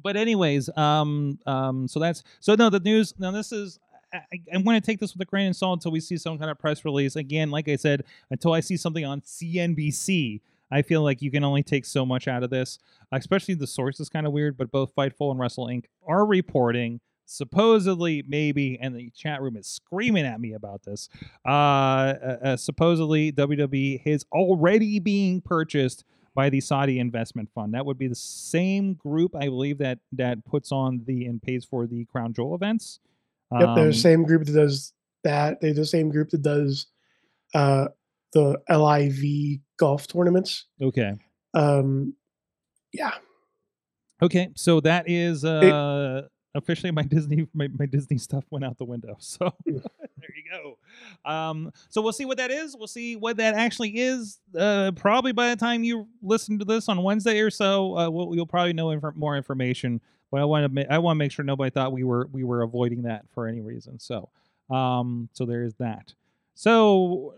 [0.02, 3.78] but anyways um um so that's so no the news now this is
[4.12, 6.38] I, I want to take this with a grain of salt until we see some
[6.38, 7.16] kind of press release.
[7.16, 10.40] Again, like I said, until I see something on CNBC,
[10.70, 12.78] I feel like you can only take so much out of this.
[13.10, 15.84] Especially the source is kind of weird, but both Fightful and Wrestle Inc.
[16.06, 21.08] are reporting supposedly, maybe, and the chat room is screaming at me about this.
[21.46, 27.74] Uh, uh, uh, supposedly, WWE is already being purchased by the Saudi investment fund.
[27.74, 31.64] That would be the same group, I believe, that that puts on the and pays
[31.64, 33.00] for the Crown Jewel events.
[33.60, 34.92] Yep, they're Um, the same group that does
[35.24, 35.60] that.
[35.60, 36.86] They're the same group that does
[37.54, 37.88] uh,
[38.32, 40.66] the LIV golf tournaments.
[40.80, 41.12] Okay.
[41.54, 42.14] Um,
[42.92, 43.12] yeah,
[44.22, 46.22] Okay, so that is uh
[46.54, 49.16] officially my Disney my, my Disney stuff went out the window.
[49.20, 50.78] So there you go.
[51.30, 52.76] Um so we'll see what that is.
[52.76, 54.38] We'll see what that actually is.
[54.56, 58.34] Uh probably by the time you listen to this on Wednesday or so, uh we'll,
[58.34, 60.00] you'll probably know inf- more information.
[60.32, 62.42] But I want to ma- I want to make sure nobody thought we were we
[62.42, 64.00] were avoiding that for any reason.
[64.00, 64.30] So
[64.70, 66.14] um so there is that.
[66.54, 67.34] So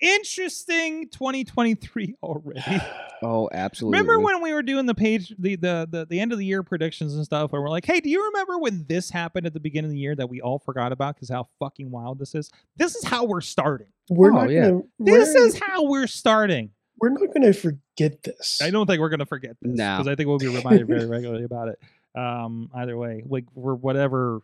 [0.00, 2.60] interesting 2023 already.
[3.22, 3.98] Oh, absolutely.
[4.00, 6.62] Remember when we were doing the page, the, the the the end of the year
[6.62, 9.60] predictions and stuff, where we're like, "Hey, do you remember when this happened at the
[9.60, 12.50] beginning of the year that we all forgot about because how fucking wild this is?
[12.76, 13.86] This is how we're starting.
[14.10, 14.68] We're Oh, not yeah.
[14.68, 14.82] gonna.
[14.98, 16.72] This we're, is how we're starting.
[17.00, 18.60] we're not gonna forget this.
[18.62, 19.96] I don't think we're gonna forget this No.
[19.96, 21.78] because I think we'll be reminded very regularly about it.
[22.14, 24.40] Um, either way, like for whatever,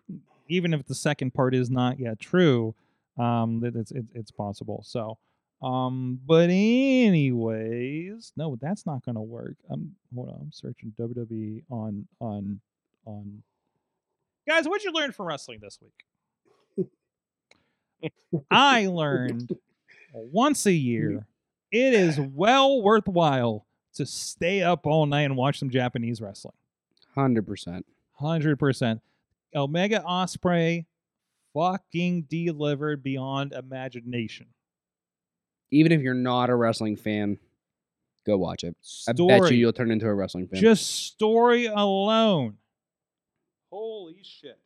[0.49, 2.75] even if the second part is not yet true,
[3.19, 4.83] um, that it's it's, it's possible.
[4.87, 5.19] So.
[5.63, 9.57] Um, but anyways, no, that's not gonna work.
[9.69, 12.61] I'm hold on, I'm searching WWE on on
[13.05, 13.43] on.
[14.49, 16.89] Guys, what'd you learn from wrestling this week?
[18.51, 19.55] I learned
[20.15, 21.27] once a year
[21.73, 26.55] it is well worthwhile to stay up all night and watch some Japanese wrestling.
[27.15, 27.87] Hundred percent.
[28.13, 29.01] Hundred percent.
[29.55, 30.87] Omega Osprey
[31.55, 34.47] fucking delivered beyond imagination.
[35.73, 37.39] Even if you're not a wrestling fan,
[38.27, 38.77] go watch it.
[39.09, 40.61] I bet you you'll turn into a wrestling fan.
[40.61, 42.57] Just story alone.
[43.73, 44.59] Holy shit.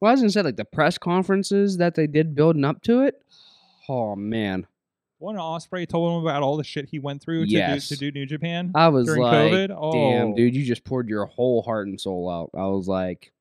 [0.00, 3.02] well, I was gonna say like the press conferences that they did building up to
[3.02, 3.20] it.
[3.88, 4.66] Oh man,
[5.20, 7.88] When Osprey told him about all the shit he went through to, Yes.
[7.88, 9.76] do, to do New Japan I was during like, COVID.
[9.76, 12.50] Oh, damn, dude, you just poured your whole heart and soul out.
[12.54, 13.32] I was like,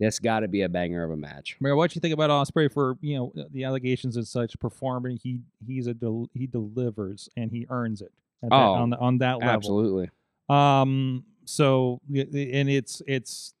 [0.00, 1.56] this got to be a banger of a match.
[1.60, 5.16] Mayor, what do you think about Osprey for you know the allegations and such performing?
[5.22, 8.10] He he's a del- he delivers and he earns it
[8.42, 9.48] at that, Oh, on the, on that level.
[9.50, 10.10] Absolutely.
[10.48, 11.24] Um.
[11.44, 13.54] So y- y- and it's it's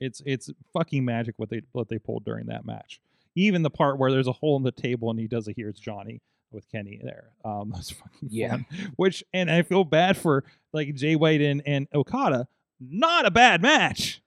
[0.00, 3.00] it's it's fucking magic what they what they pulled during that match.
[3.34, 5.78] Even the part where there's a hole in the table and he does a here's
[5.78, 6.20] Johnny
[6.56, 7.30] with Kenny there.
[7.44, 8.48] Um, that's fucking Yeah.
[8.50, 8.66] fun.
[8.96, 10.42] Which and I feel bad for
[10.72, 12.48] like Jay White and and Okada.
[12.80, 14.20] Not a bad match,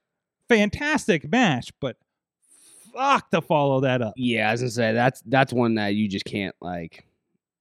[0.48, 1.96] fantastic match, but
[2.94, 4.14] fuck to follow that up.
[4.16, 7.04] Yeah, as I say that's that's one that you just can't like,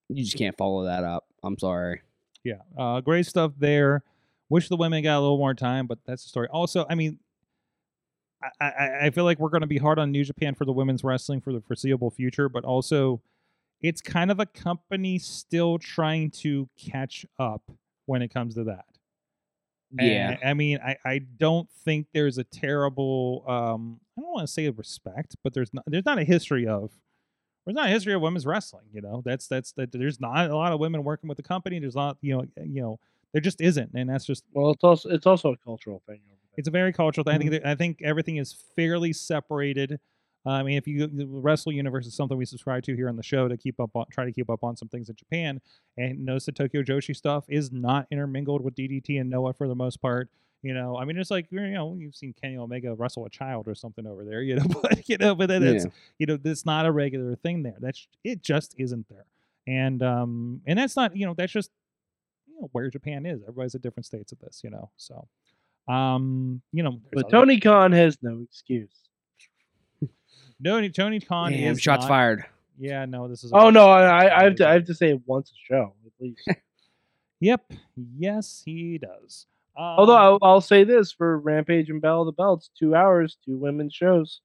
[0.08, 1.26] you just can't follow that up.
[1.44, 2.02] I'm sorry.
[2.44, 4.02] Yeah, uh, great stuff there.
[4.50, 6.48] Wish the women got a little more time, but that's the story.
[6.52, 7.20] Also, I mean,
[8.60, 10.72] I, I, I feel like we're going to be hard on New Japan for the
[10.72, 13.22] women's wrestling for the foreseeable future, but also
[13.82, 17.64] it's kind of a company still trying to catch up
[18.06, 18.86] when it comes to that.
[19.92, 20.38] Yeah.
[20.42, 24.54] And, I mean, I, I don't think there's a terrible um I don't want to
[24.54, 26.92] say respect, but there's not there's not a history of
[27.66, 29.22] there's not a history of women's wrestling, you know.
[29.26, 31.80] That's that's that there's not a lot of women working with the company.
[31.80, 33.00] There's not, you know, you know,
[33.34, 33.92] there just isn't.
[33.96, 36.22] And that's just Well, it's also it's also a cultural thing.
[36.58, 37.36] It's a very cultural thing.
[37.36, 40.00] I think I think everything is fairly separated.
[40.46, 43.18] Uh, I mean, if you the Wrestle Universe is something we subscribe to here on
[43.18, 45.60] the show to keep up on, try to keep up on some things in Japan,
[45.98, 49.76] and notice the Tokyo Joshi stuff is not intermingled with DDT and Noah for the
[49.76, 50.30] most part.
[50.62, 53.68] You know, I mean, it's like you know, you've seen Kenny Omega wrestle a child
[53.68, 55.92] or something over there, you know, but you know, but then it's Yeah.
[56.20, 57.78] you know, that's not a regular thing there.
[57.80, 59.26] That's it just isn't there,
[59.68, 61.72] and um, and that's not you know, that's just
[62.48, 63.42] you know where Japan is.
[63.42, 65.28] Everybody's at different states of this, you know, so.
[65.88, 69.09] Um, you know, But Tony Khan has no excuse.
[70.60, 72.46] No, Tony Khan Damn, is shots not- fired.
[72.78, 73.52] Yeah, no, this is.
[73.54, 76.12] Oh no, I, I have to I have to say it once a show at
[76.20, 76.48] least.
[77.42, 77.72] Yep.
[78.18, 79.46] Yes, he does.
[79.78, 83.38] Um, Although I'll, I'll say this for Rampage and Battle of the Belts, two hours,
[83.46, 84.42] two women's shows,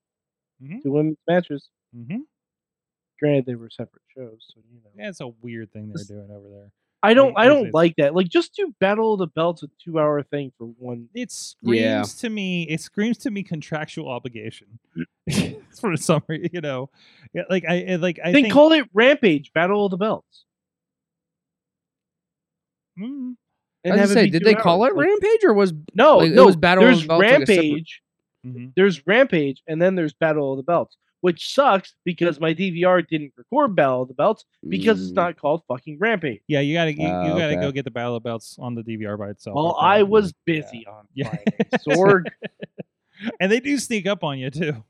[0.62, 0.80] Mhm.
[0.80, 1.68] two women's matches.
[1.96, 2.20] mhm.
[3.18, 4.90] Granted, they were separate shows, so you know.
[4.96, 6.70] Yeah, it's a weird thing they're doing over there.
[7.05, 8.14] I don't I don't like that.
[8.14, 11.09] Like just do Battle of the Belts a two hour thing for one.
[11.14, 12.02] It screams Yeah.
[12.02, 12.62] to me.
[12.64, 14.78] It screams to me contractual obligation.
[15.81, 16.89] For some, re- you know,
[17.32, 18.52] yeah, like I I- like I then think.
[18.55, 20.44] call it Rampage Battle of the Belts.
[22.98, 23.35] Mm,
[23.85, 26.31] I was gonna say, did two they call it Like, Rampage or was No, like,
[26.32, 28.02] it was Battle of the Belts, like a separate- Rampage.
[28.47, 28.72] mhm.
[28.76, 33.32] there's Rampage, and then there's Battle of the Belts, which sucks because my DVR didn't
[33.38, 36.42] record Battle of the Belts because it's Mm, not called fucking Rampage.
[36.48, 37.60] Yeah, you gotta you, Ah, you gotta okay.
[37.62, 39.56] go get the battle of the belts on the DVR by itself.
[39.56, 41.30] Well, I was busy on Yeah.
[41.30, 41.56] Friday.
[41.88, 42.26] Sorg,
[43.40, 44.84] and they do sneak up on you too.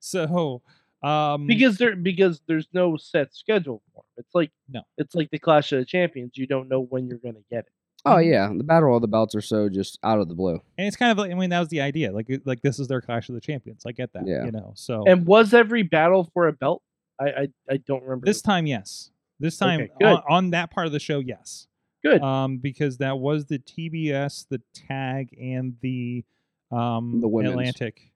[0.00, 0.60] So,
[1.02, 4.04] um, because there because there's no set schedule for 'em.
[4.18, 4.82] It's like No.
[4.98, 6.32] it's like the Clash of the Champions.
[6.36, 7.72] You don't know when you're gonna get it.
[8.04, 10.60] Oh yeah, the Battle of the Belts are so just out of the blue.
[10.78, 12.12] and it's kind of like I mean that was the idea.
[12.12, 13.84] Like like this is their Clash of the Champions.
[13.86, 14.26] I get that.
[14.26, 14.44] Yeah.
[14.44, 14.72] You know.
[14.76, 16.82] So And was every battle for a belt?
[17.20, 18.24] I I, I don't remember.
[18.26, 19.10] this time, yes.
[19.40, 20.06] This time Okay, good.
[20.06, 21.66] on, on that part of the show, yes.
[22.04, 22.22] Good.
[22.22, 26.24] Um, because that was the TBS, the tag, and the
[26.70, 27.52] Um, The women's.
[27.54, 28.12] Atlantic.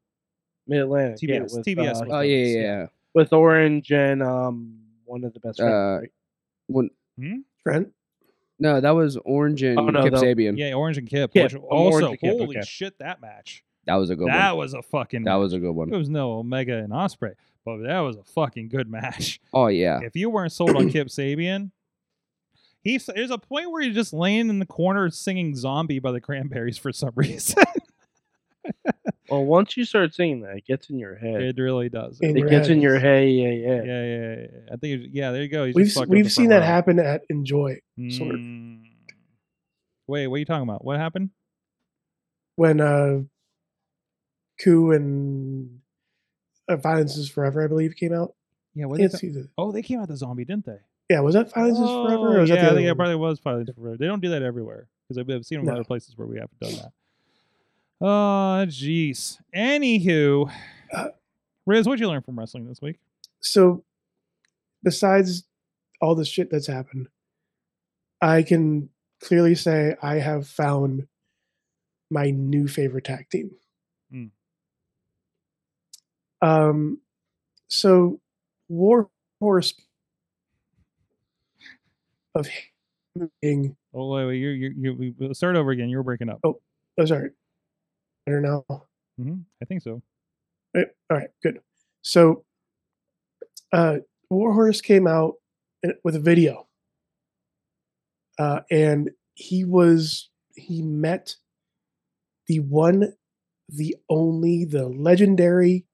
[0.69, 1.19] Mid Atlantic.
[1.19, 2.61] TBS Yeah, with, TBS uh, Oh yeah, yeah, yeah.
[2.63, 2.87] yeah.
[3.15, 5.73] with Orange and um one of the best friends.
[5.73, 6.11] Uh, right?
[6.69, 6.91] When,
[7.65, 7.93] Trent.
[8.63, 10.57] No, that was Orange oh, and Oh, no, Kip that- Sabian.
[10.57, 11.33] Yeah, Orange and Kip.
[11.33, 11.53] Kip.
[11.53, 12.67] which Oh, also, and Kip, holy okay.
[12.67, 13.63] shit, that match.
[13.87, 14.59] That was a good that one.
[14.65, 15.25] was a fucking.
[15.25, 15.63] That was a match.
[15.63, 15.91] good It one.
[15.91, 17.33] was no Omega and Osprey,
[17.65, 19.41] but that was a fucking good match.
[19.53, 20.01] Oh yeah.
[20.03, 21.73] If you weren't sold on Kip Sabian,
[22.83, 26.21] he's there's a point where he's just laying in the corner singing "Zombie" by the
[26.21, 27.65] Cranberries for some reason.
[29.29, 31.41] Well, once you start singing that, it gets in your head.
[31.43, 32.19] it really does.
[32.21, 33.29] In It your gets in your head.
[33.29, 33.67] Yeah, yeah.
[33.67, 34.47] yeah, yeah, yeah, yeah.
[34.73, 35.05] I think.
[35.05, 35.65] it- Yeah, there you go.
[35.67, 36.65] He's We've just s- fucked up we've seen that row.
[36.67, 37.79] happen at Enjoy
[38.11, 38.41] sort of.
[38.41, 38.83] Mm.
[40.09, 40.85] Wait, what are you talking about?
[40.85, 41.31] What happened?
[42.57, 43.21] when uh,
[44.61, 45.81] Ku and
[46.69, 48.35] uh, Violence is Forever, I believe, came out.
[48.75, 50.79] Yeah, what Can't they see the, Oh, they came out the zombie, didn't they?
[51.09, 52.37] yeah, was that Violence is Forever?
[52.37, 53.97] Or was Oh, that yeah, the I think other it probably was Violence is Forever.
[53.97, 55.81] They don't do that everywhere because I've, I've seen them in No.
[55.81, 56.93] other places where we haven't done that.
[58.05, 59.39] Oh, jeez.
[59.55, 60.51] Anywho,
[60.93, 61.09] Uh,
[61.67, 62.99] Riz, what'd you learn from wrestling this week?
[63.41, 63.83] so
[64.85, 65.45] besides
[66.01, 67.09] all the shit that's happened,
[68.21, 68.89] I can
[69.21, 71.07] clearly say I have found
[72.11, 73.53] my new favorite tag team.
[74.11, 74.27] Hmm.
[76.41, 77.01] Um,
[77.69, 78.21] so
[78.69, 79.09] War
[79.41, 79.75] Horse
[82.35, 82.49] of
[83.41, 85.89] being Oh, wait, wait, you, you, you, start over again.
[85.89, 86.41] You were breaking up.
[86.45, 86.61] oh
[87.05, 87.31] sorry
[88.27, 88.65] better now.
[89.19, 90.03] hmm I think so.
[90.75, 91.61] Right, All right, good.
[92.03, 92.45] So,
[93.73, 93.99] uh,
[94.31, 95.35] Warhorse came out
[96.05, 96.67] with a video,
[98.39, 101.37] uh, and he was he met
[102.47, 103.13] the one,
[103.69, 105.87] the only, the legendary,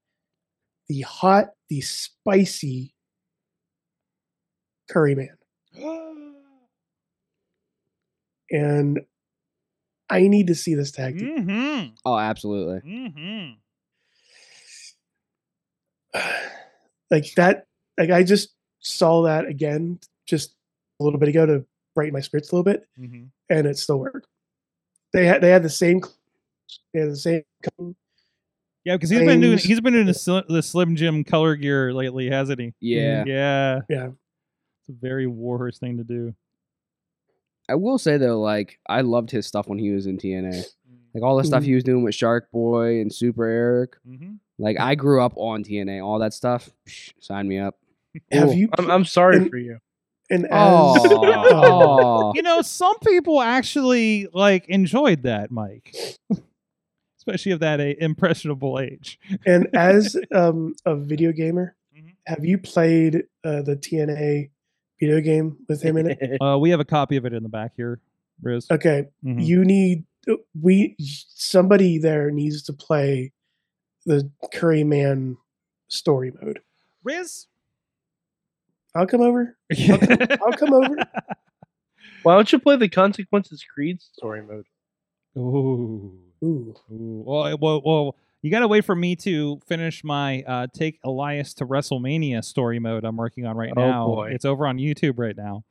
[0.87, 2.93] the hot, the spicy
[4.89, 5.37] Curry Man,
[8.51, 8.99] and
[10.09, 11.45] I need to see this tag team.
[11.47, 11.87] Mm-hmm.
[12.05, 12.79] Oh, absolutely.
[12.89, 13.51] Mm-hmm.
[17.11, 17.65] like that
[17.97, 18.49] like i just
[18.79, 20.55] saw that again just
[20.99, 21.65] a little bit ago to
[21.95, 23.25] brighten my spirits a little bit Mm-hmm.
[23.49, 24.27] and it still worked
[25.13, 26.01] they had they had the same
[26.93, 27.41] they had the same
[28.85, 31.93] Yeah, because he's been doing he's been doing the, sli- the Slim Jim color gear
[31.93, 32.73] lately, hasn't he?
[32.79, 33.23] Yeah.
[33.25, 33.79] Yeah.
[33.89, 36.33] yeah It's a very Warhorse thing to do.
[37.69, 40.65] I will say though, like I loved his stuff when he was in TNA.
[41.13, 43.93] Like all the stuff he was doing with Shark Boy and Super Eric.
[44.07, 44.33] Mm-hmm.
[44.59, 46.03] Like I grew up on TNA.
[46.05, 46.69] All that stuff.
[46.87, 47.77] Psh, sign me up.
[48.31, 48.53] have Cool.
[48.53, 49.79] you I'm, I'm sorry And- for you.
[50.29, 55.95] and as Oh, You know, some people actually like enjoyed that, Mike,
[57.19, 59.19] especially of that a- impressionable age.
[59.45, 62.13] and as um a video gamer Mhm.
[62.27, 64.49] have you played uh, the tna
[64.99, 67.49] video game with him in it Uh, we have a copy of it in the
[67.49, 67.99] back here,
[68.41, 68.67] Riz.
[68.71, 69.45] okay Mhm.
[69.45, 70.05] you need
[70.61, 73.31] we somebody there needs to play
[74.05, 75.37] the curry man
[75.87, 76.59] story mode
[77.03, 77.47] Riz.
[78.95, 80.95] i'll come over I'll come over.
[82.23, 84.65] Why don't you play the Consequences Creed story mode?
[85.37, 86.17] Ooh.
[86.43, 86.75] Ooh.
[86.91, 87.23] Ooh.
[87.25, 91.53] Well, well, well, you got to wait for me to finish my uh, take Elias
[91.55, 94.05] to WrestleMania story mode I'm working on right Oh, now.
[94.07, 94.29] boy.
[94.31, 95.63] It's over on YouTube right now.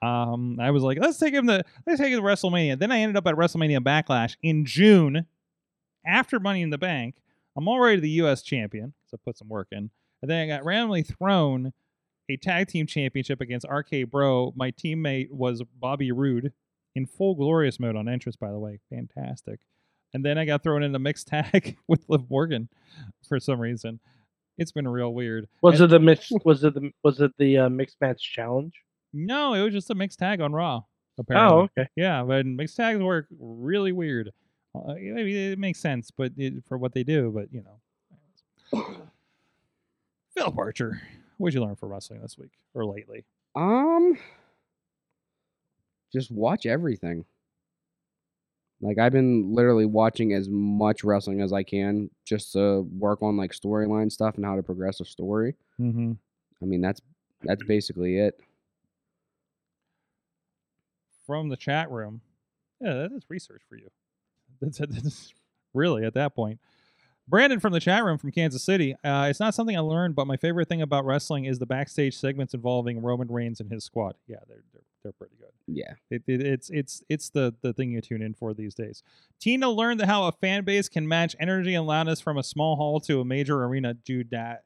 [0.00, 2.78] Um, I was like, let's take him to let's take him to WrestleMania.
[2.78, 5.26] Then I ended up at WrestleMania Backlash in June,
[6.04, 7.16] after Money in the Bank.
[7.56, 8.42] I'm already the U.S.
[8.42, 9.90] champion, so I put some work in.
[10.22, 11.72] And then I got randomly thrown
[12.28, 14.54] a tag team championship against RK Bro.
[14.56, 16.52] My teammate was Bobby Roode
[16.94, 18.80] in full glorious mode on entrance, by the way.
[18.90, 19.60] Fantastic.
[20.14, 22.68] And then I got thrown in a mixed tag with Liv Morgan
[23.28, 23.98] for some reason.
[24.58, 25.48] It's been real weird.
[25.62, 26.30] Was And- it the mix?
[26.44, 28.74] Was it the was it the uh, mixed match challenge?
[29.14, 30.82] No, it was just a mixed tag on Raw.
[31.18, 31.58] Apparently.
[31.58, 31.88] Oh, okay.
[31.96, 34.30] Yeah, but mixed tags work really weird.
[34.74, 38.84] Uh, maybe it makes sense, but it, for what they do, but you know.
[40.34, 41.02] Philip Archer,
[41.36, 43.24] what'd you learn from wrestling this week or lately?
[43.54, 44.16] Um,
[46.12, 47.26] just watch everything.
[48.82, 53.36] Like I've been literally watching as much wrestling as I can just to work on
[53.36, 55.54] like storyline stuff and how to progress a story.
[55.80, 56.12] Mm-hmm.
[56.60, 57.00] I mean that's
[57.44, 58.38] that's basically it.
[61.26, 62.20] From the chat room,
[62.80, 63.88] yeah, that is research for you.
[64.60, 65.34] That's, that's
[65.74, 66.60] really at that point.
[67.26, 68.94] Brandon from the chat room from Kansas City.
[69.02, 72.16] Uh, it's not something I learned, but my favorite thing about wrestling is the backstage
[72.16, 74.14] segments involving Roman Reigns and his squad.
[74.28, 75.41] Yeah, they're they're, they're pretty good.
[75.74, 75.94] Yeah.
[76.10, 79.02] It, it, it's it's it's the the thing you tune in for these days.
[79.40, 83.00] Tina learned how a fan base can match energy and loudness from a small hall
[83.00, 83.94] to a major arena.
[83.94, 84.64] Dude, that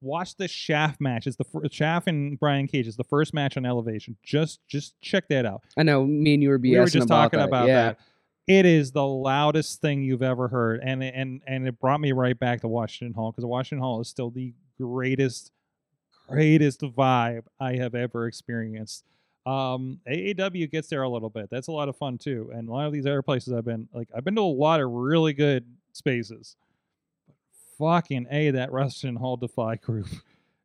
[0.00, 1.26] watch the Shaft match.
[1.26, 4.16] It's the fir- Shaft and Brian Cage is the first match on Elevation.
[4.22, 5.62] Just just check that out.
[5.78, 7.48] I know me and you were BSing we were just about talking that.
[7.48, 7.82] about yeah.
[7.82, 7.98] that.
[8.46, 12.38] It is the loudest thing you've ever heard, and and and it brought me right
[12.38, 15.52] back to Washington Hall because Washington Hall is still the greatest,
[16.28, 19.04] greatest vibe I have ever experienced.
[19.46, 21.48] Um, AAW gets there a little bit.
[21.50, 23.88] That's a lot of fun too, and a lot of these other places I've been,
[23.94, 26.56] like I've been to a lot of really good spaces.
[27.78, 30.08] Fucking a that Washington Hall Defy group.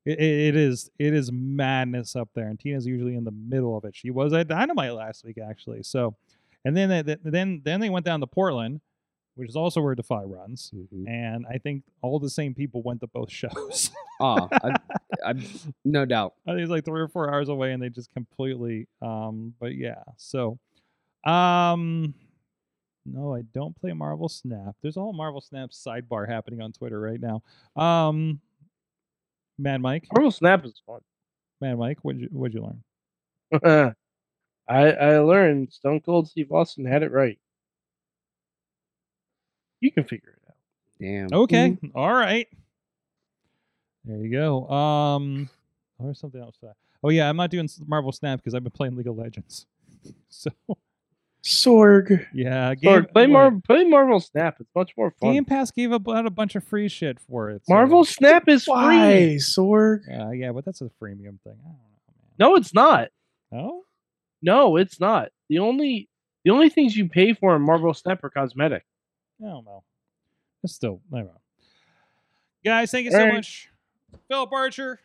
[0.05, 3.77] It, it, it is it is madness up there, and Tina's usually in the middle
[3.77, 3.95] of it.
[3.95, 5.83] She was at Dynamite last week actually.
[5.83, 6.15] So,
[6.65, 8.81] and then they, then then they went down to Portland,
[9.35, 11.07] which is also where Defy runs, Mhm.
[11.07, 13.91] and I think all the same people went to both shows.
[14.19, 14.75] Oh, I,
[15.25, 15.33] I,
[15.85, 16.33] no doubt.
[16.47, 18.87] I think it's like three or four hours away, and they just completely.
[19.01, 20.57] Um, but yeah, so,
[21.25, 22.13] um,
[23.05, 24.75] no, I don't play Marvel Snap.
[24.81, 27.43] There's a whole Marvel Snap sidebar happening on Twitter right now.
[27.81, 28.39] Um,
[29.57, 31.01] Mad Mike, Marvel Snap is fun.
[31.61, 32.61] Mad Mike, what'd you what'd you
[33.51, 33.95] learn?
[34.69, 37.39] I I learned Stone Cold Steve Austin had it right.
[39.81, 40.55] You can figure it out.
[40.99, 41.27] Damn.
[41.33, 42.47] Okay, all right.
[44.05, 44.67] There you go.
[44.69, 45.49] Um,
[45.99, 46.55] or something else.
[47.03, 49.65] Oh yeah, I'm not doing Marvel Snap because I've been playing League of Legends.
[50.29, 50.51] so
[51.43, 52.25] Sorg.
[52.33, 53.31] yeah, Or Game, play what?
[53.33, 54.57] Mar- play Marvel Snap.
[54.59, 55.33] It's much more fun.
[55.33, 57.61] Game Pass gave up out a bunch of free shit for it.
[57.65, 58.73] so- Marvel Snap is free.
[58.73, 59.99] Why, Sorg?
[60.09, 61.57] Uh, yeah, but that's a freemium thing.
[61.63, 61.79] I don't know.
[62.39, 63.09] No, it's not.
[63.51, 63.83] No.
[64.41, 65.29] No, it's not.
[65.49, 66.09] The only
[66.43, 68.83] the only things you pay for in Marvel Snap are cosmetic.
[69.41, 69.83] I don't know.
[70.63, 71.31] It's still, I don't.
[72.63, 73.33] Guys, thank you so Alright.
[73.35, 73.69] much.
[74.27, 74.99] Philip Archer,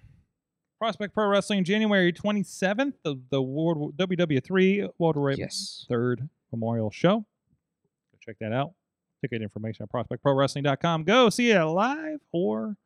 [0.79, 5.85] Prospect Pro Wrestling, January 27th, the, the World WW3 World War Yes.
[5.89, 7.19] third memorial show.
[7.19, 8.73] Go check that out.
[9.21, 11.05] Ticket information at prospectprowrestling.com.
[11.05, 12.77] Go see it live or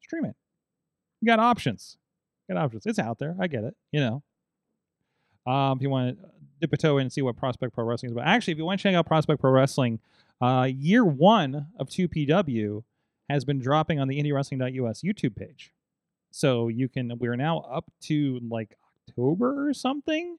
[0.00, 0.34] stream it.
[1.20, 1.98] You got options.
[2.48, 2.86] You got options.
[2.86, 3.36] It's out there.
[3.38, 3.74] I get it.
[3.92, 4.22] You know.
[5.52, 6.26] Um, if you want to
[6.60, 8.26] dip a toe in and see what Prospect Pro Wrestling is about.
[8.26, 10.00] Actually, if you want to check out Prospect Pro Wrestling,
[10.40, 12.82] uh, year one of 2PW
[13.28, 15.72] has been dropping on the IndieWrestling.us YouTube page.
[16.30, 18.76] So you can, we're now up to like
[19.08, 20.36] October or something.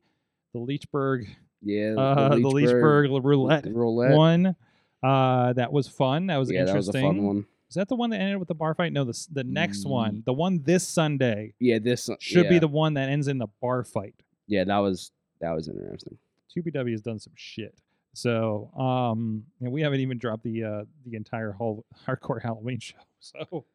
[0.54, 1.28] The Leechburg
[1.62, 1.96] Yeah.
[1.98, 4.16] uh, the Leechburg roulette roulette.
[4.16, 4.56] one.
[5.04, 6.28] Uh, that was fun.
[6.28, 7.46] That was yeah, that was a fun one.
[7.70, 8.94] Is that the one that ended with the bar fight?
[8.94, 12.68] No, the the next Ye- one, the one this Sunday, Yeah, this should be the
[12.68, 14.16] one that ends in the bar fight.
[14.48, 15.12] Yeah, that was
[15.42, 16.18] that was interesting.
[16.56, 17.76] 2PW has done some shit.
[18.14, 22.96] So, um, and we haven't even dropped the uh the entire whole hardcore Halloween show.
[23.20, 23.66] So Oh,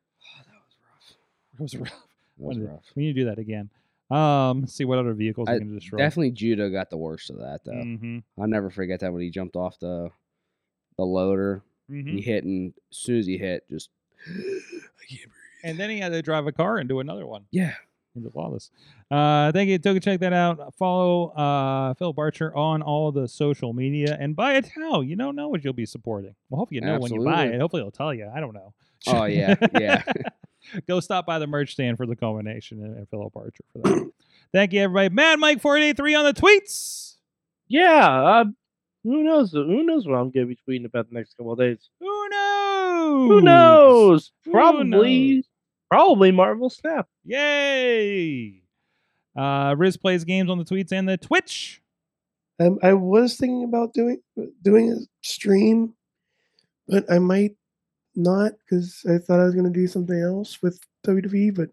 [0.46, 1.16] that was rough.
[1.58, 1.90] it was rough.
[2.38, 2.84] That was rough.
[2.96, 3.70] We need to do that again.
[4.10, 5.98] Um, see what other vehicles we I- can destroy.
[5.98, 7.72] Definitely Judo got the worst of that though.
[7.82, 10.10] hmm I'll never forget that when he jumped off the
[10.98, 11.62] the loader.
[11.88, 13.90] hmm He hit and as soon as he hit, just
[14.28, 14.32] I
[15.08, 15.64] can't breathe.
[15.64, 17.44] And then he had to drive a car do another one.
[17.52, 17.74] Yeah.
[18.14, 18.70] Into Lawless.
[19.10, 19.78] Uh, thank you.
[19.78, 20.74] Go check that out.
[20.74, 25.02] Follow uh, Philip Archer on all the social media and buy a towel.
[25.02, 26.34] You don't know what you'll be supporting.
[26.50, 27.60] Well, hopefully you know when you buy it.
[27.60, 28.30] Hopefully it'll tell you.
[28.34, 28.74] I don't know.
[29.06, 30.02] Oh yeah, yeah.
[30.86, 34.10] Go stop by the merch stand for the culmination and, and Philip Archer for that.
[34.52, 35.14] Thank you, everybody.
[35.14, 37.16] Mad Mike 483 on the tweets.
[37.66, 38.22] Yeah.
[38.22, 38.44] Uh,
[39.04, 39.52] who knows?
[39.52, 41.88] Who knows what I'm gonna be tweeting about the next couple of days?
[42.00, 43.28] Who knows?
[43.28, 44.32] Who knows?
[44.44, 45.44] Who Probably, knows?
[45.92, 47.06] Probably Marvel Snap.
[47.24, 48.62] Yay!
[49.36, 51.82] Uh, Riz plays games on the tweets and the Twitch.
[52.58, 54.22] Um, I was thinking about doing
[54.62, 55.92] doing a stream,
[56.88, 57.56] but I might
[58.16, 61.54] not because I thought I was going to do something else with WWE.
[61.54, 61.68] But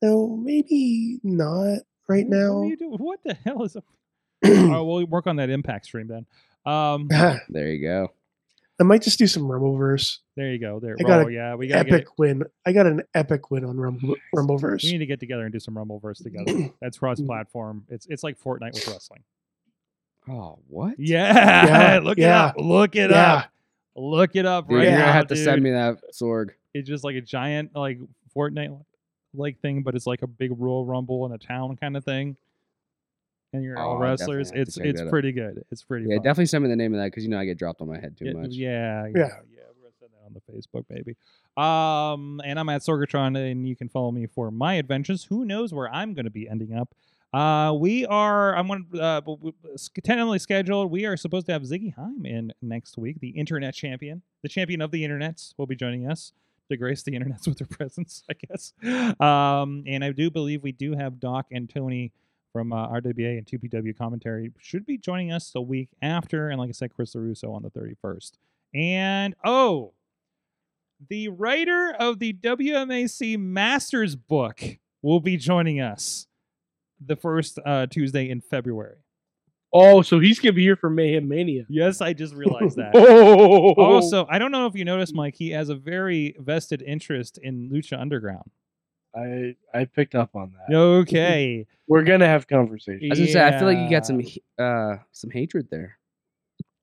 [0.00, 2.58] no, maybe not right What now.
[2.60, 2.98] are you doing?
[2.98, 3.84] What the hell is up?
[4.44, 6.26] oh, we'll work on that impact stream then.
[6.72, 7.08] Um,
[7.48, 8.12] There you go.
[8.82, 10.18] I might just do some Rumbleverse.
[10.34, 10.80] there you go.
[10.80, 10.96] There.
[10.98, 12.42] I got oh, a yeah, we got get, Epic win.
[12.66, 14.82] I got an epic win on Rumble, Rumbleverse.
[14.82, 16.68] we need to get together and do some Rumbleverse together.
[16.80, 17.84] That's cross-platform.
[17.88, 17.94] Mm.
[17.94, 19.22] It's it's like Fortnite with wrestling.
[20.28, 20.98] Oh, what?
[20.98, 22.56] Yeah, Yeah, look it up.
[22.58, 23.34] Look it yeah.
[23.34, 23.52] up.
[23.94, 25.44] Look it up Dude, right you're gonna now, have to dude.
[25.44, 26.48] send me that Sorg.
[26.74, 28.00] It's just like a giant like
[28.36, 28.76] Fortnite
[29.32, 32.36] like thing, but it's like a big Royal Rumble in a town kind of thing.
[33.52, 34.50] And you're all Oh, I definitely wrestlers.
[34.54, 35.10] It's it's that out.
[35.10, 35.64] pretty good.
[35.70, 36.04] It's pretty.
[36.06, 36.10] Good.
[36.12, 36.24] Yeah, fun.
[36.24, 37.98] definitely send me the name of that because you know I get dropped on my
[38.00, 38.50] head too Yeah, much.
[38.52, 39.26] Yeah, yeah, Yeah.
[39.50, 39.62] yeah.
[39.76, 41.16] We're gonna send that on the Facebook, baby.
[41.56, 45.24] Um, and I'm at Sorgatron, and you can follow me for my adventures.
[45.24, 46.94] Who knows where I'm going to be ending up?
[47.34, 48.54] Uh, we are.
[48.56, 50.90] I'm going to uh, b- b- s- tentatively scheduled.
[50.90, 54.80] We are supposed to have Ziggy Heim in next week, the internet champion, the champion
[54.80, 56.32] of the internets, will be joining us
[56.70, 58.72] to grace the internets with their presence, I guess.
[59.20, 62.12] Um, and I do believe we do have Doc and Tony
[62.52, 66.48] from uh, RWA and 2PW commentary should be joining us the week after.
[66.48, 68.32] And like I said, Chris LaRusso on the 31st.
[68.74, 69.92] And oh,
[71.08, 74.60] the writer of the WMAC Masters book
[75.02, 76.26] will be joining us
[77.04, 78.96] the first uh, Tuesday in February.
[79.74, 81.64] Oh, so he's gonna be here for Mayhem Mania.
[81.68, 82.92] Yes, I just realized that.
[82.94, 87.38] Oh, Also, I don't know if you noticed, Mike, he has a very vested interest
[87.42, 88.50] in Lucha Underground.
[89.14, 90.74] I I picked up on that.
[90.74, 91.66] Okay.
[91.88, 94.42] We're gonna have conversations I was gonna say, I feel like you got some he-
[94.58, 95.98] uh some hatred there.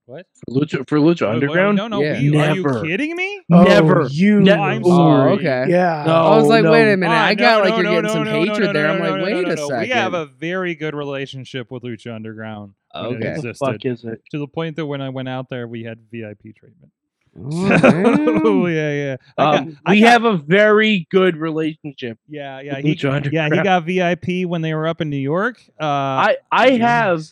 [0.06, 0.26] What?
[0.34, 1.78] for Lucha for Lucha Oh, oh, Underground.
[1.78, 2.02] No, no.
[2.02, 2.14] Yeah.
[2.20, 2.82] we- are you Never.
[2.84, 3.42] kidding me?
[3.52, 4.08] Oh, Never.
[4.10, 4.42] You.
[4.42, 5.32] Ne- I'm Oh, sorry.
[5.34, 5.66] okay.
[5.70, 6.04] Yeah.
[6.08, 6.14] No.
[6.14, 6.72] I was like, no.
[6.72, 8.32] wait a minute, Ah, I no, got like no, you're no, getting no, some no,
[8.32, 8.88] no, hatred no, there.
[8.88, 9.68] no, I'm no, like, no, wait no, a no.
[9.68, 9.82] second.
[9.82, 12.74] We have a very good relationship with Lucha Underground.
[12.94, 13.14] when it Okay.
[13.16, 14.22] What the existed, fuck is it?
[14.32, 16.92] to the point that when I went out there, we had VIP treatment.
[17.38, 19.16] Oh, Oh yeah, yeah.
[19.38, 22.18] I got- Um, we got- have a very good relationship.
[22.28, 22.76] Yeah, yeah.
[22.78, 25.62] with He, Lucha yeah, he got VIP when they were up in New York.
[25.80, 27.24] Uh, I I have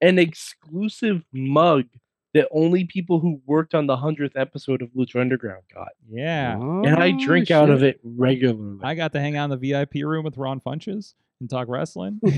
[0.00, 1.84] an exclusive mug
[2.34, 6.54] that only people who worked on the hundredth episode of Lucha Underground got, yeah.
[6.56, 8.78] and I Oh, drink out of it regularly.
[8.82, 12.20] I got to hang out in the VIP room with Ron Funches and talk wrestling.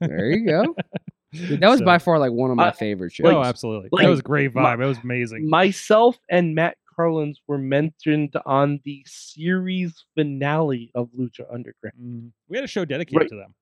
[0.00, 0.74] There you go.
[1.32, 3.32] Dude, that was So- by far like one of my I- favorite shows.
[3.32, 3.88] oh, absolutely.
[3.92, 4.82] like, that was a great my- vibe.
[4.82, 5.48] it was amazing.
[5.48, 11.94] Myself and Matt Carlins were mentioned on the series finale of Lucha Underground.
[12.00, 12.30] Mm.
[12.48, 13.28] We had a show dedicated Right.
[13.30, 13.54] to them.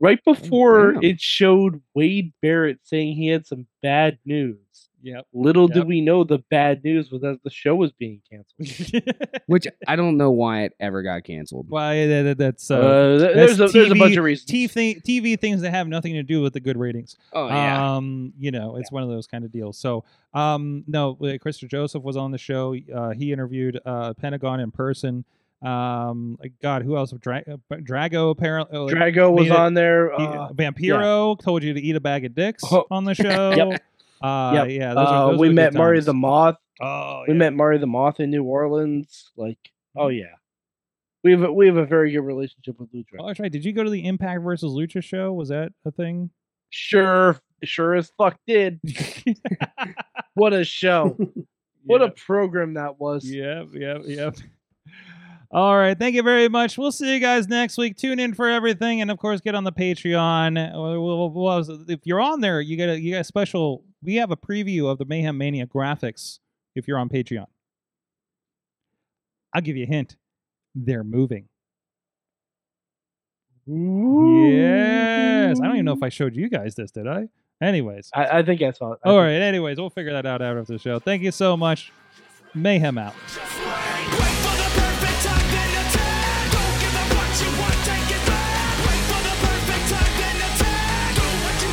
[0.00, 1.02] Right before damn.
[1.04, 4.58] it showed Wade Barrett saying he had some bad news.
[5.02, 5.20] Yeah.
[5.34, 5.74] Little Yep.
[5.74, 9.02] did we know the bad news was that the show was being canceled.
[9.46, 11.66] Which I don't know why it ever got canceled.
[11.68, 14.50] Why that, that- that's uh, Uh, th- that's there's, a, there's a bunch of reasons.
[14.50, 17.16] TV, TV things that have nothing to do with the good ratings.
[17.34, 17.96] Oh yeah.
[17.96, 19.76] Um, you know, it's one of those kind of deals.
[19.78, 22.74] So, um, no, uh, Christopher Joseph was on the show.
[22.92, 25.24] Uh, he interviewed uh, Pentagon in person.
[25.64, 27.12] Um, God, who else?
[27.12, 28.76] Dra- uh, Drago apparently.
[28.76, 30.10] uh, Drago was made it- on there.
[30.16, 32.84] he- Uh, Vampiro told you to eat a bag of dicks Oh.
[32.90, 33.50] on the show.
[33.56, 33.82] Yep.
[34.22, 34.68] Uh, Yep.
[34.70, 34.88] yeah.
[34.94, 36.56] Those are, uh, those we met Marty the Moth.
[36.80, 37.38] Oh, We yeah.
[37.38, 39.30] met Marty the Moth in New Orleans.
[39.36, 39.58] Like,
[39.96, 40.18] oh Mm-hmm.
[40.18, 40.34] yeah,
[41.22, 43.16] we have a, we have a very good relationship with Lucha.
[43.18, 43.50] Oh, that's right.
[43.52, 45.32] Did you go to the Impact versus Lucha show?
[45.32, 46.30] Was that a thing?
[46.70, 48.80] Sure, sure as fuck did.
[50.34, 51.16] What a show!
[51.86, 53.24] What a program that was.
[53.30, 54.34] Yep, yep, yep.
[55.54, 56.76] All right, thank you very much.
[56.76, 57.96] We'll see you guys next week.
[57.96, 60.72] Tune in for everything, and of course, get on the Patreon.
[60.72, 63.84] We'll- we'll- we'll- if you're on there, you get a you get a special.
[64.02, 66.40] We have a preview of the Mayhem Mania graphics.
[66.74, 67.46] If you're on Patreon,
[69.52, 70.16] I'll give you a hint.
[70.74, 71.48] They're moving.
[73.66, 76.90] Yes, I don't even know if I showed you guys this.
[76.90, 77.28] Did I?
[77.62, 78.98] Anyways, I, I think I saw it.
[79.04, 79.40] I all right.
[79.40, 80.98] Anyways, we'll figure that out after the show.
[80.98, 81.92] Thank you so much.
[82.54, 83.14] Mayhem out.